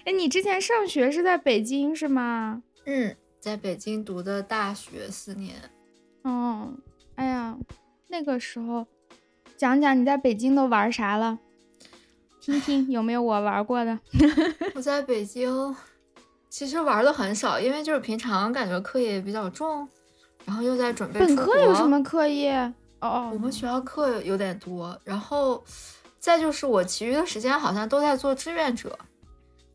[0.05, 2.63] 哎，你之前上学是在北京是吗？
[2.85, 5.55] 嗯，在北京读的大学四年。
[6.23, 6.73] 哦，
[7.15, 7.57] 哎呀，
[8.07, 8.87] 那个时候，
[9.57, 11.37] 讲讲你在北京都玩啥了？
[12.41, 13.99] 听听有没有我玩过的？
[14.73, 15.75] 我在北京
[16.49, 19.87] 其实玩的很少，因为就是平常感觉课业比较重，
[20.45, 22.73] 然后又在准备本科有什么课业？
[23.01, 25.63] 哦，我们学校课有点多，然后
[26.19, 28.97] 再就是我其余的时间好像都在做志愿者。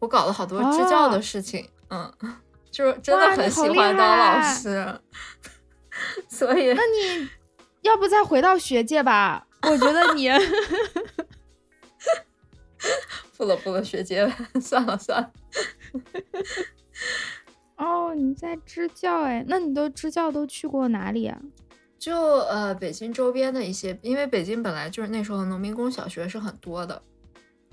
[0.07, 2.09] 我搞了好多支教的事情，嗯，
[2.71, 5.01] 就是真的很喜欢当老师，
[6.31, 7.29] 所以那你
[7.83, 9.45] 要不再回到学界吧？
[9.63, 10.29] 我觉得你
[13.37, 15.33] 不了不了，学界 算了算了。
[17.77, 19.45] 哦，你在支教哎？
[19.49, 21.37] 那你都支教都去过哪里啊？
[21.99, 27.03] 就呃，北京周边的一些，因为北京本来就是那时候农民工小学是很多的。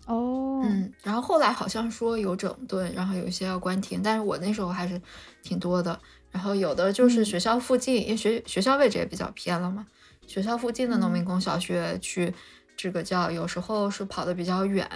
[0.06, 5.02] 哦，嗯，然后后来好像说有整顿，然后有一些要关停，但是我那时候还是
[5.42, 6.00] 挺多的。
[6.32, 9.86] 然后有的就是学校附近，因为学学校位置也比较偏了嘛，
[10.26, 12.34] 学校附近的农民工小学去
[12.76, 14.90] 支个教，有时候是跑的比较远。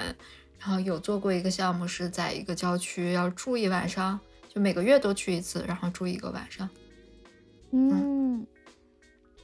[0.59, 4.19] 然后有做过一个项目是在一个郊区要住一晚上，
[4.49, 6.67] 就每个月都去一次，然后住一个晚上。
[7.71, 8.47] 嗯，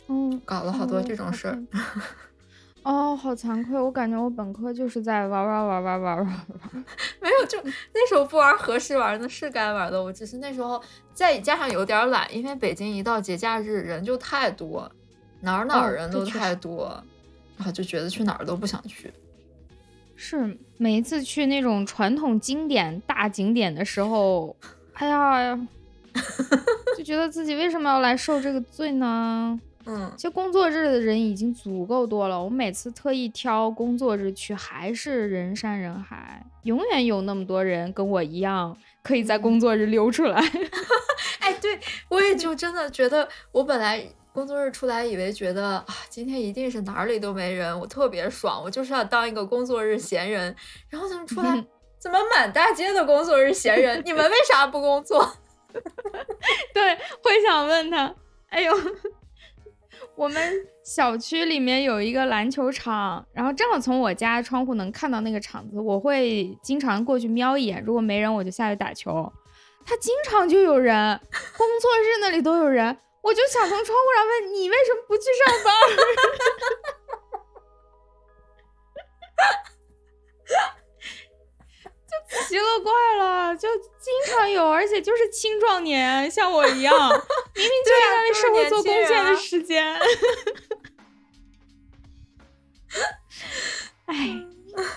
[0.08, 1.64] 嗯，搞了好多这种事儿。
[2.84, 6.46] 哦，好惭愧，我感觉我本科就是在玩玩玩玩玩玩玩，
[7.22, 10.82] 没有，就那时候不玩合适玩的是该玩的，我只是那时候
[11.14, 14.92] 再加上有点懒，因为北京一到节假日人就太多，
[15.40, 17.02] 哪儿哪儿人都太多，
[17.56, 19.14] 然后就觉得去哪儿都不想去。
[20.16, 24.56] 是每一次去那种传统经典大景点的时候，
[24.94, 25.56] 哎呀，
[26.98, 29.60] 就觉得自己为什么要来受这个罪呢？
[29.86, 32.42] 嗯，其实工作日的人已经足够多了。
[32.42, 40.40] 我每次特意挑工作日去，还是人山人海，永远有那么多人跟我一样，可以在工作日溜出来。
[41.40, 41.78] 哎，对
[42.10, 50.56] 我也就真的觉得，我本来工作日出来，以为觉得啊，今天一定是哪里都没人，我特别爽，我就是要当一个工作日闲人。
[50.90, 51.66] 然后怎么出来，
[52.00, 54.02] 怎么满大街的工作日闲人？
[54.06, 55.34] 你们为啥不工作？
[56.74, 58.16] 对，会想问他，
[58.48, 58.74] 哎呦。
[60.16, 67.84] 我们小区里面有一个篮球场，然后正好从我家窗户能看到那个场子，我会经常过去瞄一眼。
[67.84, 69.32] 如果没人，我就下去打球。
[69.86, 71.20] 他经常就有人，
[71.58, 75.74] 工作日那里都有人，我就想从窗户上问你为什么不去上班。
[82.30, 89.96] 就奇了怪了，就经常有，而且就是青壮年，像我一样，明明就应该为社会做贡献的时间。
[94.06, 94.46] 哎，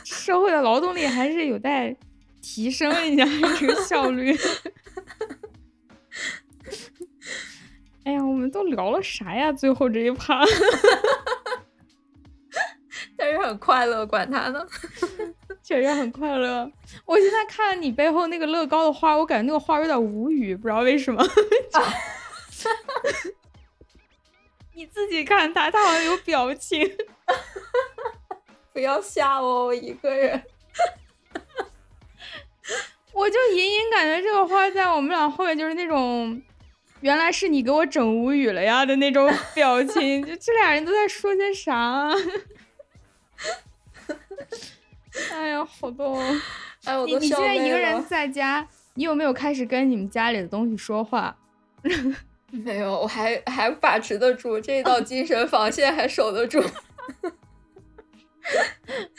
[0.05, 1.97] 社会的劳动力还是有待
[2.43, 3.25] 提升一下
[3.59, 4.37] 这个效率。
[8.05, 9.53] 哎呀，我们都聊了啥呀？
[9.53, 10.41] 最后这一趴，
[13.17, 14.65] 但是很快乐，管他呢。
[15.67, 16.71] 确实很快乐。
[17.05, 21.21] 我现在看你背后那个乐高的花，我感觉那个花有点无语，不知道为什么。
[24.75, 26.97] 你自己看他，他好像有表情。
[28.73, 30.41] 不要吓我，我一个人。
[33.13, 36.41] 我就隐隐感觉这个花在我们俩后面就是那种，
[37.01, 40.25] 原来是你给我整无语了呀的那种表情。
[40.25, 42.09] 就这俩人都在说些啥？
[45.33, 46.15] 哎呀，好逗！
[46.85, 51.37] 哎，我你你现在一个人在家，你有没有开始跟你们家里的东西说话？
[52.51, 56.61] 没有，我还还把持得住这道 精神防线，还守得住。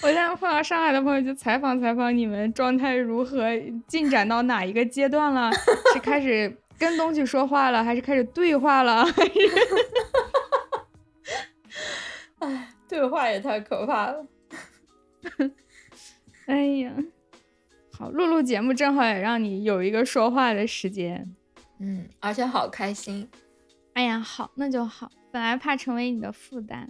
[0.01, 3.43] 我我现在碰到上海的朋友，就采访采访你们状态如何，
[3.85, 5.51] 进展到哪一个阶段了？
[5.93, 9.05] 是开始跟东西说话了，还是开始对话了？
[12.39, 14.25] 哎，对话也太可怕了。
[16.49, 16.93] 哎呀，
[17.91, 21.35] 好，录录节目正好也让你有一个说话的时间。
[21.79, 23.29] 嗯，而且好开心。
[23.93, 25.11] 哎呀，好，那就好。
[25.29, 26.89] 本来怕成为你的负担，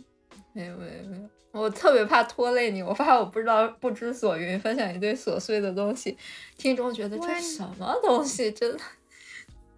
[0.54, 2.84] 没有没有没有，我特别怕拖累你。
[2.84, 6.16] 我怕我不知道不知所云，分享一堆琐碎的东西，
[6.56, 8.80] 听众觉得这什么东西，真的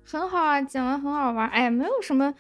[0.04, 1.48] 很好啊，讲的很好玩。
[1.50, 2.34] 哎，没有什么，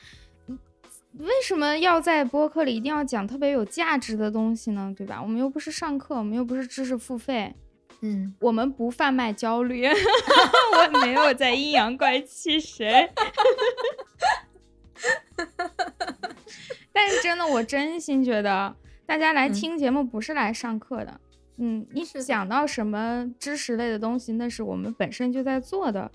[1.13, 4.93] 为什么要在播客里一定要讲特别有价值的东西呢？
[4.95, 5.21] 对吧？
[5.21, 7.53] 我们又不是上课，我们又不是知识付费。
[8.01, 13.09] 嗯，我们不贩卖焦虑， 我没有在阴阳怪气谁。
[16.93, 18.73] 但是真的，我真心觉得
[19.05, 21.19] 大家来听节目不是来上课的。
[21.57, 26.09] 嗯，你讲到什么知识类的东西，那是我们本身就在做的。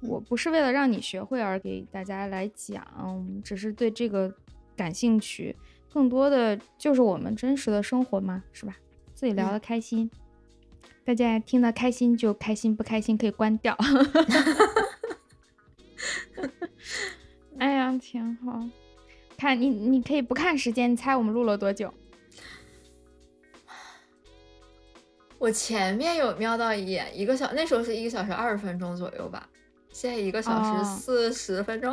[0.00, 4.32] 我不是为了让你学会而给大家来讲，只是对这个
[4.76, 5.56] 感兴趣。
[5.92, 8.76] 更多的就是我们真实的生活嘛，是吧？
[9.14, 10.10] 自己聊的开心。
[11.04, 13.76] 大家听得开心就开心，不开心可以关掉。
[17.58, 18.62] 哎呀，挺好。
[19.36, 21.92] 看你，你可以不看时间，你猜我们录了多久？
[25.38, 29.48] 我前面有瞄到一眼，一个小那时候是一个小时二十分钟左右吧。
[30.00, 31.92] 现在一个小时四十分钟，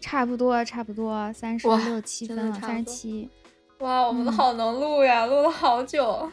[0.00, 3.28] 差不多，差不多三十六七分了，三十七。
[3.80, 6.30] 哇，我们好能录呀，录了好久。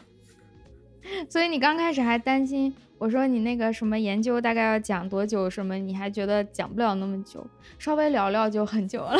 [1.28, 7.44] 所以你刚开始还担心，我说你那个什么研究大概要讲多久什么，你还觉得讲不了那么久，
[7.80, 9.16] 稍微聊聊就很久了。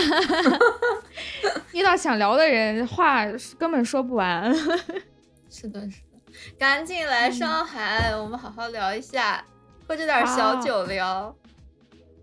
[1.74, 3.26] 遇到想聊的人，话
[3.58, 4.54] 根本说不完。
[5.50, 6.18] 是的，是的，
[6.56, 9.44] 赶紧来上海，我们好好聊一下，
[9.88, 11.34] 喝着点小酒聊。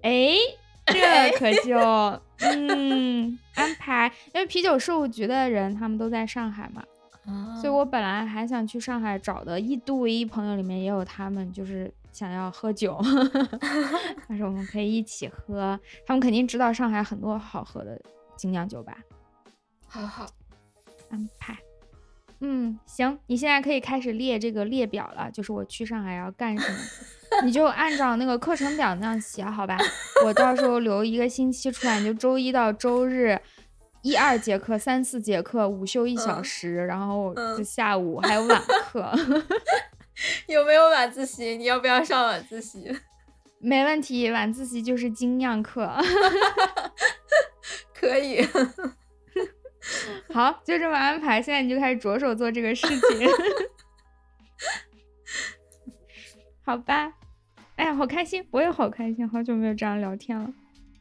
[0.04, 0.36] 哎，
[0.86, 1.76] 这可 就
[2.40, 6.84] 嗯安排，因为啤酒事务局的人他们都在上海嘛。
[7.60, 13.00] 所以我本来还想去上海找的一堆朋友里面也有他们，就是想要喝酒，
[14.28, 15.80] 但是我们可以一起喝。
[16.06, 17.98] 他们肯定知道上海很多好喝的
[18.36, 18.98] 精酿酒吧。
[19.88, 20.26] 好好
[21.10, 21.58] 安排。
[22.42, 26.78] 嗯，行，你现在可以开始列这个列表了，就是我去上海要干什么，
[27.44, 29.78] 你就按照那个课程表那样写，好吧？
[30.26, 33.40] 我到时候留一个星期出来，你就周一到周日。
[34.02, 39.10] 一二节课，三四节课，午休一小时，然后就下午还有晚课。
[40.48, 41.56] 有没有晚自习？
[41.56, 42.94] 你要不要上晚自习？
[43.60, 45.90] 没问题，晚自习就是精酿课。
[47.96, 48.46] 可以。
[50.34, 51.42] 好，就这么安排。
[51.42, 53.30] 现在你就开始着手做这个事情。
[56.66, 57.14] 好吧。
[57.76, 60.52] 哎呀，好开心，我也好开心，好久没有这样聊天了。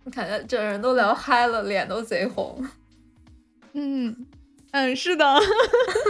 [0.05, 2.65] 我感觉整人都聊嗨了，脸都贼红。
[3.75, 4.27] 嗯
[4.73, 5.25] 嗯，是的，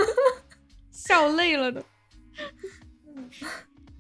[0.90, 1.82] 笑累了都。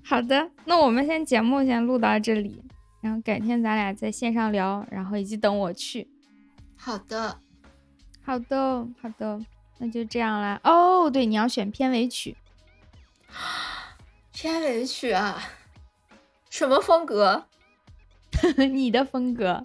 [0.04, 2.62] 好的，那我们先节目先录到这里，
[3.00, 6.08] 然后改天咱俩在线上聊，然后以及等我去。
[6.76, 7.38] 好的，
[8.22, 9.40] 好的，好的，
[9.78, 10.60] 那就这样啦。
[10.64, 12.36] 哦，对，你要选片尾曲。
[14.32, 15.42] 片尾曲啊？
[16.52, 17.46] 什么风格？
[18.70, 19.64] 你的风格。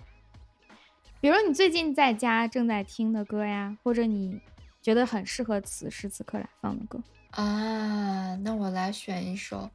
[1.20, 4.40] 比如你最近在家正在听的歌呀，或者你
[4.82, 9.70] 觉得很适合此时此刻来放的歌啊，那我来选一首，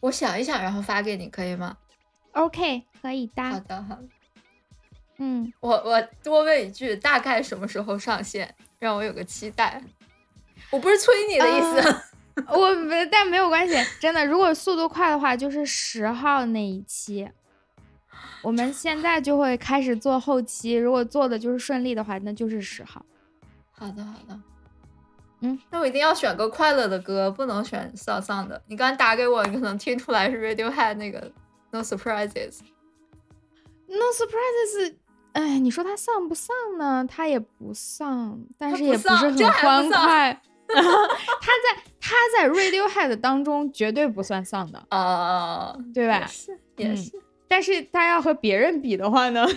[0.00, 1.76] 我想一想，然后发给你，可以吗
[2.32, 3.42] ？OK，可以的。
[3.44, 4.08] 好的，好的。
[5.18, 9.80] 嗯，我我多问一句，大概什么时候上线，让我有个期待。
[10.70, 12.02] 我不是催你的意思，
[12.48, 12.68] 我
[13.10, 17.28] 但没有关系，真的，如果速度快的话，就是十号那一期。
[18.42, 23.04] 我们现在就会开始做后期，如果做的就是顺利的话，那就是十号。
[23.70, 24.40] 好的，好的。
[25.40, 28.62] 嗯，那我一定要选个快乐的歌，不能选丧丧的。
[28.68, 31.30] 你刚才打给我，你可能听出来是 Radiohead 那个
[31.70, 32.60] No Surprises。
[33.88, 34.94] No Surprises，
[35.32, 37.04] 哎，你说它丧不丧呢？
[37.08, 40.40] 它也不丧，但是也不是很欢快。
[41.40, 46.26] 他在他在 Radiohead 当中绝对不算丧的啊，对吧？
[46.26, 47.12] 是，也是。
[47.48, 49.46] 但是他要和别人比的话呢？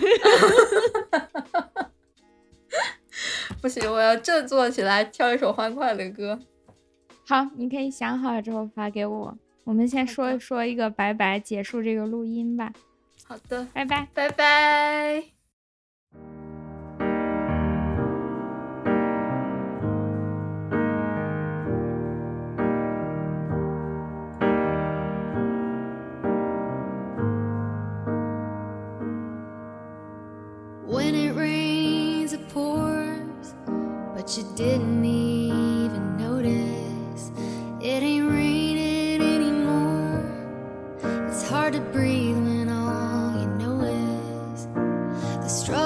[3.62, 6.38] 不行，我要振作起来，跳一首欢快的歌。
[7.26, 9.36] 好，你可以想好了之后发给我。
[9.64, 12.72] 我们先说说一个拜拜，结束这个录音吧。
[13.26, 15.35] 好的，拜拜，拜拜。
[34.56, 37.30] didn't even notice.
[37.78, 40.24] It ain't raining anymore.
[41.28, 44.66] It's hard to breathe when all you know is
[45.42, 45.85] the struggle.